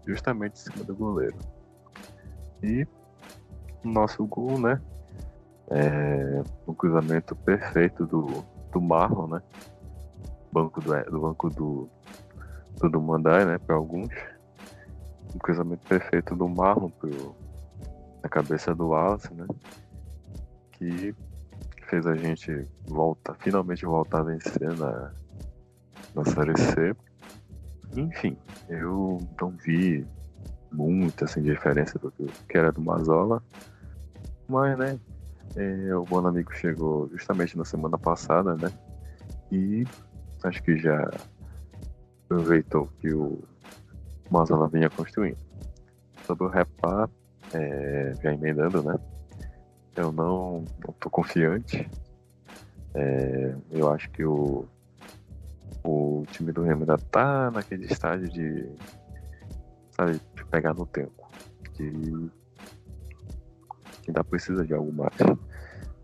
justamente 0.06 0.54
em 0.54 0.72
cima 0.72 0.84
do 0.84 0.94
goleiro. 0.94 1.36
E 2.62 2.86
nosso 3.84 4.24
gol, 4.26 4.58
né? 4.58 4.80
É 5.68 6.42
um 6.66 6.74
cruzamento 6.74 7.34
perfeito 7.34 8.06
do, 8.06 8.44
do 8.72 8.80
Marlon, 8.80 9.26
né? 9.26 9.42
Banco 10.52 10.80
do, 10.80 11.10
do 11.10 11.20
banco 11.20 11.48
do, 11.50 11.88
do 12.88 13.00
Mandai, 13.00 13.44
né? 13.44 13.58
Para 13.58 13.76
alguns. 13.76 14.10
Um 15.34 15.38
cruzamento 15.38 15.86
perfeito 15.88 16.36
do 16.36 16.46
Marlon 16.48 16.90
pro, 16.90 17.34
na 18.22 18.28
cabeça 18.28 18.74
do 18.74 18.88
Wallace, 18.88 19.32
né? 19.32 19.46
Que 20.72 21.14
fez 21.88 22.06
a 22.06 22.14
gente 22.14 22.66
voltar, 22.86 23.34
finalmente 23.34 23.84
voltar 23.84 24.20
a 24.20 24.22
vencer 24.22 24.76
na, 24.76 25.12
na 26.14 26.24
Série 26.24 26.58
C. 26.58 26.96
Enfim, 27.96 28.36
eu 28.68 29.18
não 29.40 29.50
vi 29.50 30.06
muita 30.72 31.26
assim, 31.26 31.42
diferença 31.42 31.98
do 31.98 32.10
que 32.10 32.56
era 32.56 32.72
do 32.72 32.80
Mazola. 32.80 33.42
Mas, 34.48 34.78
né, 34.78 34.98
é, 35.56 35.94
o 35.94 36.04
Bom 36.04 36.26
Amigo 36.26 36.52
chegou 36.54 37.08
justamente 37.10 37.56
na 37.56 37.64
semana 37.64 37.98
passada, 37.98 38.54
né? 38.54 38.72
E 39.50 39.84
acho 40.44 40.62
que 40.62 40.78
já 40.78 41.10
aproveitou 42.32 42.88
que 43.00 43.12
o 43.12 43.38
Mazola 44.30 44.68
vinha 44.68 44.88
construindo. 44.88 45.36
Sobre 46.26 46.44
o 46.44 46.48
Repar, 46.48 47.10
é, 47.52 48.14
já 48.22 48.32
emendando, 48.32 48.82
né? 48.82 48.98
Eu 49.94 50.10
não, 50.10 50.64
não 50.84 50.94
tô 50.94 51.10
confiante. 51.10 51.88
É, 52.94 53.54
eu 53.70 53.92
acho 53.92 54.10
que 54.10 54.24
o, 54.24 54.64
o 55.84 56.24
time 56.30 56.52
do 56.52 56.62
Remo 56.62 56.82
ainda 56.82 56.96
tá 56.96 57.50
naquele 57.50 57.84
estágio 57.84 58.28
de, 58.28 58.66
sabe, 59.90 60.20
de 60.34 60.44
pegar 60.46 60.72
no 60.72 60.86
tempo. 60.86 61.28
De, 61.74 62.30
que 64.02 64.10
ainda 64.10 64.24
precisa 64.24 64.64
de 64.64 64.72
algo 64.72 64.92
mais. 64.92 65.14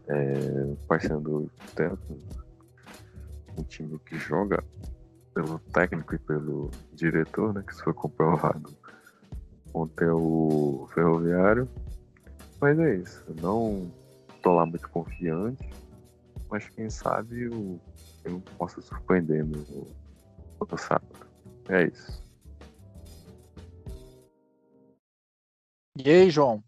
É, 0.08 0.74
parecendo 0.86 1.50
tempo, 1.74 2.18
um 3.58 3.62
time 3.62 3.98
que 4.00 4.18
joga 4.18 4.62
pelo 5.38 5.60
técnico 5.72 6.16
e 6.16 6.18
pelo 6.18 6.68
diretor, 6.92 7.54
né, 7.54 7.62
que 7.62 7.72
isso 7.72 7.84
foi 7.84 7.94
comprovado 7.94 8.76
ontem 9.72 10.04
é 10.04 10.12
o 10.12 10.88
Ferroviário. 10.92 11.68
Mas 12.60 12.76
é 12.78 12.96
isso, 12.96 13.24
não 13.40 13.88
tô 14.42 14.52
lá 14.52 14.66
muito 14.66 14.88
confiante, 14.90 15.70
mas 16.50 16.68
quem 16.70 16.90
sabe 16.90 17.42
eu, 17.42 17.80
eu 18.24 18.42
posso 18.58 18.82
surpreender 18.82 19.44
no, 19.44 19.86
no 20.60 20.78
sábado. 20.78 21.28
É 21.68 21.84
isso. 21.84 22.20
E 25.96 26.10
aí, 26.10 26.30
João? 26.30 26.62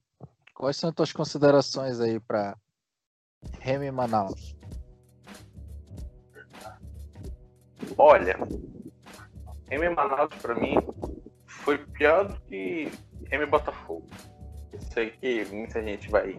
Quais 0.54 0.76
são 0.76 0.90
as 0.90 0.94
tuas 0.94 1.12
considerações 1.12 1.98
aí 2.00 2.20
para 2.20 2.56
Remy 3.58 3.90
Manaus? 3.90 4.59
Olha, 7.96 8.36
Remy 9.68 9.94
Manaus 9.94 10.34
para 10.40 10.54
mim 10.54 10.76
foi 11.46 11.78
pior 11.78 12.28
do 12.28 12.40
que 12.42 12.90
Remy 13.30 13.46
Botafogo. 13.46 14.06
Sei 14.92 15.10
que 15.10 15.44
muita 15.46 15.82
gente 15.82 16.10
vai 16.10 16.38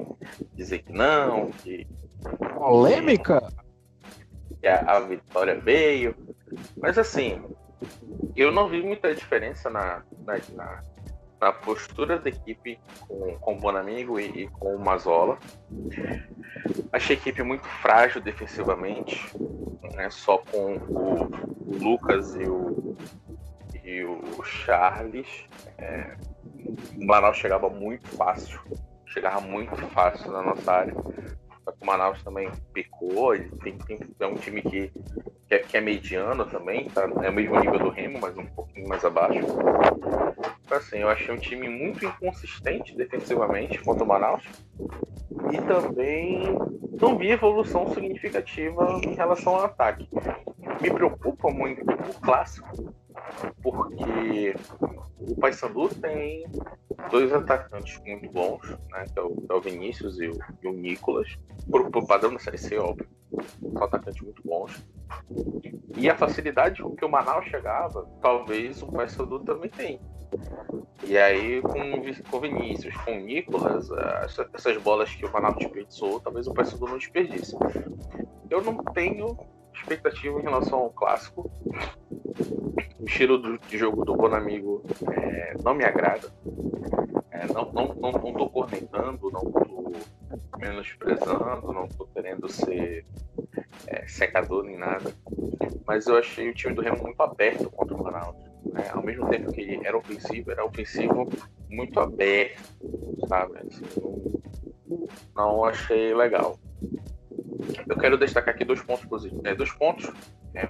dizer 0.54 0.80
que 0.80 0.92
não, 0.92 1.52
que. 1.52 1.88
Polêmica? 2.58 3.42
Que 4.60 4.68
a, 4.68 4.80
a 4.80 5.00
vitória 5.00 5.60
veio. 5.60 6.16
Mas 6.78 6.98
assim, 6.98 7.42
eu 8.36 8.52
não 8.52 8.68
vi 8.68 8.82
muita 8.82 9.14
diferença 9.14 9.70
na, 9.70 10.04
na, 10.26 10.40
na, 10.54 10.84
na 11.42 11.52
postura 11.52 12.20
da 12.20 12.30
equipe 12.30 12.80
com, 13.08 13.36
com 13.40 13.54
o 13.56 13.60
Bonamigo 13.60 14.20
e, 14.20 14.44
e 14.44 14.48
com 14.48 14.76
o 14.76 14.80
Mazola. 14.80 15.40
Achei 16.94 17.16
a 17.16 17.20
equipe 17.20 17.42
muito 17.42 17.68
frágil 17.68 18.22
defensivamente, 18.22 19.36
né, 19.96 20.10
só 20.12 20.38
com 20.38 20.76
o, 20.76 21.26
o 21.66 21.78
Lucas 21.78 22.36
e 22.36 22.44
o, 22.44 22.96
e 23.84 24.04
o 24.04 24.44
Charles. 24.44 25.46
É, 25.80 26.16
o 26.96 27.06
Manaus 27.06 27.38
chegava 27.38 27.70
muito 27.70 28.08
fácil, 28.10 28.62
chegava 29.08 29.42
muito 29.42 29.76
fácil 29.88 30.32
na 30.32 30.44
nossa 30.44 30.72
área. 30.72 30.94
O 31.80 31.86
Manaus 31.86 32.24
também 32.24 32.50
pecou, 32.74 33.38
tem, 33.64 33.78
tem, 33.78 34.00
é 34.20 34.26
um 34.26 34.36
time 34.36 34.62
que, 34.62 34.92
que, 35.48 35.56
é, 35.56 35.60
que 35.60 35.78
é 35.78 35.82
mediano 35.82 36.46
também, 36.46 36.90
tá? 36.90 37.10
é 37.22 37.30
o 37.30 37.34
mesmo 37.34 37.60
nível 37.60 37.80
do 37.80 37.90
Remo, 37.90 38.20
mas 38.20 38.38
um 38.38 38.46
pouquinho 38.46 38.88
mais 38.88 39.04
abaixo. 39.06 39.40
Então, 40.66 40.78
assim, 40.78 41.00
eu 41.00 41.10
achei 41.10 41.34
um 41.34 41.38
time 41.38 41.68
muito 41.70 42.06
inconsistente 42.06 42.96
defensivamente 42.96 43.80
contra 43.80 44.04
o 44.04 44.08
Manaus 44.08 44.44
e 45.52 45.62
também 45.62 46.58
não 47.00 47.18
vi 47.18 47.32
evolução 47.32 47.94
significativa 47.94 49.00
em 49.04 49.14
relação 49.14 49.56
ao 49.56 49.66
ataque. 49.66 50.08
Me 50.82 50.92
preocupa 50.92 51.50
muito 51.50 51.82
o 51.82 52.22
clássico, 52.22 52.94
porque 53.62 54.56
o 55.20 55.36
Paysandu 55.36 55.90
tem 55.90 56.46
dois 57.10 57.34
atacantes 57.34 58.00
muito 58.06 58.30
bons, 58.32 58.70
né, 58.70 59.06
é 59.16 59.22
o, 59.22 59.36
que 59.36 59.52
é 59.52 59.56
o 59.56 59.62
Vinícius 59.62 60.20
e 60.20 60.28
o, 60.28 60.38
e 60.64 60.68
o 60.68 60.74
Nicolas, 60.74 61.38
por, 61.70 61.90
padrão 62.06 62.34
da 62.34 62.40
Série 62.40 62.58
C, 62.58 62.78
óbvio, 62.78 63.08
são 63.74 63.84
atacantes 63.84 64.22
muito 64.22 64.42
bons. 64.44 64.86
E 65.98 66.10
a 66.10 66.16
facilidade 66.16 66.82
com 66.82 66.96
que 66.96 67.06
o 67.06 67.10
Manaus 67.10 67.46
chegava, 67.46 68.08
talvez 68.22 68.82
o 68.82 68.92
Paysandu 68.92 69.40
também 69.40 69.70
tem. 69.70 70.00
E 71.04 71.18
aí, 71.18 71.62
com, 71.62 72.38
o 72.38 72.40
Vinícius, 72.40 72.96
com 72.98 73.18
o 73.18 73.22
Nicolas, 73.22 73.90
essas 74.54 74.78
bolas 74.78 75.14
que 75.14 75.26
o 75.26 75.32
Manaus 75.32 75.58
desperdiçou, 75.58 76.20
talvez 76.20 76.48
o 76.48 76.54
Paysandu 76.54 76.86
não 76.88 76.98
desperdice. 76.98 77.56
Eu 78.50 78.62
não 78.62 78.78
tenho 78.78 79.38
expectativa 79.74 80.40
em 80.40 80.44
relação 80.44 80.80
ao 80.80 80.90
clássico. 80.92 81.52
O 83.00 83.06
estilo 83.06 83.60
de 83.60 83.78
jogo 83.78 84.06
do 84.06 84.16
Bonamigo 84.16 84.84
é, 85.12 85.56
não 85.64 85.74
me 85.74 85.84
agrada. 85.84 86.32
É, 87.32 87.48
não, 87.48 87.72
não, 87.72 87.96
não, 87.96 88.12
não 88.12 88.34
tô 88.34 88.50
cornetando, 88.50 89.32
não 89.32 89.52
tô 89.52 89.92
menosprezando, 90.60 91.74
não 91.74 91.88
tô 91.88 92.06
querendo 92.08 92.48
ser 92.48 93.06
é, 93.88 94.08
secador 94.08 94.64
nem 94.64 94.78
nada. 94.78 95.14
Mas 95.86 96.08
eu 96.08 96.18
achei 96.18 96.50
o 96.50 96.54
time 96.54 96.74
do 96.74 96.82
Remo 96.82 97.02
muito 97.02 97.22
aberto 97.22 97.70
contra 97.72 97.96
o 97.96 98.04
Manaus. 98.04 98.36
Né? 98.66 98.88
Ao 98.92 99.04
mesmo 99.04 99.28
tempo 99.30 99.52
que 99.52 99.62
ele 99.62 99.86
era 99.86 99.98
ofensivo, 99.98 100.52
era 100.52 100.64
ofensivo 100.64 101.28
muito 101.70 102.00
aberto, 102.00 102.62
sabe? 103.28 103.58
Assim, 103.60 103.86
não, 104.88 105.08
não 105.36 105.66
achei 105.66 106.14
legal. 106.14 106.58
Eu 107.88 107.98
quero 107.98 108.18
destacar 108.18 108.54
aqui 108.54 108.66
dois 108.66 108.82
pontos 108.82 109.06
positivos. 109.06 109.46
É, 109.46 109.56
dois 109.56 109.72
pontos. 109.72 110.12
É, 110.54 110.70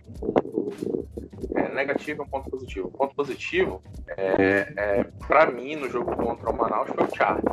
é, 1.55 1.69
negativo 1.69 2.23
e 2.23 2.25
um 2.25 2.29
ponto 2.29 2.49
positivo. 2.49 2.87
O 2.87 2.91
ponto 2.91 3.15
positivo, 3.15 3.81
é, 4.07 4.73
é 4.75 5.03
para 5.27 5.49
mim, 5.51 5.75
no 5.75 5.89
jogo 5.89 6.15
contra 6.15 6.49
o 6.49 6.57
Manaus, 6.57 6.89
foi 6.89 7.05
o 7.05 7.15
Charles. 7.15 7.43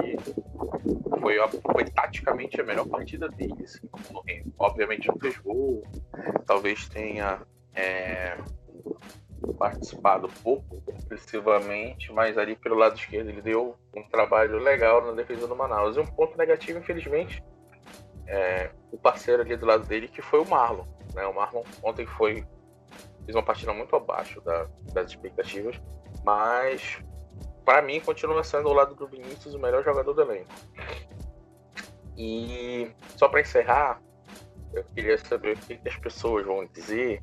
Que 0.00 1.20
foi, 1.20 1.36
foi 1.72 1.84
taticamente 1.84 2.60
a 2.60 2.64
melhor 2.64 2.86
partida 2.86 3.28
dele, 3.28 3.64
assim. 3.64 3.88
Obviamente 4.58 5.08
não 5.08 5.18
fez 5.18 5.36
gol, 5.38 5.82
talvez 6.46 6.88
tenha 6.88 7.40
é, 7.74 8.36
participado 9.58 10.28
pouco 10.42 10.82
excessivamente, 11.10 12.12
mas 12.12 12.36
ali 12.36 12.56
pelo 12.56 12.76
lado 12.76 12.96
esquerdo 12.96 13.28
ele 13.28 13.42
deu 13.42 13.76
um 13.94 14.02
trabalho 14.08 14.58
legal 14.58 15.04
na 15.04 15.12
defesa 15.12 15.46
do 15.46 15.56
Manaus. 15.56 15.96
E 15.96 16.00
um 16.00 16.06
ponto 16.06 16.36
negativo, 16.36 16.78
infelizmente, 16.78 17.42
é, 18.30 18.70
o 18.92 18.96
parceiro 18.96 19.42
ali 19.42 19.56
do 19.56 19.66
lado 19.66 19.84
dele, 19.84 20.06
que 20.08 20.22
foi 20.22 20.40
o 20.40 20.48
Marlon. 20.48 20.86
Né? 21.14 21.26
O 21.26 21.34
Marlon 21.34 21.64
ontem 21.82 22.06
foi 22.06 22.46
fez 23.24 23.36
uma 23.36 23.42
partida 23.42 23.72
muito 23.72 23.94
abaixo 23.94 24.40
da, 24.40 24.66
das 24.92 25.10
expectativas, 25.10 25.80
mas 26.24 26.98
para 27.64 27.82
mim 27.82 28.00
continua 28.00 28.42
sendo 28.42 28.68
ao 28.68 28.74
lado 28.74 28.94
do 28.94 29.06
Vinícius 29.06 29.54
o 29.54 29.58
melhor 29.58 29.84
jogador 29.84 30.12
do 30.14 30.22
elenco. 30.22 30.50
E 32.16 32.90
só 33.16 33.28
para 33.28 33.40
encerrar, 33.40 34.00
eu 34.72 34.84
queria 34.84 35.18
saber 35.18 35.56
o 35.56 35.60
que 35.60 35.80
as 35.88 35.96
pessoas 35.96 36.46
vão 36.46 36.66
dizer 36.66 37.22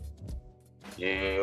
de 0.96 1.40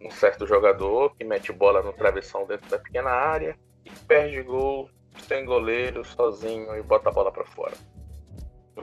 um, 0.00 0.06
um, 0.06 0.10
certo 0.10 0.46
jogador 0.46 1.14
que 1.16 1.24
mete 1.24 1.52
bola 1.52 1.82
no 1.82 1.92
travessão 1.92 2.46
dentro 2.46 2.68
da 2.70 2.78
pequena 2.78 3.10
área 3.10 3.58
e 3.84 3.90
perde 3.90 4.42
gol 4.42 4.88
sem 5.28 5.44
goleiro, 5.44 6.04
sozinho 6.04 6.76
e 6.76 6.82
bota 6.82 7.08
a 7.08 7.12
bola 7.12 7.32
para 7.32 7.44
fora. 7.44 7.74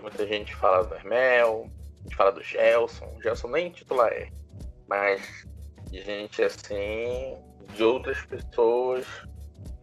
Muita 0.01 0.27
gente 0.27 0.55
fala 0.55 0.83
do 0.83 0.95
Hermel, 0.95 1.69
a 1.99 2.03
gente 2.03 2.15
fala 2.15 2.31
do 2.31 2.43
Gelson. 2.43 3.05
O 3.17 3.21
Gelson 3.21 3.47
nem 3.49 3.71
titular 3.71 4.11
é. 4.11 4.29
Mas 4.87 5.47
gente 5.91 6.41
assim, 6.41 7.37
de 7.75 7.83
outras 7.83 8.21
pessoas, 8.25 9.05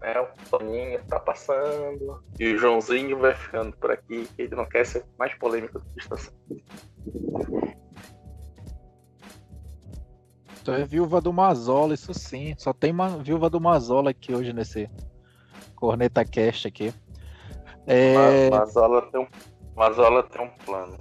né? 0.00 0.20
O 0.20 0.28
Toninho 0.50 1.02
tá 1.04 1.20
passando. 1.20 2.22
E 2.38 2.54
o 2.54 2.58
Joãozinho 2.58 3.18
vai 3.18 3.34
ficando 3.34 3.76
por 3.76 3.90
aqui, 3.90 4.26
que 4.34 4.42
ele 4.42 4.56
não 4.56 4.66
quer 4.66 4.84
ser 4.86 5.04
mais 5.18 5.34
polêmico 5.34 5.78
do 5.78 5.84
que 5.84 6.00
está 6.00 6.16
sendo. 6.16 6.62
Tu 10.64 10.72
é 10.72 10.84
viúva 10.84 11.20
do 11.20 11.32
Mazola, 11.32 11.94
isso 11.94 12.12
sim. 12.12 12.54
Só 12.58 12.72
tem 12.72 12.92
uma 12.92 13.08
viúva 13.18 13.48
do 13.48 13.60
Mazola 13.60 14.10
aqui 14.10 14.34
hoje 14.34 14.52
nesse 14.52 14.90
Corneta 15.74 16.24
Cast 16.24 16.68
aqui. 16.68 16.92
É... 17.86 18.50
Mazola, 18.50 19.02
tem 19.10 19.22
um, 19.22 19.26
Mazola 19.80 20.22
tem 20.22 20.42
um 20.42 20.50
plano. 20.50 20.98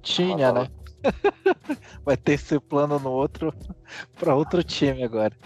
Tinha, 0.00 0.50
Mazola. 0.50 0.62
né? 0.62 0.70
Vai 2.02 2.16
ter 2.16 2.32
esse 2.32 2.58
plano 2.58 2.98
no 2.98 3.10
outro 3.10 3.52
para 4.18 4.34
outro 4.34 4.64
time 4.64 5.04
agora. 5.04 5.36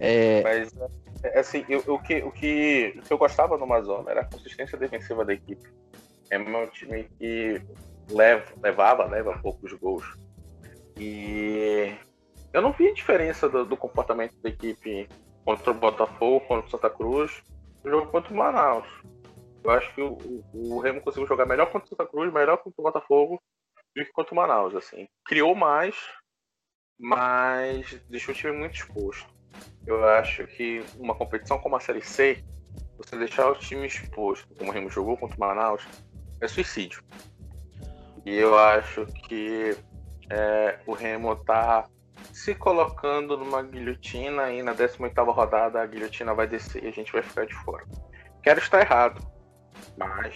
É... 0.00 0.42
Mas 0.42 0.72
é, 1.22 1.38
assim, 1.38 1.66
eu, 1.68 1.80
o, 1.86 1.98
que, 1.98 2.22
o, 2.22 2.30
que, 2.32 2.94
o 2.96 3.02
que 3.02 3.12
eu 3.12 3.18
gostava 3.18 3.58
no 3.58 3.66
Mazola 3.66 4.10
era 4.10 4.22
a 4.22 4.24
consistência 4.24 4.78
defensiva 4.78 5.22
da 5.22 5.34
equipe. 5.34 5.70
É 6.30 6.38
um 6.38 6.66
time 6.68 7.04
que 7.18 7.60
leva, 8.08 8.54
levava, 8.62 9.04
leva 9.04 9.38
poucos 9.42 9.70
gols. 9.74 10.06
E 10.96 11.94
eu 12.54 12.62
não 12.62 12.72
vi 12.72 12.88
a 12.88 12.94
diferença 12.94 13.50
do, 13.50 13.66
do, 13.66 13.76
comportamento 13.76 14.34
da 14.42 14.48
equipe 14.48 15.06
contra 15.44 15.72
o 15.72 15.74
Botafogo, 15.74 16.40
contra 16.46 16.66
o 16.66 16.70
Santa 16.70 16.88
Cruz, 16.88 17.42
no 17.84 17.90
jogo 17.90 18.06
contra 18.10 18.32
o 18.32 18.36
Manaus. 18.36 18.86
Eu 19.62 19.70
acho 19.70 19.94
que 19.94 20.00
o, 20.00 20.12
o, 20.52 20.76
o 20.76 20.80
Remo 20.80 21.00
conseguiu 21.00 21.26
jogar 21.26 21.46
melhor 21.46 21.66
contra 21.70 21.86
o 21.86 21.88
Santa 21.88 22.06
Cruz, 22.06 22.32
melhor 22.32 22.58
contra 22.58 22.80
o 22.80 22.84
Botafogo 22.84 23.40
do 23.94 24.04
que 24.04 24.12
contra 24.12 24.32
o 24.32 24.36
Manaus. 24.36 24.74
Assim. 24.74 25.08
Criou 25.24 25.54
mais, 25.54 25.96
mas 26.98 28.00
deixou 28.08 28.34
o 28.34 28.36
time 28.36 28.52
muito 28.52 28.74
exposto. 28.74 29.26
Eu 29.86 30.04
acho 30.04 30.46
que 30.46 30.84
uma 30.98 31.14
competição 31.14 31.58
como 31.58 31.76
a 31.76 31.80
Série 31.80 32.02
C, 32.02 32.44
você 32.96 33.16
deixar 33.16 33.50
o 33.50 33.54
time 33.54 33.86
exposto, 33.86 34.54
como 34.56 34.70
o 34.70 34.72
Remo 34.72 34.90
jogou 34.90 35.16
contra 35.16 35.36
o 35.36 35.40
Manaus, 35.40 35.86
é 36.40 36.48
suicídio. 36.48 37.02
E 38.24 38.36
eu 38.36 38.58
acho 38.58 39.06
que 39.06 39.76
é, 40.30 40.78
o 40.86 40.92
Remo 40.92 41.32
está 41.32 41.88
se 42.32 42.54
colocando 42.54 43.36
numa 43.36 43.62
guilhotina 43.62 44.50
e 44.52 44.62
na 44.62 44.72
18 44.72 45.22
rodada 45.24 45.80
a 45.80 45.86
guilhotina 45.86 46.34
vai 46.34 46.46
descer 46.46 46.84
e 46.84 46.88
a 46.88 46.92
gente 46.92 47.12
vai 47.12 47.22
ficar 47.22 47.46
de 47.46 47.54
fora. 47.54 47.84
Quero 48.42 48.60
estar 48.60 48.80
errado, 48.80 49.20
mas 49.98 50.34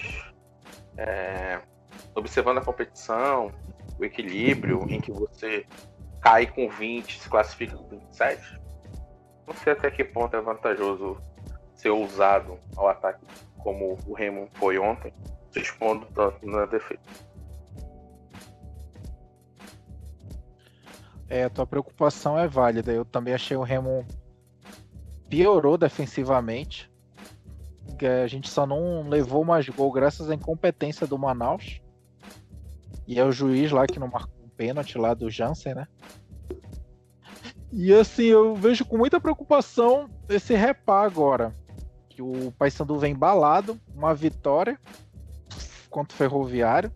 é, 0.96 1.60
observando 2.14 2.58
a 2.58 2.64
competição, 2.64 3.52
o 3.98 4.04
equilíbrio 4.04 4.84
em 4.88 5.00
que 5.00 5.12
você 5.12 5.66
cai 6.20 6.46
com 6.46 6.68
20, 6.68 7.20
se 7.20 7.28
classifica 7.28 7.76
com 7.76 7.88
27, 7.88 8.60
não 9.46 9.54
sei 9.54 9.72
até 9.72 9.90
que 9.90 10.04
ponto 10.04 10.36
é 10.36 10.40
vantajoso 10.40 11.20
ser 11.74 11.90
ousado 11.90 12.58
ao 12.76 12.88
ataque 12.88 13.24
como 13.58 13.98
o 14.06 14.12
Remo 14.12 14.48
foi 14.54 14.78
ontem, 14.78 15.12
se 15.50 15.60
expondo 15.60 16.06
na 16.42 16.66
defesa. 16.66 17.00
É, 21.28 21.44
a 21.44 21.50
tua 21.50 21.66
preocupação 21.66 22.38
é 22.38 22.46
válida. 22.46 22.92
Eu 22.92 23.04
também 23.04 23.32
achei 23.32 23.56
o 23.56 23.62
Remo 23.62 24.06
piorou 25.30 25.78
defensivamente. 25.78 26.91
A 28.06 28.26
gente 28.26 28.48
só 28.48 28.66
não 28.66 29.08
levou 29.08 29.44
mais 29.44 29.68
gol 29.68 29.90
graças 29.92 30.30
à 30.30 30.34
incompetência 30.34 31.06
do 31.06 31.18
Manaus. 31.18 31.80
E 33.06 33.18
é 33.18 33.24
o 33.24 33.32
juiz 33.32 33.70
lá 33.72 33.86
que 33.86 33.98
não 33.98 34.08
marcou 34.08 34.44
um 34.44 34.48
pênalti 34.48 34.96
lá 34.96 35.14
do 35.14 35.30
Jansen, 35.30 35.74
né? 35.74 35.86
E 37.72 37.92
assim, 37.92 38.24
eu 38.24 38.54
vejo 38.54 38.84
com 38.84 38.98
muita 38.98 39.20
preocupação 39.20 40.08
esse 40.28 40.54
repá 40.54 41.02
agora. 41.02 41.56
Que 42.08 42.20
o 42.20 42.52
Paysandu 42.52 42.98
vem 42.98 43.14
balado, 43.14 43.80
uma 43.94 44.14
vitória 44.14 44.78
contra 45.88 46.14
o 46.14 46.16
Ferroviário. 46.18 46.92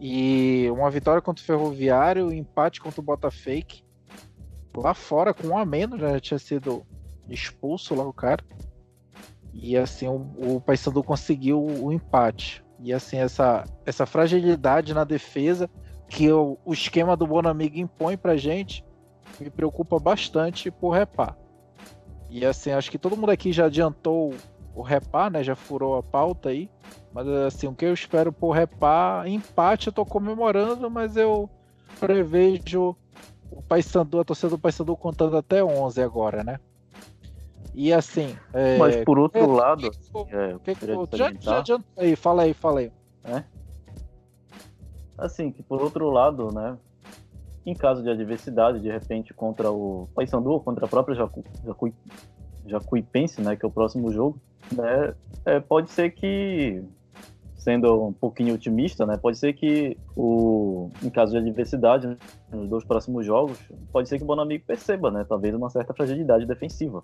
E 0.00 0.68
uma 0.70 0.90
vitória 0.90 1.22
contra 1.22 1.42
o 1.42 1.46
Ferroviário, 1.46 2.26
um 2.26 2.32
empate 2.32 2.80
contra 2.80 3.00
o 3.00 3.04
Botafake. 3.04 3.84
Lá 4.76 4.94
fora, 4.94 5.34
com 5.34 5.48
um 5.48 5.58
a 5.58 5.64
menos, 5.64 6.00
já 6.00 6.20
tinha 6.20 6.38
sido 6.38 6.84
expulso 7.28 7.94
lá 7.94 8.04
o 8.04 8.12
cara. 8.12 8.44
E 9.52 9.76
assim, 9.76 10.06
o, 10.08 10.56
o 10.56 10.60
Paysandu 10.60 11.02
conseguiu 11.02 11.64
o 11.64 11.92
empate. 11.92 12.64
E 12.80 12.92
assim, 12.92 13.18
essa, 13.18 13.64
essa 13.84 14.06
fragilidade 14.06 14.94
na 14.94 15.04
defesa 15.04 15.68
que 16.08 16.30
o, 16.30 16.58
o 16.64 16.72
esquema 16.72 17.16
do 17.16 17.26
Bonamigo 17.26 17.78
impõe 17.78 18.16
pra 18.16 18.36
gente 18.36 18.84
me 19.40 19.50
preocupa 19.50 19.98
bastante 19.98 20.70
por 20.70 20.90
repar. 20.90 21.36
E 22.30 22.44
assim, 22.44 22.70
acho 22.72 22.90
que 22.90 22.98
todo 22.98 23.16
mundo 23.16 23.30
aqui 23.30 23.52
já 23.52 23.66
adiantou 23.66 24.34
o 24.74 24.82
repar, 24.82 25.30
né? 25.30 25.42
Já 25.42 25.54
furou 25.54 25.96
a 25.96 26.02
pauta 26.02 26.50
aí. 26.50 26.68
Mas 27.12 27.26
assim, 27.28 27.66
o 27.66 27.74
que 27.74 27.84
eu 27.84 27.94
espero 27.94 28.32
por 28.32 28.52
repar, 28.52 29.26
empate 29.26 29.88
eu 29.88 29.92
tô 29.92 30.04
comemorando, 30.04 30.90
mas 30.90 31.16
eu 31.16 31.48
prevejo 31.98 32.96
o 33.50 33.62
Paysandu, 33.62 34.20
a 34.20 34.24
torcida 34.24 34.50
do 34.50 34.58
Paysandu 34.58 34.96
contando 34.96 35.36
até 35.36 35.64
11 35.64 36.02
agora, 36.02 36.44
né? 36.44 36.60
E 37.78 37.92
assim. 37.92 38.36
É... 38.52 38.76
Mas 38.76 38.96
por 39.04 39.20
outro 39.20 39.40
é, 39.40 39.46
lado. 39.46 39.88
Que 39.88 40.74
que, 40.74 40.90
é, 40.90 41.06
que 41.06 41.16
já, 41.16 41.32
já 41.38 41.58
adianta 41.60 41.84
aí, 41.96 42.16
fala 42.16 42.42
aí, 42.42 42.52
fala 42.52 42.80
aí. 42.80 42.90
É? 43.22 43.44
Assim, 45.16 45.52
que 45.52 45.62
por 45.62 45.80
outro 45.80 46.10
lado, 46.10 46.52
né? 46.52 46.76
Em 47.64 47.74
caso 47.74 48.02
de 48.02 48.10
adversidade, 48.10 48.80
de 48.80 48.90
repente, 48.90 49.32
contra 49.32 49.70
o 49.70 50.08
Paysandu, 50.12 50.58
contra 50.58 50.86
a 50.86 50.88
própria 50.88 51.14
Jacu, 51.14 51.44
Jacu, 51.64 51.94
Jacuipense, 52.66 53.40
né? 53.40 53.54
Que 53.54 53.64
é 53.64 53.68
o 53.68 53.70
próximo 53.70 54.10
jogo, 54.10 54.40
né? 54.72 55.14
É, 55.44 55.60
pode 55.60 55.88
ser 55.92 56.10
que 56.10 56.82
sendo 57.58 58.06
um 58.06 58.12
pouquinho 58.12 58.54
otimista, 58.54 59.04
né, 59.04 59.16
pode 59.16 59.36
ser 59.36 59.52
que 59.52 59.98
o, 60.16 60.90
em 61.02 61.10
caso 61.10 61.32
de 61.32 61.38
adversidade 61.38 62.16
nos 62.50 62.68
dois 62.68 62.84
próximos 62.84 63.26
jogos, 63.26 63.58
pode 63.92 64.08
ser 64.08 64.16
que 64.16 64.24
o 64.24 64.26
Bonamigo 64.26 64.64
perceba, 64.64 65.10
né, 65.10 65.26
talvez 65.28 65.52
uma 65.54 65.68
certa 65.68 65.92
fragilidade 65.92 66.46
defensiva. 66.46 67.02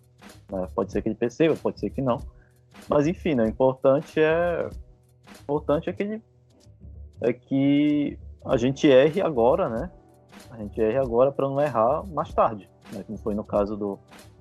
Né, 0.51 0.69
pode 0.75 0.93
ser 0.93 1.03
que 1.03 1.09
ele 1.09 1.17
perceba, 1.17 1.57
pode 1.57 1.81
ser 1.81 1.91
que 1.91 2.01
não. 2.01 2.21
Mas 2.89 3.09
enfim, 3.09 3.35
né, 3.35 3.45
o 3.45 3.49
importante 3.49 4.21
é, 4.21 4.69
o 5.39 5.43
importante 5.43 5.91
é 5.91 5.93
que 5.93 6.03
ele, 6.05 6.23
é 7.21 7.33
que 7.33 8.19
a 8.45 8.57
gente 8.57 8.89
erre 8.89 9.21
agora, 9.21 9.69
né? 9.69 9.91
A 10.51 10.59
gente 10.59 10.81
erre 10.81 10.99
agora 10.99 11.33
para 11.33 11.49
não 11.49 11.61
errar 11.61 12.05
mais 12.07 12.33
tarde, 12.33 12.71
né, 12.93 13.03
como 13.05 13.19
foi 13.19 13.35
no 13.35 13.43
caso 13.43 13.77
do, 13.77 13.99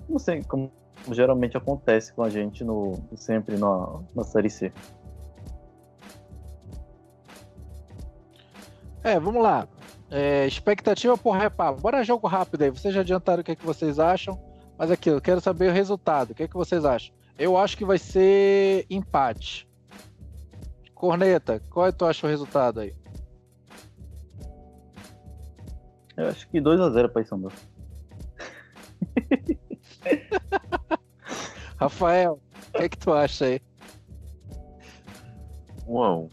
não 0.07 0.20
sei, 0.20 0.43
como 0.43 0.72
geralmente 1.11 1.57
acontece 1.57 2.14
com 2.14 2.24
a 2.24 2.30
gente 2.30 2.64
no 2.64 2.99
sempre 3.16 3.57
na, 3.57 3.99
na 4.16 4.24
série 4.24 4.49
C. 4.49 4.72
É, 9.04 9.20
vamos 9.20 9.43
lá. 9.43 9.68
É, 10.10 10.47
expectativa 10.47 11.18
por 11.18 11.36
reparo. 11.36 11.76
Bora 11.76 12.04
jogo 12.04 12.26
rápido 12.28 12.62
aí. 12.62 12.70
Vocês 12.70 12.93
já 12.93 13.01
adiantaram 13.01 13.41
o 13.41 13.43
que, 13.43 13.51
é 13.51 13.56
que 13.56 13.66
vocês 13.66 13.99
acham. 13.99 14.39
Mas 14.78 14.89
aqui, 14.89 15.10
eu 15.10 15.20
quero 15.20 15.41
saber 15.41 15.70
o 15.70 15.74
resultado. 15.74 16.32
O 16.32 16.36
que, 16.36 16.43
é 16.43 16.47
que 16.47 16.56
vocês 16.56 16.86
acham? 16.86 17.14
Eu 17.38 17.58
acho 17.58 17.76
que 17.78 17.84
vai 17.84 17.97
ser 17.97 18.86
empate. 18.89 19.68
Corneta, 20.93 21.62
qual 21.70 21.88
é 21.88 21.91
tu 21.91 22.06
acha 22.06 22.26
o 22.26 22.30
resultado 22.30 22.80
aí? 22.80 22.95
Eu 26.16 26.28
acho 26.28 26.47
que 26.47 26.62
2x0 26.62 27.10
para 27.10 27.26
São 27.26 27.51
Rafael, 31.78 32.39
o 32.70 32.72
que, 32.78 32.84
é 32.84 32.89
que 32.89 32.97
tu 32.97 33.12
acha 33.12 33.45
aí? 33.45 33.60
1x1. 35.88 36.30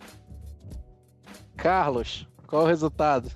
Carlos. 1.57 2.30
Qual 2.51 2.65
o 2.65 2.67
resultado? 2.67 3.31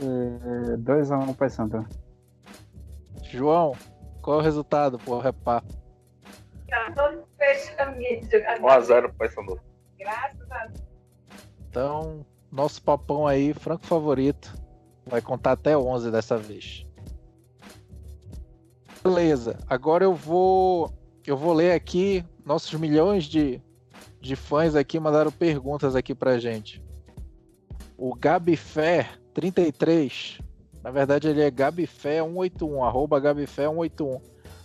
2x1 0.00 1.10
é, 1.10 1.30
um 1.30 1.32
para 1.32 1.48
Santo. 1.48 1.86
João, 3.22 3.76
qual 4.20 4.38
o 4.38 4.42
resultado 4.42 4.98
por 4.98 5.20
repá? 5.20 5.62
1x0 8.58 9.12
para 9.16 9.30
Santo. 9.30 9.60
Graças 9.96 10.50
a 10.50 10.66
Deus. 10.66 10.82
Então, 11.70 12.26
nosso 12.50 12.82
papão 12.82 13.24
aí, 13.24 13.54
franco 13.54 13.86
favorito, 13.86 14.52
vai 15.06 15.22
contar 15.22 15.52
até 15.52 15.78
11 15.78 16.10
dessa 16.10 16.36
vez. 16.36 16.84
Beleza, 19.00 19.56
agora 19.68 20.02
eu 20.02 20.12
vou 20.12 20.92
eu 21.24 21.36
vou 21.36 21.52
ler 21.52 21.72
aqui 21.72 22.24
nossos 22.44 22.72
milhões 22.80 23.26
de, 23.26 23.62
de 24.20 24.34
fãs 24.34 24.74
aqui 24.74 24.98
mandaram 24.98 25.30
perguntas 25.30 25.94
aqui 25.94 26.16
pra 26.16 26.38
gente. 26.38 26.82
O 28.00 28.14
Gabifé 28.14 29.10
33, 29.34 30.38
na 30.84 30.92
verdade 30.92 31.26
ele 31.26 31.42
é 31.42 31.50
Gabifé 31.50 32.22
181, 32.22 32.84
arroba 32.84 33.18
Gabifé 33.18 33.64
181. 33.64 34.20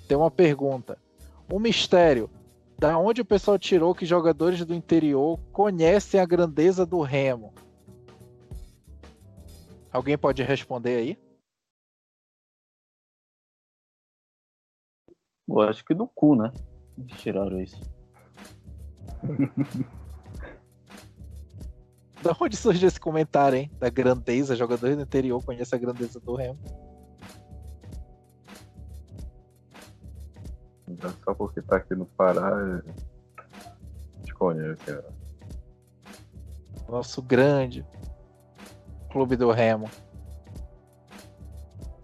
Tem 0.07 0.15
uma 0.15 0.29
pergunta. 0.29 1.01
O 1.51 1.59
mistério, 1.59 2.29
Da 2.77 2.97
onde 2.97 3.21
o 3.21 3.25
pessoal 3.25 3.57
tirou 3.57 3.95
que 3.95 4.05
jogadores 4.05 4.63
do 4.65 4.75
interior 4.75 5.39
conhecem 5.51 6.19
a 6.19 6.25
grandeza 6.25 6.86
do 6.86 7.01
Remo? 7.01 7.53
Alguém 9.91 10.17
pode 10.17 10.43
responder 10.43 10.97
aí? 10.97 11.17
Eu 15.47 15.61
acho 15.61 15.84
que 15.86 15.93
do 15.93 16.07
cu, 16.07 16.36
né? 16.36 16.51
Eles 16.97 17.21
tiraram 17.21 17.61
isso. 17.61 17.79
Da 22.24 22.34
onde 22.39 22.55
surgiu 22.55 22.88
esse 22.88 22.99
comentário, 22.99 23.57
hein? 23.57 23.71
Da 23.78 23.89
grandeza, 23.89 24.55
jogadores 24.55 24.95
do 24.95 25.01
interior 25.01 25.43
conhecem 25.43 25.78
a 25.78 25.82
grandeza 25.82 26.21
do 26.21 26.36
Remo. 26.36 26.57
Só 31.26 31.34
porque 31.34 31.61
tá 31.61 31.76
aqui 31.76 31.93
no 31.93 32.05
Pará, 32.05 32.55
a 32.55 32.82
gente 34.19 34.34
conhece. 34.36 34.89
Né? 34.89 35.03
Nosso 36.88 37.21
grande 37.21 37.86
clube 39.11 39.36
do 39.36 39.51
Remo. 39.51 39.89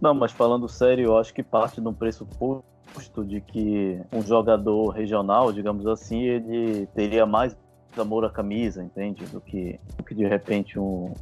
Não, 0.02 0.12
mas 0.12 0.32
falando 0.32 0.68
sério, 0.68 1.06
eu 1.06 1.16
acho 1.16 1.32
que 1.32 1.42
parte 1.42 1.80
de 1.80 1.88
um 1.88 1.94
pressuposto 1.94 3.24
de 3.24 3.40
que 3.40 3.98
um 4.12 4.20
jogador 4.20 4.90
regional, 4.90 5.50
digamos 5.50 5.86
assim, 5.86 6.20
ele 6.20 6.86
teria 6.88 7.24
mais 7.24 7.56
amor 7.98 8.24
à 8.24 8.30
camisa, 8.30 8.82
entende? 8.82 9.24
Do 9.26 9.40
que, 9.40 9.80
do 9.96 10.04
que 10.04 10.14
de 10.14 10.26
repente 10.26 10.78
um, 10.78 11.12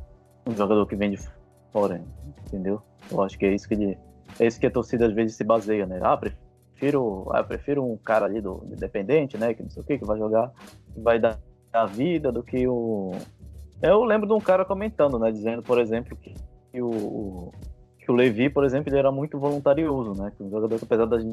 um 0.46 0.56
jogador 0.56 0.86
que 0.86 0.96
vem 0.96 1.10
de 1.10 1.18
fora, 1.72 2.02
entendeu? 2.46 2.82
Eu 3.10 3.22
acho 3.22 3.38
que 3.38 3.46
é 3.46 3.54
isso 3.54 3.68
que 3.68 3.74
ele, 3.74 3.98
é 4.38 4.46
isso 4.46 4.58
que 4.58 4.66
a 4.66 4.70
torcida 4.70 5.06
às 5.06 5.12
vezes 5.12 5.36
se 5.36 5.44
baseia, 5.44 5.86
né? 5.86 6.00
Ah, 6.02 6.16
prefiro, 6.16 7.28
ah, 7.32 7.42
prefiro 7.42 7.84
um 7.84 7.96
cara 7.96 8.26
ali 8.26 8.40
do 8.40 8.62
independente, 8.70 9.38
né? 9.38 9.54
Que 9.54 9.62
não 9.62 9.70
sei 9.70 9.82
o 9.82 9.86
que, 9.86 9.98
que 9.98 10.04
vai 10.04 10.18
jogar, 10.18 10.52
que 10.92 11.00
vai 11.00 11.18
dar 11.18 11.38
a 11.72 11.86
vida 11.86 12.32
do 12.32 12.42
que 12.42 12.66
o. 12.66 13.12
Eu 13.80 14.04
lembro 14.04 14.26
de 14.26 14.32
um 14.32 14.40
cara 14.40 14.64
comentando, 14.64 15.18
né? 15.18 15.30
Dizendo, 15.30 15.62
por 15.62 15.78
exemplo, 15.78 16.16
que, 16.16 16.34
que 16.72 16.82
o, 16.82 17.52
que 17.98 18.10
o 18.10 18.14
Levi, 18.14 18.48
por 18.50 18.64
exemplo, 18.64 18.88
ele 18.88 18.98
era 18.98 19.12
muito 19.12 19.38
voluntarioso, 19.38 20.20
né? 20.20 20.32
Que 20.36 20.42
um 20.42 20.50
jogador 20.50 20.78
que, 20.78 20.84
apesar 20.84 21.06
das 21.06 21.24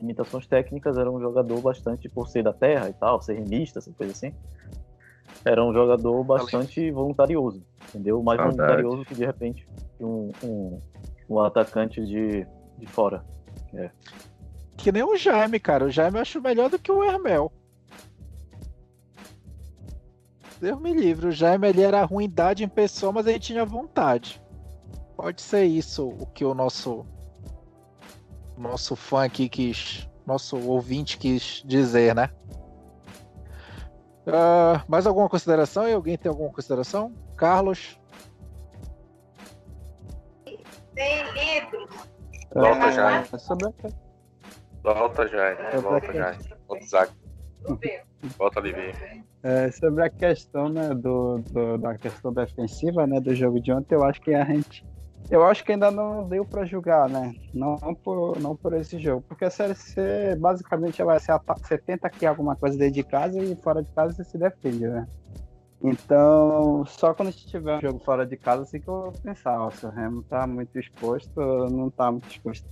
limitações 0.00 0.46
técnicas, 0.46 0.98
era 0.98 1.10
um 1.10 1.20
jogador 1.20 1.60
bastante 1.60 2.08
por 2.08 2.28
ser 2.28 2.42
da 2.42 2.52
terra 2.52 2.88
e 2.88 2.92
tal, 2.92 3.22
ser 3.22 3.34
remista, 3.34 3.78
essa 3.78 3.92
coisa 3.92 4.12
assim. 4.12 4.32
Era 5.44 5.64
um 5.64 5.72
jogador 5.72 6.22
bastante 6.24 6.90
voluntarioso, 6.90 7.62
entendeu? 7.88 8.22
Mais 8.22 8.38
Verdade. 8.38 8.56
voluntarioso 8.56 9.04
que 9.04 9.14
de 9.14 9.24
repente 9.24 9.66
um, 10.00 10.30
um, 10.42 10.80
um 11.28 11.40
atacante 11.40 12.04
de, 12.04 12.46
de 12.78 12.86
fora. 12.86 13.24
É. 13.72 13.90
Que 14.76 14.92
nem 14.92 15.02
o 15.02 15.16
Jaime, 15.16 15.58
cara. 15.58 15.84
O 15.84 15.90
Jaime 15.90 16.18
eu 16.18 16.22
acho 16.22 16.40
melhor 16.40 16.68
do 16.68 16.78
que 16.78 16.90
o 16.90 17.02
Hermel. 17.02 17.52
Deus 20.60 20.80
me 20.80 20.92
livre. 20.92 21.28
O 21.28 21.32
Jaime 21.32 21.68
ele 21.68 21.82
era 21.82 22.04
ruindade 22.04 22.64
em 22.64 22.68
pessoa, 22.68 23.12
mas 23.12 23.26
ele 23.26 23.38
tinha 23.38 23.64
vontade. 23.64 24.42
Pode 25.16 25.42
ser 25.42 25.64
isso 25.64 26.08
o 26.08 26.26
que 26.26 26.44
o 26.44 26.54
nosso 26.54 27.06
nosso 28.56 28.94
fã 28.94 29.24
aqui 29.24 29.48
quis, 29.48 30.08
nosso 30.26 30.56
ouvinte 30.56 31.18
quis 31.18 31.62
dizer, 31.66 32.14
né? 32.14 32.30
Uh, 34.26 34.82
mais 34.88 35.06
alguma 35.06 35.28
consideração? 35.28 35.88
E 35.88 35.92
alguém 35.92 36.16
tem 36.16 36.30
alguma 36.30 36.50
consideração? 36.50 37.12
Carlos? 37.36 38.00
Tem 40.94 41.22
livros. 41.32 41.90
Volta 42.54 42.92
já. 42.92 43.10
É. 43.10 43.22
Volta 44.82 45.28
já. 45.28 45.80
Volta 45.80 46.12
já. 46.12 46.36
Volta, 46.68 46.86
Zac. 46.86 47.12
Volta, 48.38 48.60
Livinho. 48.60 49.24
É, 49.42 49.70
sobre 49.70 50.04
a 50.04 50.10
questão 50.10 50.68
né, 50.68 50.88
do, 50.94 51.38
do, 51.38 51.78
da 51.78 51.96
questão 51.98 52.32
defensiva 52.32 53.06
né, 53.06 53.20
do 53.20 53.34
jogo 53.34 53.60
de 53.60 53.72
ontem, 53.72 53.94
eu 53.94 54.04
acho 54.04 54.20
que 54.20 54.34
a 54.34 54.44
gente 54.44 54.86
eu 55.30 55.44
acho 55.44 55.64
que 55.64 55.72
ainda 55.72 55.90
não 55.90 56.28
deu 56.28 56.44
para 56.44 56.64
julgar, 56.64 57.08
né? 57.08 57.34
Não, 57.52 57.76
por, 57.94 58.38
não 58.40 58.54
por 58.54 58.74
esse 58.74 58.98
jogo. 58.98 59.24
Porque 59.26 59.44
a 59.44 59.50
Série 59.50 59.74
C, 59.74 60.36
basicamente, 60.36 61.00
ela 61.00 61.18
se 61.18 61.32
você 61.32 61.78
tenta 61.78 62.10
criar 62.10 62.30
alguma 62.30 62.54
coisa 62.54 62.76
dentro 62.76 62.94
de 62.94 63.02
casa 63.02 63.42
e 63.42 63.56
fora 63.56 63.82
de 63.82 63.90
casa 63.92 64.12
você 64.12 64.24
se 64.24 64.38
defende, 64.38 64.86
né? 64.86 65.06
Então, 65.82 66.84
só 66.86 67.12
quando 67.12 67.28
a 67.28 67.30
gente 67.30 67.46
tiver 67.46 67.76
um 67.76 67.80
jogo 67.80 67.98
fora 68.04 68.26
de 68.26 68.36
casa, 68.36 68.62
assim 68.62 68.80
que 68.80 68.88
eu 68.88 69.02
vou 69.02 69.12
pensar, 69.12 69.60
ó, 69.60 69.70
se 69.70 69.84
o 69.84 69.90
Remo 69.90 70.22
tá 70.22 70.46
muito 70.46 70.78
exposto, 70.78 71.38
não 71.70 71.90
tá 71.90 72.10
muito 72.10 72.28
exposto. 72.28 72.66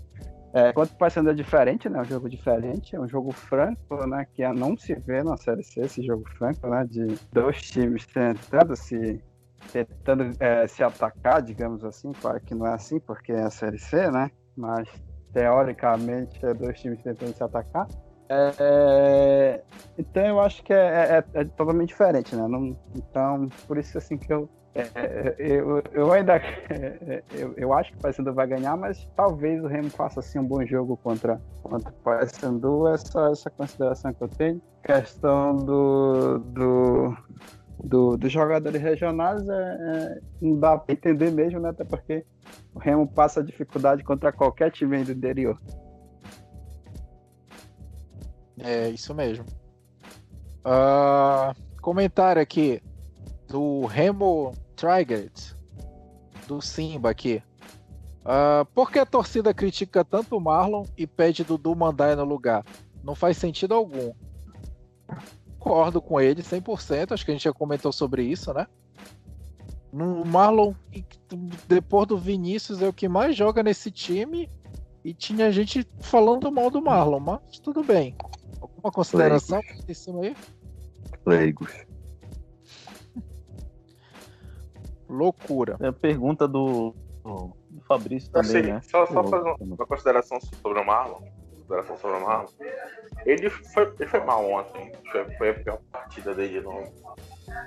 É, 0.55 0.73
quanto 0.73 0.95
é 1.29 1.35
diferente, 1.35 1.89
né? 1.89 2.01
Um 2.01 2.05
jogo 2.05 2.29
diferente, 2.29 2.95
é 2.95 3.01
um 3.01 3.09
jogo 3.09 3.33
franco, 3.33 4.07
né? 4.07 4.27
Que 4.35 4.47
não 4.49 4.77
se 4.77 4.95
vê 4.95 5.23
na 5.23 5.37
Série 5.37 5.63
C, 5.63 5.81
esse 5.81 6.03
jogo 6.03 6.25
franco, 6.37 6.67
né? 6.69 6.87
De 6.89 7.19
dois 7.33 7.63
times 7.63 8.07
tentando 8.07 8.77
se 8.77 9.23
tentando 9.71 10.35
é, 10.41 10.67
se 10.67 10.83
atacar, 10.83 11.43
digamos 11.43 11.85
assim. 11.85 12.13
Claro 12.13 12.41
que 12.41 12.55
não 12.55 12.67
é 12.67 12.75
assim, 12.75 12.99
porque 13.01 13.33
é 13.33 13.43
a 13.43 13.51
Série 13.51 13.79
C, 13.79 14.11
né? 14.11 14.31
Mas 14.57 14.89
teoricamente 15.33 16.45
é 16.45 16.55
dois 16.55 16.81
times 16.81 17.01
tentando 17.03 17.35
se 17.35 17.43
atacar. 17.43 17.87
É, 18.29 19.61
então 19.99 20.25
eu 20.25 20.41
acho 20.41 20.63
que 20.63 20.73
é, 20.73 20.77
é, 21.19 21.25
é, 21.35 21.45
totalmente 21.45 21.89
diferente, 21.89 22.35
né? 22.35 22.47
Não, 22.49 22.77
então, 22.97 23.49
por 23.67 23.77
isso 23.77 23.99
assim 23.99 24.17
que 24.17 24.33
eu 24.33 24.49
é, 24.75 24.89
é, 24.95 25.37
eu, 25.39 25.83
eu 25.93 26.13
ainda 26.13 26.41
eu, 27.31 27.53
eu 27.59 27.73
acho 27.75 27.93
que 27.93 27.99
o 27.99 28.01
Paysandu 28.01 28.33
vai 28.33 28.47
ganhar, 28.47 28.75
mas 28.75 29.07
talvez 29.15 29.63
o 29.63 29.67
Remo 29.67 29.91
faça 29.91 30.21
assim 30.21 30.39
um 30.39 30.47
bom 30.47 30.65
jogo 30.65 30.97
contra, 30.97 31.39
contra 31.63 31.91
o 31.91 31.95
Paysandu. 32.03 32.89
Essa 32.89 33.31
essa 33.31 33.51
consideração 33.51 34.15
que 34.15 34.23
eu 34.23 34.29
tenho. 34.29 34.63
Questão 34.83 35.57
do, 35.57 36.39
do 36.39 37.17
do, 37.83 38.17
dos 38.17 38.31
jogadores 38.31 38.81
regionais 38.81 39.47
é, 39.49 39.53
é, 39.53 40.21
não 40.41 40.59
dá 40.59 40.79
para 40.79 40.93
entender 40.95 41.31
mesmo, 41.33 41.59
né? 41.59 41.71
Até 41.71 41.85
porque 41.85 42.25
o 42.75 42.79
Remo 42.79 43.07
passa 43.09 43.43
dificuldade 43.43 44.05
contra 44.05 44.33
qualquer 44.33 44.71
time 44.71 45.03
do 45.03 45.13
interior. 45.13 45.61
É, 48.61 48.89
isso 48.91 49.13
mesmo. 49.15 49.45
Uh, 50.65 51.53
comentário 51.81 52.41
aqui 52.41 52.81
do 53.49 53.85
Remo 53.87 54.53
Trigert, 54.77 55.55
do 56.47 56.61
Simba 56.61 57.11
aqui. 57.11 57.43
Uh, 58.21 58.65
por 58.73 58.93
que 58.93 59.01
a 59.01 59.07
torcida 59.07 59.53
critica 59.53 60.05
tanto 60.05 60.37
o 60.37 60.41
Marlon 60.41 60.85
e 60.97 61.09
pede 61.09 61.43
Dudu 61.43 61.75
mandar 61.75 62.17
no 62.17 62.25
lugar? 62.25 62.65
Não 63.03 63.17
faz 63.17 63.37
sentido 63.37 63.75
algum 63.75 64.13
concordo 65.63 66.03
com 66.03 66.21
ele 66.21 66.43
100%, 66.43 67.13
acho 67.13 67.25
que 67.25 67.31
a 67.31 67.35
gente 67.35 67.45
já 67.45 67.53
comentou 67.53 67.93
sobre 67.93 68.25
isso, 68.25 68.53
né? 68.53 68.67
No 69.93 70.25
Marlon, 70.25 70.75
depois 71.69 72.09
do 72.09 72.19
Vinícius, 72.19 72.83
é 72.83 72.89
o 72.89 72.93
que 72.93 73.09
mais 73.09 73.37
joga 73.37 73.63
nesse 73.63 73.91
time 73.91 74.51
e 75.05 75.15
tinha 75.15 75.53
gente 75.53 75.87
falando 76.01 76.51
mal 76.51 76.71
do 76.71 76.83
Marlon, 76.83 77.21
mas 77.21 77.59
tudo 77.61 77.85
bem. 77.85 78.17
Alguma 78.61 78.91
consideração 78.91 79.61
Leigos. 79.61 79.89
em 79.89 79.95
cima 79.95 80.23
aí? 80.23 80.37
Leigos. 81.27 81.73
Loucura. 85.09 85.77
É 85.81 85.89
a 85.89 85.93
pergunta 85.93 86.49
do, 86.49 86.95
do 87.23 87.55
Fabrício 87.87 88.31
também, 88.31 88.57
assim, 88.57 88.73
né? 88.73 88.81
Só, 88.83 89.07
só 89.07 89.25
fazer 89.25 89.45
uma, 89.45 89.57
uma 89.61 89.87
consideração 89.87 90.41
sobre 90.41 90.81
o 90.81 90.87
Marlon. 90.87 91.21
Ele 93.25 93.49
foi, 93.51 93.95
ele 93.99 94.09
foi 94.09 94.21
mal 94.21 94.45
ontem. 94.51 94.93
Foi, 95.39 95.51
a 95.51 95.55
pior 95.55 95.81
partida 95.91 96.35
dele 96.35 96.61
no, 96.61 96.73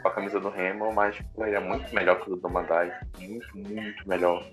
com 0.02 0.08
a 0.08 0.12
camisa 0.12 0.40
do 0.40 0.50
Remo, 0.50 0.94
mas 0.94 1.18
ele 1.38 1.56
é 1.56 1.60
muito 1.60 1.94
melhor 1.94 2.22
que 2.22 2.32
o 2.32 2.36
Dudu 2.36 2.50
Mandai. 2.50 2.92
Muito, 3.18 3.58
muito 3.58 4.08
melhor. 4.08 4.46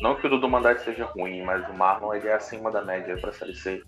Não 0.00 0.16
que 0.16 0.26
o 0.26 0.30
Dudu 0.30 0.48
Mandai 0.48 0.78
seja 0.78 1.04
ruim, 1.04 1.42
mas 1.42 1.68
o 1.68 1.74
Marlon 1.74 2.14
ele 2.14 2.28
é 2.28 2.34
acima 2.34 2.70
da 2.70 2.82
média 2.82 3.16
para 3.20 3.30
a 3.30 3.32
Série 3.32 3.54
C. 3.54 3.82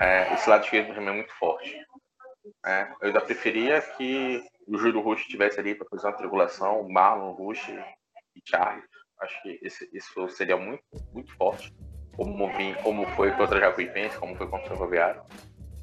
É, 0.00 0.34
esse 0.34 0.48
lado 0.48 0.64
esquerdo 0.64 0.88
do 0.88 0.94
Remo 0.94 1.08
é 1.10 1.12
muito 1.12 1.32
forte. 1.34 1.76
É, 2.64 2.88
eu 3.00 3.08
ainda 3.08 3.20
preferia 3.20 3.80
que 3.80 4.42
o 4.66 4.76
Júlio 4.76 5.00
Rush 5.00 5.22
estivesse 5.22 5.58
ali 5.58 5.74
para 5.74 5.88
fazer 5.88 6.06
uma 6.06 6.16
tribulação, 6.16 6.88
Marlon, 6.88 7.32
Rush 7.32 7.68
e 7.68 8.42
Charles. 8.44 8.84
Acho 9.20 9.42
que 9.42 9.58
esse, 9.62 9.88
isso 9.92 10.28
seria 10.28 10.56
muito, 10.56 10.82
muito 11.12 11.34
forte 11.36 11.74
como, 12.16 12.50
vim, 12.56 12.74
como 12.82 13.06
foi 13.10 13.30
contra 13.32 13.58
a 13.58 13.60
Jacuipense, 13.60 14.18
como 14.18 14.34
foi 14.36 14.48
contra 14.48 14.66
o 14.66 14.76
Ferroviário. 14.76 15.22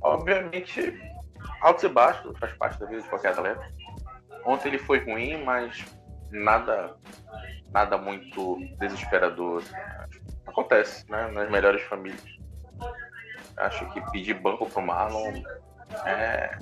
Obviamente, 0.01 0.99
altos 1.61 1.83
e 1.83 1.89
baixos 1.89 2.37
faz 2.39 2.53
parte 2.53 2.79
da 2.79 2.85
vida 2.85 3.01
de 3.01 3.09
qualquer 3.09 3.31
atleta. 3.31 3.65
Ontem 4.45 4.69
ele 4.69 4.79
foi 4.79 4.99
ruim, 4.99 5.43
mas 5.43 5.85
nada 6.31 6.97
nada 7.73 7.97
muito 7.97 8.59
desesperador. 8.79 9.63
Acontece, 10.45 11.09
né? 11.09 11.27
Nas 11.31 11.49
melhores 11.49 11.81
famílias. 11.83 12.23
Acho 13.57 13.91
que 13.91 14.01
pedir 14.11 14.35
banco 14.35 14.69
pro 14.69 14.81
Marlon 14.81 15.41
é, 16.05 16.57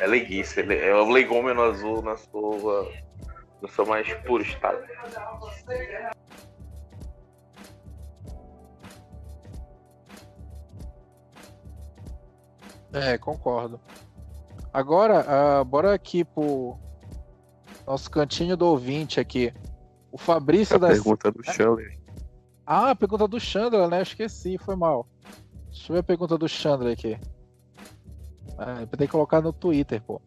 é 0.00 0.06
leguice. 0.06 0.60
É 0.60 0.94
o 0.94 1.10
legômeno 1.10 1.62
azul 1.62 2.02
na 2.02 2.16
sua, 2.16 2.90
no 3.60 3.68
seu 3.68 3.84
mais 3.84 4.12
puro 4.24 4.42
estado. 4.42 4.82
É, 12.96 13.18
concordo. 13.18 13.78
Agora, 14.72 15.60
uh, 15.60 15.64
bora 15.64 15.92
aqui 15.92 16.24
pro 16.24 16.78
nosso 17.86 18.10
cantinho 18.10 18.56
do 18.56 18.66
ouvinte 18.66 19.20
aqui. 19.20 19.52
O 20.10 20.16
Fabrício 20.16 20.76
a 20.76 20.78
da. 20.78 20.88
Pergunta 20.88 21.30
do 21.30 21.44
Chandler. 21.44 21.98
Ah, 22.64 22.90
a 22.90 22.96
pergunta 22.96 23.28
do 23.28 23.38
Chandler, 23.38 23.86
né? 23.88 23.98
Eu 23.98 24.02
esqueci, 24.02 24.56
foi 24.56 24.74
mal. 24.76 25.06
Deixa 25.70 25.92
eu 25.92 25.94
ver 25.94 26.00
a 26.00 26.02
pergunta 26.02 26.38
do 26.38 26.48
Chandler 26.48 26.94
aqui. 26.94 27.18
Ah, 28.58 28.86
tem 28.96 29.06
que 29.06 29.12
colocar 29.12 29.42
no 29.42 29.52
Twitter, 29.52 30.02
pô. 30.02 30.20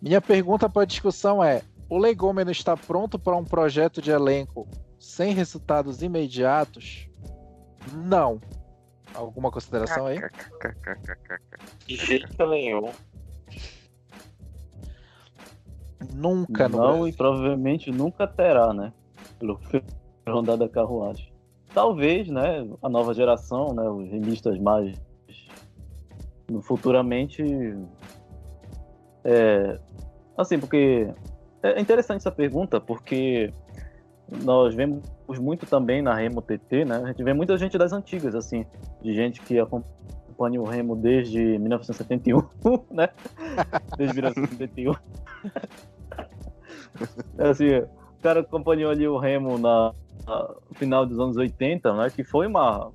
Minha 0.00 0.20
pergunta 0.20 0.68
para 0.68 0.84
discussão 0.84 1.42
é: 1.42 1.62
o 1.88 1.96
Legômeno 1.96 2.50
está 2.50 2.76
pronto 2.76 3.20
para 3.20 3.36
um 3.36 3.44
projeto 3.44 4.02
de 4.02 4.10
elenco 4.10 4.66
sem 4.98 5.32
resultados 5.32 6.02
imediatos? 6.02 7.08
Não. 7.92 8.40
Alguma 9.14 9.50
consideração 9.50 10.06
aí? 10.06 10.18
De 11.86 11.96
jeito 11.96 12.46
nenhum. 12.46 12.90
Nunca 16.14 16.68
no 16.68 16.76
Não, 16.78 16.86
Brasil. 16.86 17.08
e 17.08 17.12
provavelmente 17.12 17.90
nunca 17.90 18.26
terá, 18.26 18.72
né? 18.72 18.92
Pelo 20.24 20.38
andar 20.38 20.56
da 20.56 20.68
carruagem. 20.68 21.32
Talvez, 21.74 22.28
né, 22.28 22.68
a 22.82 22.88
nova 22.88 23.14
geração, 23.14 23.72
né, 23.72 23.88
os 23.88 24.08
remistas 24.10 24.58
mais 24.58 24.94
futuramente 26.60 27.42
é, 29.24 29.78
assim, 30.36 30.58
porque 30.58 31.08
é 31.62 31.80
interessante 31.80 32.18
essa 32.18 32.30
pergunta, 32.30 32.80
porque 32.80 33.52
nós 34.42 34.74
vemos 34.74 35.02
muito 35.38 35.66
também 35.66 36.02
na 36.02 36.14
Remo 36.14 36.40
TT, 36.40 36.84
né? 36.84 37.00
A 37.02 37.06
gente 37.08 37.22
vê 37.22 37.32
muita 37.32 37.56
gente 37.58 37.76
das 37.76 37.92
antigas, 37.92 38.34
assim, 38.34 38.66
de 39.00 39.14
gente 39.14 39.40
que 39.40 39.58
acompanha 39.58 40.60
o 40.60 40.64
Remo 40.64 40.96
desde 40.96 41.58
1971, 41.58 42.42
né? 42.90 43.08
Desde 43.96 44.14
1971. 44.14 44.94
assim, 47.38 47.68
o 47.78 48.22
cara 48.22 48.40
acompanhou 48.40 48.90
ali 48.90 49.06
o 49.06 49.18
Remo 49.18 49.58
na, 49.58 49.92
na 50.26 50.54
final 50.72 51.04
dos 51.06 51.18
anos 51.18 51.36
80, 51.36 51.92
né? 51.94 52.10
Que 52.10 52.24
foi 52.24 52.46
uma 52.46 52.90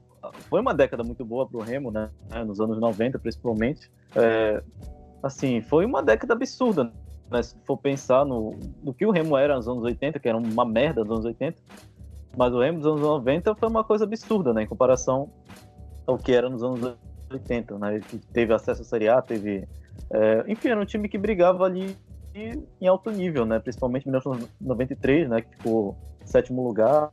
foi 0.50 0.60
uma 0.60 0.74
década 0.74 1.04
muito 1.04 1.24
boa 1.24 1.48
para 1.48 1.58
o 1.58 1.62
Remo, 1.62 1.92
né? 1.92 2.10
Nos 2.46 2.60
anos 2.60 2.80
90, 2.80 3.20
principalmente. 3.20 3.90
É, 4.16 4.62
assim, 5.22 5.62
foi 5.62 5.86
uma 5.86 6.02
década 6.02 6.34
absurda, 6.34 6.92
né? 7.30 7.42
Se 7.42 7.56
for 7.66 7.78
pensar 7.78 8.26
no, 8.26 8.58
no 8.84 8.94
que 8.94 9.06
o 9.06 9.12
Remo 9.12 9.38
era 9.38 9.56
nos 9.56 9.68
anos 9.68 9.84
80, 9.84 10.20
que 10.20 10.28
era 10.28 10.38
uma 10.38 10.66
merda 10.66 11.02
nos 11.02 11.12
anos 11.12 11.26
80, 11.26 11.62
mas 12.38 12.54
o 12.54 12.60
Remo 12.60 12.80
dos 12.80 12.88
anos 12.88 13.02
90 13.02 13.56
foi 13.56 13.68
uma 13.68 13.84
coisa 13.84 14.06
absurda, 14.06 14.54
né? 14.54 14.64
Em 14.64 14.68
comparação 14.68 15.32
ao 16.06 16.18
que 16.18 16.32
era 16.32 16.50
nos 16.50 16.64
anos 16.64 16.96
80, 17.32 17.80
né? 17.80 18.00
Que 18.00 18.18
teve 18.18 18.54
acesso 18.54 18.82
à 18.82 18.86
Série 18.86 19.10
A, 19.10 19.22
teve... 19.22 19.68
É, 20.12 20.46
enfim, 20.48 20.70
era 20.70 20.80
um 20.80 20.86
time 20.86 21.10
que 21.10 21.18
brigava 21.18 21.66
ali 21.66 21.98
em 22.80 22.88
alto 22.88 23.10
nível, 23.10 23.46
né? 23.46 23.60
Principalmente 23.60 24.08
em 24.08 24.12
1993, 24.12 25.30
né? 25.30 25.42
Que 25.42 25.50
ficou 25.58 25.98
sétimo 26.24 26.64
lugar, 26.64 27.12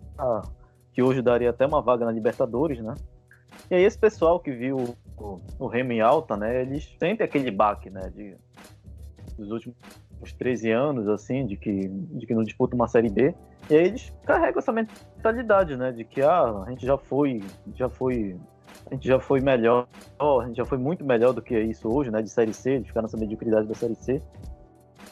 que 0.92 1.02
hoje 1.02 1.22
daria 1.22 1.50
até 1.50 1.66
uma 1.66 1.80
vaga 1.80 2.04
na 2.04 2.12
Libertadores, 2.12 2.80
né? 2.80 2.94
E 3.70 3.76
aí 3.76 3.84
esse 3.84 3.98
pessoal 3.98 4.38
que 4.40 4.50
viu 4.50 4.96
o, 5.16 5.40
o 5.58 5.66
Remo 5.66 5.92
em 5.92 6.00
alta, 6.00 6.36
né? 6.36 6.62
Eles 6.62 6.94
sentem 6.98 7.24
aquele 7.24 7.50
baque, 7.50 7.88
né? 7.88 8.10
De, 8.14 8.36
dos 9.38 9.50
últimos 9.50 9.76
13 10.32 10.70
anos, 10.70 11.08
assim, 11.08 11.46
de 11.46 11.56
que, 11.56 11.88
de 11.88 12.26
que 12.26 12.34
não 12.34 12.42
disputa 12.42 12.74
uma 12.74 12.88
Série 12.88 13.10
B. 13.10 13.34
E 13.70 13.74
aí 13.74 13.86
eles 13.86 14.12
carregam 14.24 14.58
essa 14.58 14.72
mentalidade, 14.72 15.76
né? 15.76 15.92
De 15.92 16.04
que, 16.04 16.22
ah, 16.22 16.64
a 16.66 16.70
gente 16.70 16.86
já 16.86 16.96
foi, 16.96 17.42
já 17.74 17.88
foi, 17.88 18.36
a 18.90 18.94
gente 18.94 19.06
já 19.06 19.18
foi 19.18 19.40
melhor, 19.40 19.86
a 20.18 20.46
gente 20.46 20.56
já 20.56 20.64
foi 20.64 20.78
muito 20.78 21.04
melhor 21.04 21.32
do 21.32 21.42
que 21.42 21.58
isso 21.58 21.88
hoje, 21.88 22.10
né? 22.10 22.22
De 22.22 22.30
Série 22.30 22.52
C, 22.52 22.80
de 22.80 22.88
ficar 22.88 23.02
nessa 23.02 23.16
mediocridade 23.16 23.66
da 23.66 23.74
Série 23.74 23.94
C. 23.94 24.22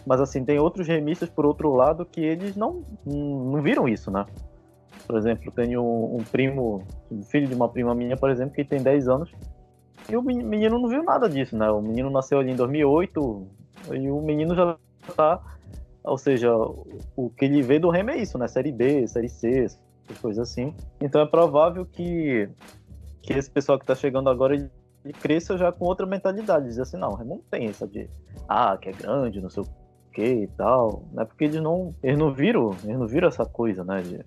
Mas, 0.06 0.20
assim, 0.20 0.44
tem 0.44 0.58
outros 0.58 0.88
remistas, 0.88 1.28
por 1.28 1.46
outro 1.46 1.72
lado, 1.74 2.04
que 2.04 2.20
eles 2.20 2.56
não, 2.56 2.82
não 3.06 3.62
viram 3.62 3.88
isso, 3.88 4.10
né? 4.10 4.26
Por 5.06 5.16
exemplo, 5.16 5.52
tenho 5.52 5.82
um, 5.82 6.16
um 6.16 6.24
primo, 6.24 6.82
um 7.10 7.22
filho 7.22 7.46
de 7.46 7.54
uma 7.54 7.68
prima 7.68 7.94
minha, 7.94 8.16
por 8.16 8.30
exemplo, 8.30 8.54
que 8.54 8.64
tem 8.64 8.82
10 8.82 9.08
anos, 9.08 9.32
e 10.08 10.16
o 10.16 10.22
menino 10.22 10.78
não 10.78 10.88
viu 10.88 11.02
nada 11.02 11.28
disso, 11.28 11.56
né? 11.56 11.70
O 11.70 11.80
menino 11.80 12.10
nasceu 12.10 12.38
ali 12.38 12.50
em 12.50 12.56
2008 12.56 13.46
e 13.92 14.10
o 14.10 14.20
menino 14.20 14.54
já 14.54 14.76
tá, 15.16 15.40
ou 16.04 16.18
seja, 16.18 16.52
o 17.16 17.30
que 17.30 17.44
ele 17.44 17.62
vê 17.62 17.78
do 17.78 17.90
Remo 17.90 18.10
é 18.10 18.18
isso, 18.18 18.36
né? 18.38 18.48
Série 18.48 18.72
B, 18.72 19.06
Série 19.06 19.28
C, 19.28 19.66
coisas 20.20 20.50
assim. 20.50 20.74
Então 21.00 21.20
é 21.20 21.26
provável 21.26 21.86
que 21.86 22.48
que 23.22 23.32
esse 23.32 23.48
pessoal 23.48 23.78
que 23.78 23.86
tá 23.86 23.94
chegando 23.94 24.28
agora 24.28 24.54
ele, 24.54 24.68
cresça 25.20 25.56
já 25.56 25.70
com 25.70 25.84
outra 25.84 26.04
mentalidade, 26.04 26.66
dizer 26.66 26.82
assim, 26.82 26.96
não, 26.96 27.10
o 27.10 27.14
Remo 27.14 27.36
não 27.36 27.42
tem 27.50 27.68
essa 27.68 27.86
de 27.86 28.10
ah, 28.48 28.76
que 28.76 28.88
é 28.88 28.92
grande, 28.92 29.40
não 29.40 29.48
sei 29.48 29.62
o 29.62 29.66
que 30.12 30.24
e 30.24 30.46
tal, 30.48 31.04
né? 31.12 31.24
Porque 31.24 31.44
eles 31.44 31.60
não, 31.60 31.94
eles 32.02 32.18
não 32.18 32.32
viram, 32.32 32.70
eles 32.82 32.98
não 32.98 33.06
viram 33.06 33.28
essa 33.28 33.46
coisa, 33.46 33.84
né? 33.84 34.02
De, 34.02 34.24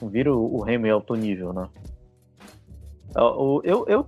não 0.00 0.08
viram 0.08 0.36
o 0.36 0.60
Remo 0.62 0.86
em 0.86 0.90
alto 0.90 1.14
nível, 1.14 1.52
né? 1.52 1.68
Eu, 3.14 3.62
eu, 3.64 3.84
eu, 3.88 4.06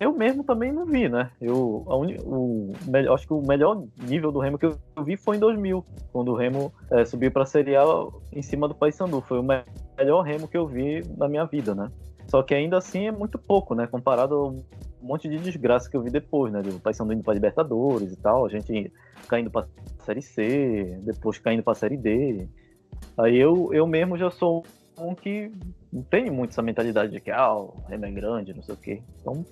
eu 0.00 0.12
mesmo 0.12 0.42
também 0.42 0.72
não 0.72 0.84
vi, 0.84 1.08
né? 1.08 1.30
Eu, 1.40 1.84
uni, 1.86 2.16
o, 2.20 2.72
acho 3.12 3.26
que 3.26 3.32
o 3.32 3.40
melhor 3.46 3.84
nível 4.08 4.32
do 4.32 4.40
Remo 4.40 4.58
que 4.58 4.66
eu, 4.66 4.76
vi 5.04 5.16
foi 5.16 5.36
em 5.36 5.40
2000, 5.40 5.84
quando 6.12 6.32
o 6.32 6.36
Remo 6.36 6.72
é, 6.90 7.04
subiu 7.04 7.30
para 7.30 7.44
a 7.44 7.46
Série 7.46 7.76
A 7.76 7.84
em 8.32 8.42
cima 8.42 8.66
do 8.66 8.74
Paysandu. 8.74 9.20
Foi 9.20 9.38
o 9.38 9.42
melhor 9.42 10.22
Remo 10.22 10.48
que 10.48 10.56
eu 10.56 10.66
vi 10.66 11.02
na 11.16 11.28
minha 11.28 11.44
vida, 11.44 11.74
né? 11.74 11.90
Só 12.26 12.42
que 12.42 12.54
ainda 12.54 12.78
assim 12.78 13.06
é 13.06 13.12
muito 13.12 13.38
pouco, 13.38 13.74
né? 13.74 13.86
Comparado 13.86 14.34
ao 14.34 14.64
monte 15.00 15.28
de 15.28 15.38
desgraça 15.38 15.88
que 15.88 15.96
eu 15.96 16.02
vi 16.02 16.10
depois, 16.10 16.52
né? 16.52 16.60
Do 16.60 16.80
Paysandu 16.80 17.12
indo 17.12 17.22
para 17.22 17.34
Libertadores 17.34 18.12
e 18.12 18.16
tal, 18.16 18.46
a 18.46 18.48
gente 18.48 18.92
caindo 19.28 19.50
para 19.50 19.68
Série 20.00 20.22
C, 20.22 20.98
depois 21.02 21.38
caindo 21.38 21.62
para 21.62 21.74
Série 21.74 21.96
D. 21.96 22.48
Aí 23.16 23.36
eu, 23.36 23.72
eu 23.72 23.86
mesmo 23.86 24.18
já 24.18 24.30
sou 24.30 24.64
um 24.98 25.14
que 25.14 25.52
não 25.92 26.02
tem 26.02 26.30
muito 26.30 26.50
essa 26.50 26.62
mentalidade 26.62 27.12
de 27.12 27.20
que 27.20 27.30
ah, 27.30 27.54
o 27.54 27.84
Remo 27.88 28.06
é 28.06 28.10
grande, 28.10 28.54
não 28.54 28.62
sei 28.62 28.74
o 28.74 28.78
quê. 28.78 29.02
Então 29.20 29.44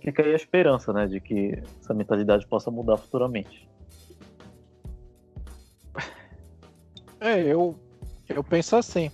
fica 0.00 0.22
aí 0.22 0.32
a 0.32 0.36
esperança, 0.36 0.92
né, 0.92 1.06
de 1.06 1.20
que 1.20 1.60
essa 1.80 1.94
mentalidade 1.94 2.46
possa 2.46 2.70
mudar 2.70 2.96
futuramente. 2.96 3.68
É, 7.20 7.40
eu, 7.40 7.74
eu 8.28 8.44
penso 8.44 8.76
assim, 8.76 9.10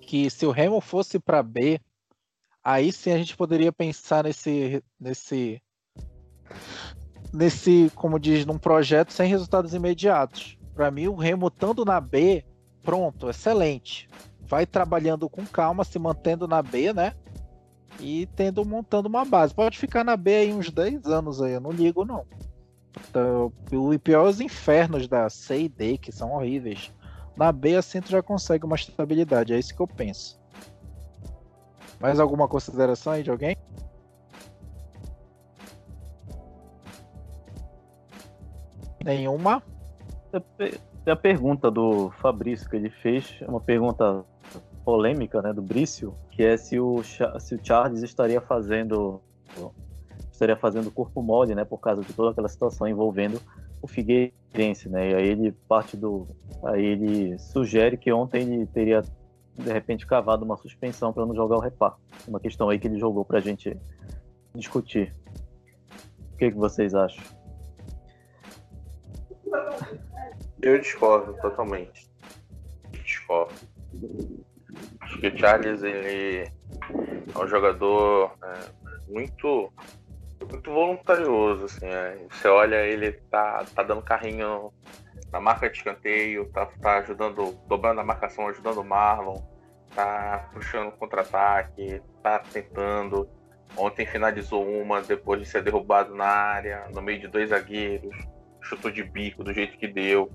que 0.00 0.30
se 0.30 0.46
o 0.46 0.50
Remo 0.50 0.80
fosse 0.80 1.18
para 1.18 1.42
B, 1.42 1.80
aí 2.62 2.92
sim 2.92 3.10
a 3.10 3.18
gente 3.18 3.36
poderia 3.36 3.72
pensar 3.72 4.24
nesse, 4.24 4.82
nesse, 4.98 5.60
nesse, 7.32 7.90
como 7.94 8.18
diz, 8.18 8.46
num 8.46 8.58
projeto 8.58 9.12
sem 9.12 9.28
resultados 9.28 9.74
imediatos. 9.74 10.56
Para 10.74 10.90
mim, 10.90 11.08
o 11.08 11.16
Remo 11.16 11.48
estando 11.48 11.84
na 11.84 12.00
B, 12.00 12.44
pronto, 12.82 13.28
excelente. 13.28 14.08
Vai 14.42 14.66
trabalhando 14.66 15.28
com 15.28 15.44
calma, 15.44 15.84
se 15.84 15.98
mantendo 15.98 16.46
na 16.46 16.62
B, 16.62 16.92
né? 16.92 17.14
E 17.98 18.26
tendo 18.36 18.64
montando 18.64 19.08
uma 19.08 19.24
base. 19.24 19.54
Pode 19.54 19.78
ficar 19.78 20.04
na 20.04 20.16
B 20.16 20.34
aí 20.34 20.52
uns 20.52 20.70
10 20.70 21.06
anos 21.06 21.42
aí, 21.42 21.52
eu 21.52 21.60
não 21.60 21.70
ligo 21.70 22.04
não. 22.04 22.24
Então, 23.08 23.52
o 23.72 23.98
pior 23.98 24.26
é 24.26 24.28
os 24.28 24.40
infernos 24.40 25.08
da 25.08 25.28
C 25.28 25.62
e 25.62 25.68
D, 25.68 25.98
que 25.98 26.12
são 26.12 26.32
horríveis. 26.32 26.92
Na 27.36 27.50
B 27.52 27.76
assim 27.76 28.00
tu 28.00 28.10
já 28.10 28.22
consegue 28.22 28.64
uma 28.64 28.76
estabilidade, 28.76 29.52
é 29.52 29.58
isso 29.58 29.74
que 29.74 29.80
eu 29.80 29.86
penso. 29.86 30.38
Mais 32.00 32.18
alguma 32.18 32.48
consideração 32.48 33.12
aí 33.12 33.22
de 33.22 33.30
alguém? 33.30 33.56
Nenhuma? 39.04 39.62
A 41.06 41.16
pergunta 41.16 41.70
do 41.70 42.10
Fabrício 42.10 42.68
que 42.68 42.76
ele 42.76 42.90
fez 42.90 43.38
é 43.40 43.46
uma 43.46 43.60
pergunta 43.60 44.24
polêmica, 44.84 45.42
né, 45.42 45.52
do 45.52 45.62
Brício, 45.62 46.14
que 46.30 46.42
é 46.42 46.56
se 46.56 46.78
o, 46.78 47.02
se 47.02 47.54
o 47.54 47.60
Charles 47.62 48.02
estaria 48.02 48.40
fazendo 48.40 49.20
estaria 50.30 50.56
fazendo 50.56 50.90
corpo 50.90 51.22
mole, 51.22 51.54
né, 51.54 51.64
por 51.64 51.78
causa 51.78 52.02
de 52.02 52.12
toda 52.14 52.30
aquela 52.30 52.48
situação 52.48 52.88
envolvendo 52.88 53.40
o 53.82 53.86
Figueirense, 53.86 54.88
né? 54.88 55.10
E 55.10 55.14
aí 55.14 55.28
ele 55.28 55.52
parte 55.68 55.96
do 55.96 56.26
aí 56.64 56.84
ele 56.84 57.38
sugere 57.38 57.96
que 57.96 58.12
ontem 58.12 58.42
ele 58.42 58.66
teria 58.66 59.02
de 59.54 59.72
repente 59.72 60.06
cavado 60.06 60.44
uma 60.44 60.56
suspensão 60.56 61.12
para 61.12 61.26
não 61.26 61.34
jogar 61.34 61.56
o 61.56 61.60
repar. 61.60 61.96
Uma 62.26 62.40
questão 62.40 62.68
aí 62.68 62.78
que 62.78 62.86
ele 62.86 62.98
jogou 62.98 63.24
para 63.24 63.38
a 63.38 63.40
gente 63.40 63.76
discutir. 64.54 65.14
O 66.32 66.36
que, 66.36 66.50
que 66.50 66.56
vocês 66.56 66.94
acham? 66.94 67.22
Eu 70.62 70.78
discordo 70.78 71.34
totalmente. 71.40 72.10
Discordo. 73.04 73.54
Que 75.20 75.28
o 75.28 75.38
Charles 75.38 75.82
ele 75.82 76.50
é 77.34 77.38
um 77.38 77.46
jogador 77.46 78.32
é, 78.42 79.12
muito 79.12 79.72
muito 80.50 80.70
voluntarioso, 80.70 81.66
assim. 81.66 81.86
É. 81.86 82.16
Você 82.30 82.48
olha, 82.48 82.86
ele 82.86 83.12
tá, 83.12 83.64
tá 83.74 83.82
dando 83.82 84.02
carrinho 84.02 84.72
na 85.30 85.40
marca 85.40 85.68
de 85.68 85.76
escanteio, 85.76 86.46
tá, 86.50 86.66
tá 86.80 86.98
ajudando, 86.98 87.58
dobrando 87.68 88.00
a 88.00 88.04
marcação, 88.04 88.48
ajudando 88.48 88.78
o 88.78 88.84
Marlon, 88.84 89.40
tá 89.94 90.48
puxando 90.52 90.92
contra-ataque, 90.92 92.02
tá 92.22 92.38
tentando. 92.38 93.28
Ontem 93.76 94.06
finalizou 94.06 94.66
uma 94.66 95.00
depois 95.00 95.40
de 95.40 95.46
ser 95.46 95.62
derrubado 95.62 96.14
na 96.14 96.26
área, 96.26 96.86
no 96.92 97.00
meio 97.00 97.20
de 97.20 97.28
dois 97.28 97.50
zagueiros, 97.50 98.16
chutou 98.62 98.90
de 98.90 99.04
bico 99.04 99.44
do 99.44 99.52
jeito 99.52 99.78
que 99.78 99.86
deu. 99.86 100.30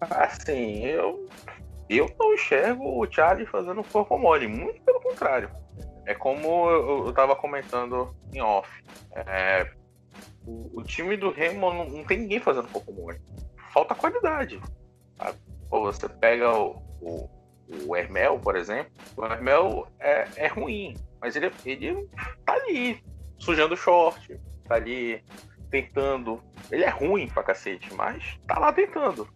Assim, 0.00 0.84
eu 0.84 1.26
eu 1.88 2.10
não 2.18 2.34
enxergo 2.34 3.00
o 3.00 3.10
Charlie 3.10 3.46
fazendo 3.46 3.84
corpo 3.84 4.18
mole, 4.18 4.46
muito 4.46 4.80
pelo 4.82 5.00
contrário. 5.00 5.50
É 6.04 6.14
como 6.14 6.70
eu, 6.70 7.10
estava 7.10 7.34
comentando 7.34 8.14
em 8.32 8.40
off. 8.40 8.70
É, 9.12 9.70
o, 10.46 10.80
o, 10.80 10.84
time 10.84 11.16
do 11.16 11.30
Remo 11.30 11.72
não, 11.72 11.88
não, 11.88 12.04
tem 12.04 12.18
ninguém 12.18 12.40
fazendo 12.40 12.68
corpo 12.68 12.92
mole. 12.92 13.20
Falta 13.72 13.94
qualidade. 13.94 14.60
Pô, 15.68 15.80
você 15.82 16.08
pega 16.08 16.50
o, 16.56 16.76
o, 17.00 17.30
o, 17.88 17.96
Hermel, 17.96 18.38
por 18.38 18.56
exemplo. 18.56 18.92
O 19.16 19.24
Hermel 19.24 19.88
é, 19.98 20.28
é 20.36 20.46
ruim, 20.46 20.96
mas 21.20 21.34
ele, 21.34 21.50
ele 21.64 22.08
tá 22.44 22.54
ali, 22.54 23.02
sujando 23.38 23.76
short, 23.76 24.40
tá 24.68 24.76
ali 24.76 25.24
tentando. 25.70 26.40
Ele 26.70 26.84
é 26.84 26.88
ruim 26.88 27.28
pra 27.28 27.42
cacete, 27.42 27.92
mas 27.94 28.38
tá 28.46 28.58
lá 28.58 28.72
tentando. 28.72 29.28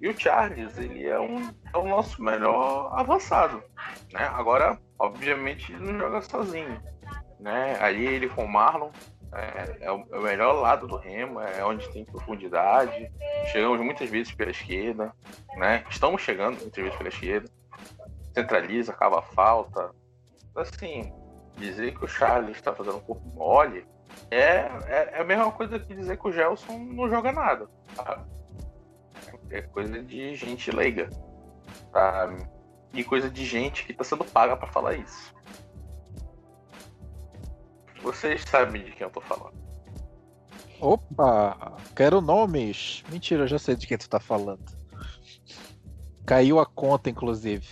E 0.00 0.08
o 0.08 0.18
Charles, 0.18 0.78
ele 0.78 1.06
é, 1.06 1.20
um, 1.20 1.50
é 1.72 1.76
o 1.76 1.86
nosso 1.86 2.22
melhor 2.22 2.90
avançado. 2.92 3.62
Né? 4.12 4.24
Agora, 4.32 4.78
obviamente, 4.98 5.72
ele 5.72 5.92
não 5.92 5.98
joga 5.98 6.22
sozinho. 6.22 6.80
Né? 7.38 7.78
Ali 7.80 8.06
ele 8.06 8.28
com 8.28 8.44
o 8.44 8.48
Marlon 8.48 8.90
é, 9.32 9.76
é, 9.80 9.92
o, 9.92 10.06
é, 10.10 10.18
o, 10.18 10.22
melhor 10.22 10.52
lado 10.54 10.86
do 10.86 10.96
Remo, 10.96 11.40
é 11.40 11.64
onde 11.64 11.88
tem 11.90 12.04
profundidade. 12.04 13.10
Chegamos 13.52 13.80
muitas 13.80 14.08
vezes 14.08 14.32
pela 14.32 14.50
esquerda, 14.50 15.12
né? 15.56 15.84
Estamos 15.88 16.20
chegando 16.22 16.58
muitas 16.58 16.82
vezes 16.82 16.96
pela 16.96 17.08
esquerda. 17.08 17.50
Centraliza, 18.34 18.92
cava 18.92 19.22
falta. 19.22 19.92
Assim, 20.56 21.12
dizer 21.56 21.94
que 21.94 22.04
o 22.04 22.08
Charles 22.08 22.56
está 22.56 22.74
fazendo 22.74 22.96
um 22.96 23.00
corpo 23.00 23.26
mole 23.28 23.86
é, 24.30 24.36
é, 24.38 25.10
é, 25.12 25.20
a 25.20 25.24
mesma 25.24 25.50
coisa 25.52 25.78
que 25.78 25.94
dizer 25.94 26.16
que 26.16 26.28
o 26.28 26.32
Gelson 26.32 26.78
não 26.78 27.08
joga 27.08 27.32
nada. 27.32 27.68
É 29.50 29.62
coisa 29.62 30.02
de 30.02 30.34
gente 30.36 30.70
leiga. 30.70 31.10
Tá? 31.92 32.32
E 32.92 33.04
coisa 33.04 33.30
de 33.30 33.44
gente 33.44 33.84
que 33.84 33.92
está 33.92 34.04
sendo 34.04 34.24
paga 34.24 34.56
para 34.56 34.70
falar 34.70 34.94
isso. 34.96 35.34
Vocês 38.02 38.42
sabem 38.42 38.84
de 38.84 38.92
quem 38.92 39.04
eu 39.06 39.10
tô 39.10 39.20
falando. 39.20 39.58
Opa! 40.80 41.76
Quero 41.94 42.20
nomes. 42.20 43.04
Mentira, 43.10 43.42
eu 43.42 43.48
já 43.48 43.58
sei 43.58 43.76
de 43.76 43.86
quem 43.86 43.98
tu 43.98 44.08
tá 44.08 44.18
falando. 44.18 44.64
Caiu 46.24 46.58
a 46.58 46.66
conta, 46.66 47.10
inclusive. 47.10 47.66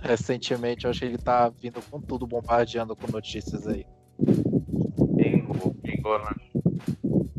Recentemente, 0.00 0.84
eu 0.84 0.90
acho 0.90 1.00
que 1.00 1.06
ele 1.06 1.18
tá 1.18 1.48
vindo 1.48 1.82
com 1.82 2.00
tudo, 2.00 2.26
bombardeando 2.26 2.96
com 2.96 3.10
notícias 3.10 3.66
aí. 3.66 3.86
Bingo, 4.18 5.74
bingo, 5.82 6.18
né? 6.18 6.34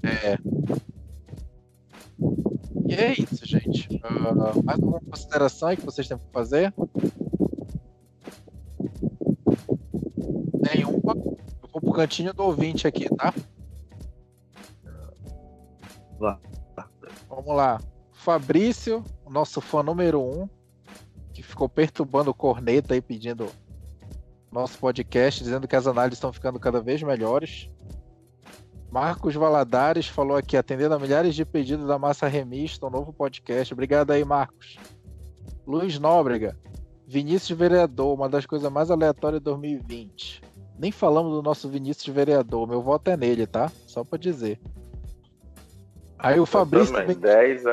É. 0.04 0.38
E 2.88 2.94
é 2.94 3.14
isso, 3.14 3.46
gente. 3.46 3.88
Uh, 3.96 4.64
mais 4.64 4.80
alguma 4.80 5.00
consideração 5.00 5.70
aí 5.70 5.78
que 5.78 5.86
vocês 5.86 6.08
têm 6.08 6.18
que 6.18 6.32
fazer? 6.32 6.74
Nenhuma. 10.62 11.14
Eu 11.16 11.70
vou 11.72 11.82
pro 11.82 11.94
cantinho 11.94 12.34
do 12.34 12.44
ouvinte 12.44 12.88
aqui, 12.88 13.08
tá? 13.16 13.34
Vá. 16.20 16.40
Vamos 17.30 17.56
lá. 17.56 17.80
Fabrício, 18.12 19.04
nosso 19.30 19.60
fã 19.60 19.84
número 19.84 20.22
um, 20.22 20.48
que 21.34 21.44
ficou 21.44 21.68
perturbando 21.68 22.32
o 22.32 22.34
corneta 22.34 22.94
aí 22.94 23.02
pedindo 23.02 23.50
nosso 24.52 24.78
podcast, 24.78 25.44
dizendo 25.44 25.68
que 25.68 25.76
as 25.76 25.88
análises 25.88 26.18
estão 26.18 26.32
ficando 26.32 26.60
cada 26.60 26.80
vez 26.80 27.02
melhores. 27.02 27.70
Marcos 28.94 29.34
Valadares 29.34 30.08
falou 30.08 30.38
aqui, 30.38 30.56
atendendo 30.56 30.94
a 30.94 31.00
milhares 31.00 31.34
de 31.34 31.44
pedidos 31.44 31.88
da 31.88 31.98
Massa 31.98 32.28
Remista, 32.28 32.86
um 32.86 32.92
novo 32.92 33.12
podcast. 33.12 33.74
Obrigado 33.74 34.12
aí, 34.12 34.24
Marcos. 34.24 34.78
Luiz 35.66 35.98
Nóbrega, 35.98 36.56
Vinícius 37.08 37.58
Vereador, 37.58 38.14
uma 38.14 38.30
das 38.30 38.46
coisas 38.46 38.72
mais 38.72 38.92
aleatórias 38.92 39.42
de 39.42 39.46
2020. 39.46 40.44
Nem 40.78 40.92
falamos 40.92 41.32
do 41.32 41.42
nosso 41.42 41.68
Vinícius 41.68 42.16
Vereador, 42.16 42.68
meu 42.68 42.84
voto 42.84 43.10
é 43.10 43.18
nele, 43.18 43.48
tá? 43.48 43.72
Só 43.88 44.04
pra 44.04 44.20
dizer. 44.20 44.62
Aí 46.20 46.40
o 46.40 46.46
Fabrício 46.46 46.94
também. 46.94 47.18
10 47.18 47.64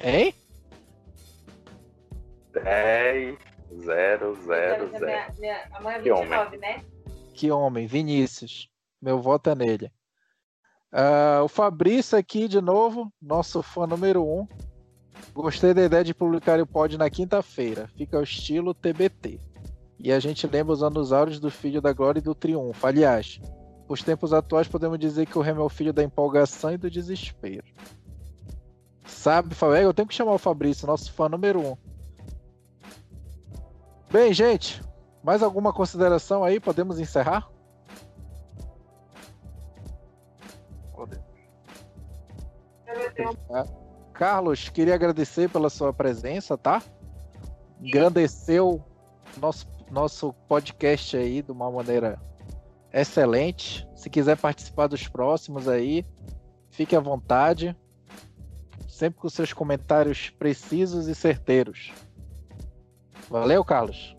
Hein? 0.00 0.34
10 2.50 3.38
0 3.84 4.38
0 4.42 4.90
0. 4.98 6.02
Que 6.02 6.10
homem. 6.10 6.58
Né? 6.58 6.82
Que 7.34 7.50
homem, 7.50 7.86
Vinícius. 7.86 8.74
Meu 9.00 9.20
voto 9.20 9.50
é 9.50 9.54
nele. 9.54 9.92
Uh, 10.92 11.44
o 11.44 11.48
Fabrício 11.48 12.16
aqui 12.16 12.48
de 12.48 12.60
novo, 12.60 13.12
nosso 13.20 13.62
fã 13.62 13.86
número 13.86 14.24
um. 14.24 14.46
Gostei 15.32 15.74
da 15.74 15.84
ideia 15.84 16.04
de 16.04 16.14
publicar 16.14 16.60
o 16.60 16.66
pod 16.66 16.96
na 16.96 17.10
quinta-feira. 17.10 17.88
Fica 17.96 18.16
ao 18.16 18.22
estilo 18.22 18.72
TBT. 18.72 19.40
E 19.98 20.12
a 20.12 20.18
gente 20.18 20.46
lembra 20.46 20.72
os 20.72 20.82
anos 20.82 21.40
do 21.40 21.50
Filho 21.50 21.80
da 21.80 21.92
Glória 21.92 22.20
e 22.20 22.22
do 22.22 22.34
Triunfo. 22.34 22.86
Aliás, 22.86 23.40
os 23.88 24.02
tempos 24.02 24.32
atuais 24.32 24.68
podemos 24.68 24.98
dizer 24.98 25.26
que 25.26 25.38
o 25.38 25.42
Remo 25.42 25.60
é 25.60 25.64
o 25.64 25.68
filho 25.68 25.92
da 25.92 26.02
empolgação 26.02 26.72
e 26.72 26.78
do 26.78 26.90
desespero. 26.90 27.64
Sabe, 29.04 29.54
Fabrício? 29.54 29.84
Eu 29.84 29.94
tenho 29.94 30.08
que 30.08 30.14
chamar 30.14 30.32
o 30.32 30.38
Fabrício, 30.38 30.86
nosso 30.86 31.12
fã 31.12 31.28
número 31.28 31.60
um. 31.60 31.76
Bem, 34.10 34.32
gente, 34.32 34.82
mais 35.22 35.42
alguma 35.42 35.72
consideração 35.72 36.42
aí? 36.44 36.58
Podemos 36.58 36.98
encerrar? 36.98 37.48
Carlos, 44.12 44.68
queria 44.68 44.94
agradecer 44.94 45.50
pela 45.50 45.68
sua 45.68 45.92
presença, 45.92 46.56
tá? 46.56 46.82
Engrandeceu 47.80 48.82
nosso, 49.38 49.66
nosso 49.90 50.32
podcast 50.48 51.16
aí 51.16 51.42
de 51.42 51.52
uma 51.52 51.70
maneira 51.70 52.18
excelente. 52.92 53.86
Se 53.94 54.08
quiser 54.08 54.36
participar 54.38 54.86
dos 54.86 55.06
próximos 55.06 55.68
aí, 55.68 56.06
fique 56.70 56.96
à 56.96 57.00
vontade. 57.00 57.76
Sempre 58.88 59.20
com 59.20 59.28
seus 59.28 59.52
comentários 59.52 60.30
precisos 60.30 61.06
e 61.06 61.14
certeiros. 61.14 61.92
Valeu, 63.28 63.62
Carlos. 63.62 64.16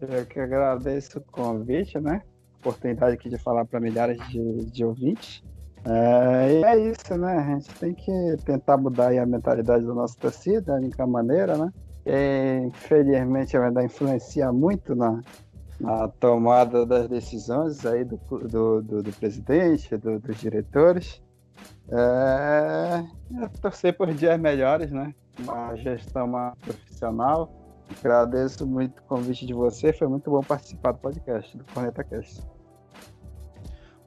Eu 0.00 0.26
que 0.26 0.40
agradeço 0.40 1.18
o 1.18 1.22
convite, 1.22 1.98
né? 1.98 2.22
Oportunidade 2.62 3.14
aqui 3.14 3.28
de 3.28 3.36
falar 3.36 3.64
para 3.64 3.80
milhares 3.80 4.16
de, 4.28 4.66
de 4.66 4.84
ouvintes. 4.84 5.42
É, 5.84 6.60
e 6.60 6.64
é 6.64 6.90
isso, 6.90 7.16
né? 7.18 7.38
A 7.38 7.54
gente 7.54 7.68
tem 7.74 7.92
que 7.92 8.36
tentar 8.44 8.76
mudar 8.76 9.12
a 9.12 9.26
mentalidade 9.26 9.84
da 9.84 9.92
nossa 9.92 10.16
torcida, 10.16 10.60
da 10.60 10.74
única 10.74 11.04
maneira, 11.06 11.56
né? 11.58 11.72
E, 12.06 12.66
infelizmente 12.66 13.56
ainda 13.56 13.82
influencia 13.82 14.52
muito 14.52 14.94
na, 14.94 15.20
na 15.80 16.08
tomada 16.08 16.86
das 16.86 17.08
decisões 17.08 17.84
aí 17.84 18.04
do, 18.04 18.16
do, 18.16 18.82
do, 18.82 19.02
do 19.02 19.12
presidente, 19.12 19.96
do, 19.96 20.20
dos 20.20 20.36
diretores. 20.38 21.20
É, 21.90 23.04
é 23.42 23.48
torcer 23.60 23.96
por 23.96 24.12
dias 24.14 24.38
melhores, 24.38 24.92
né? 24.92 25.12
Uma 25.40 25.74
gestão 25.74 26.28
mais 26.28 26.54
profissional. 26.60 27.52
Agradeço 27.98 28.66
muito 28.66 29.00
o 29.00 29.02
convite 29.02 29.44
de 29.44 29.52
você, 29.52 29.92
foi 29.92 30.06
muito 30.06 30.30
bom 30.30 30.40
participar 30.40 30.92
do 30.92 30.98
podcast, 30.98 31.56
do 31.56 31.64
Corneta 31.74 32.02
Cast. 32.04 32.40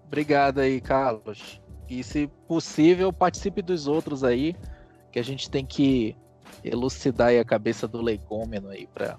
Obrigado 0.08 0.60
aí, 0.60 0.80
Carlos. 0.80 1.62
E 1.89 2.03
se 2.03 2.28
possível, 2.47 3.14
participe 3.14 3.62
dos 3.62 3.88
outros 3.88 4.24
aí, 4.24 4.56
que 5.12 5.20
a 5.20 5.24
gente 5.24 5.49
tem 5.49 5.66
que 5.66 6.16
elucidar 6.64 7.32
a 7.39 7.45
cabeça 7.45 7.88
do 7.88 8.01
leicômeno 8.01 8.70
aí 8.70 8.88
para 8.88 9.18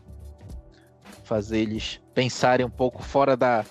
fazer 1.22 1.58
eles 1.58 2.00
pensarem 2.14 2.64
um 2.64 2.70
pouco 2.70 3.02
fora 3.02 3.36
da, 3.36 3.64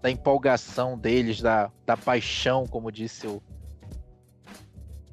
da 0.00 0.10
empolgação 0.10 0.98
deles, 0.98 1.40
da, 1.40 1.70
da 1.84 1.96
paixão, 1.96 2.66
como 2.66 2.90
disse 2.90 3.26
o 3.26 3.42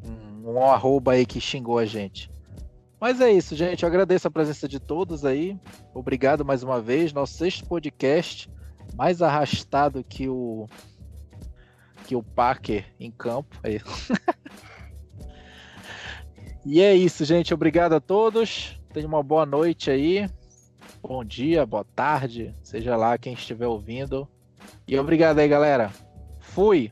um, 0.03 0.51
um 0.51 0.64
arroba 0.64 1.14
aí 1.14 1.26
que 1.26 1.41
xingou 1.41 1.78
a 1.78 1.86
gente. 1.86 2.32
Mas 2.99 3.22
é 3.22 3.32
isso, 3.32 3.55
gente. 3.55 3.84
Eu 3.84 3.88
agradeço 3.88 4.28
a 4.28 4.32
presença 4.32 4.68
de 4.68 4.80
todos 4.80 5.24
aí. 5.24 5.60
Obrigado 5.93 6.43
mais 6.43 6.64
uma 6.64 6.82
vez. 6.82 7.14
Nosso 7.14 7.34
sexto 7.34 7.68
podcast, 7.68 8.49
mais 8.95 9.22
arrastado 9.22 10.03
que 10.03 10.28
o 10.28 10.68
que 12.08 12.16
o 12.16 12.24
Parker 12.24 12.86
em 12.97 13.12
campo. 13.12 13.60
É 13.64 13.78
e 16.66 16.82
é 16.82 16.95
isso, 16.95 17.26
gente. 17.26 17.53
Obrigado 17.53 17.93
a 17.93 17.99
todos. 17.99 18.80
Tenha 18.93 19.05
uma 19.05 19.22
boa 19.22 19.45
noite 19.45 19.91
aí. 19.91 20.30
Bom 21.03 21.24
dia, 21.24 21.66
boa 21.66 21.84
tarde, 21.84 22.55
seja 22.64 22.95
lá 22.95 23.18
quem 23.18 23.34
estiver 23.34 23.68
ouvindo. 23.68 24.28
E 24.88 24.97
obrigado 24.97 25.39
aí, 25.39 25.47
galera. 25.47 25.91
Fui! 26.39 26.91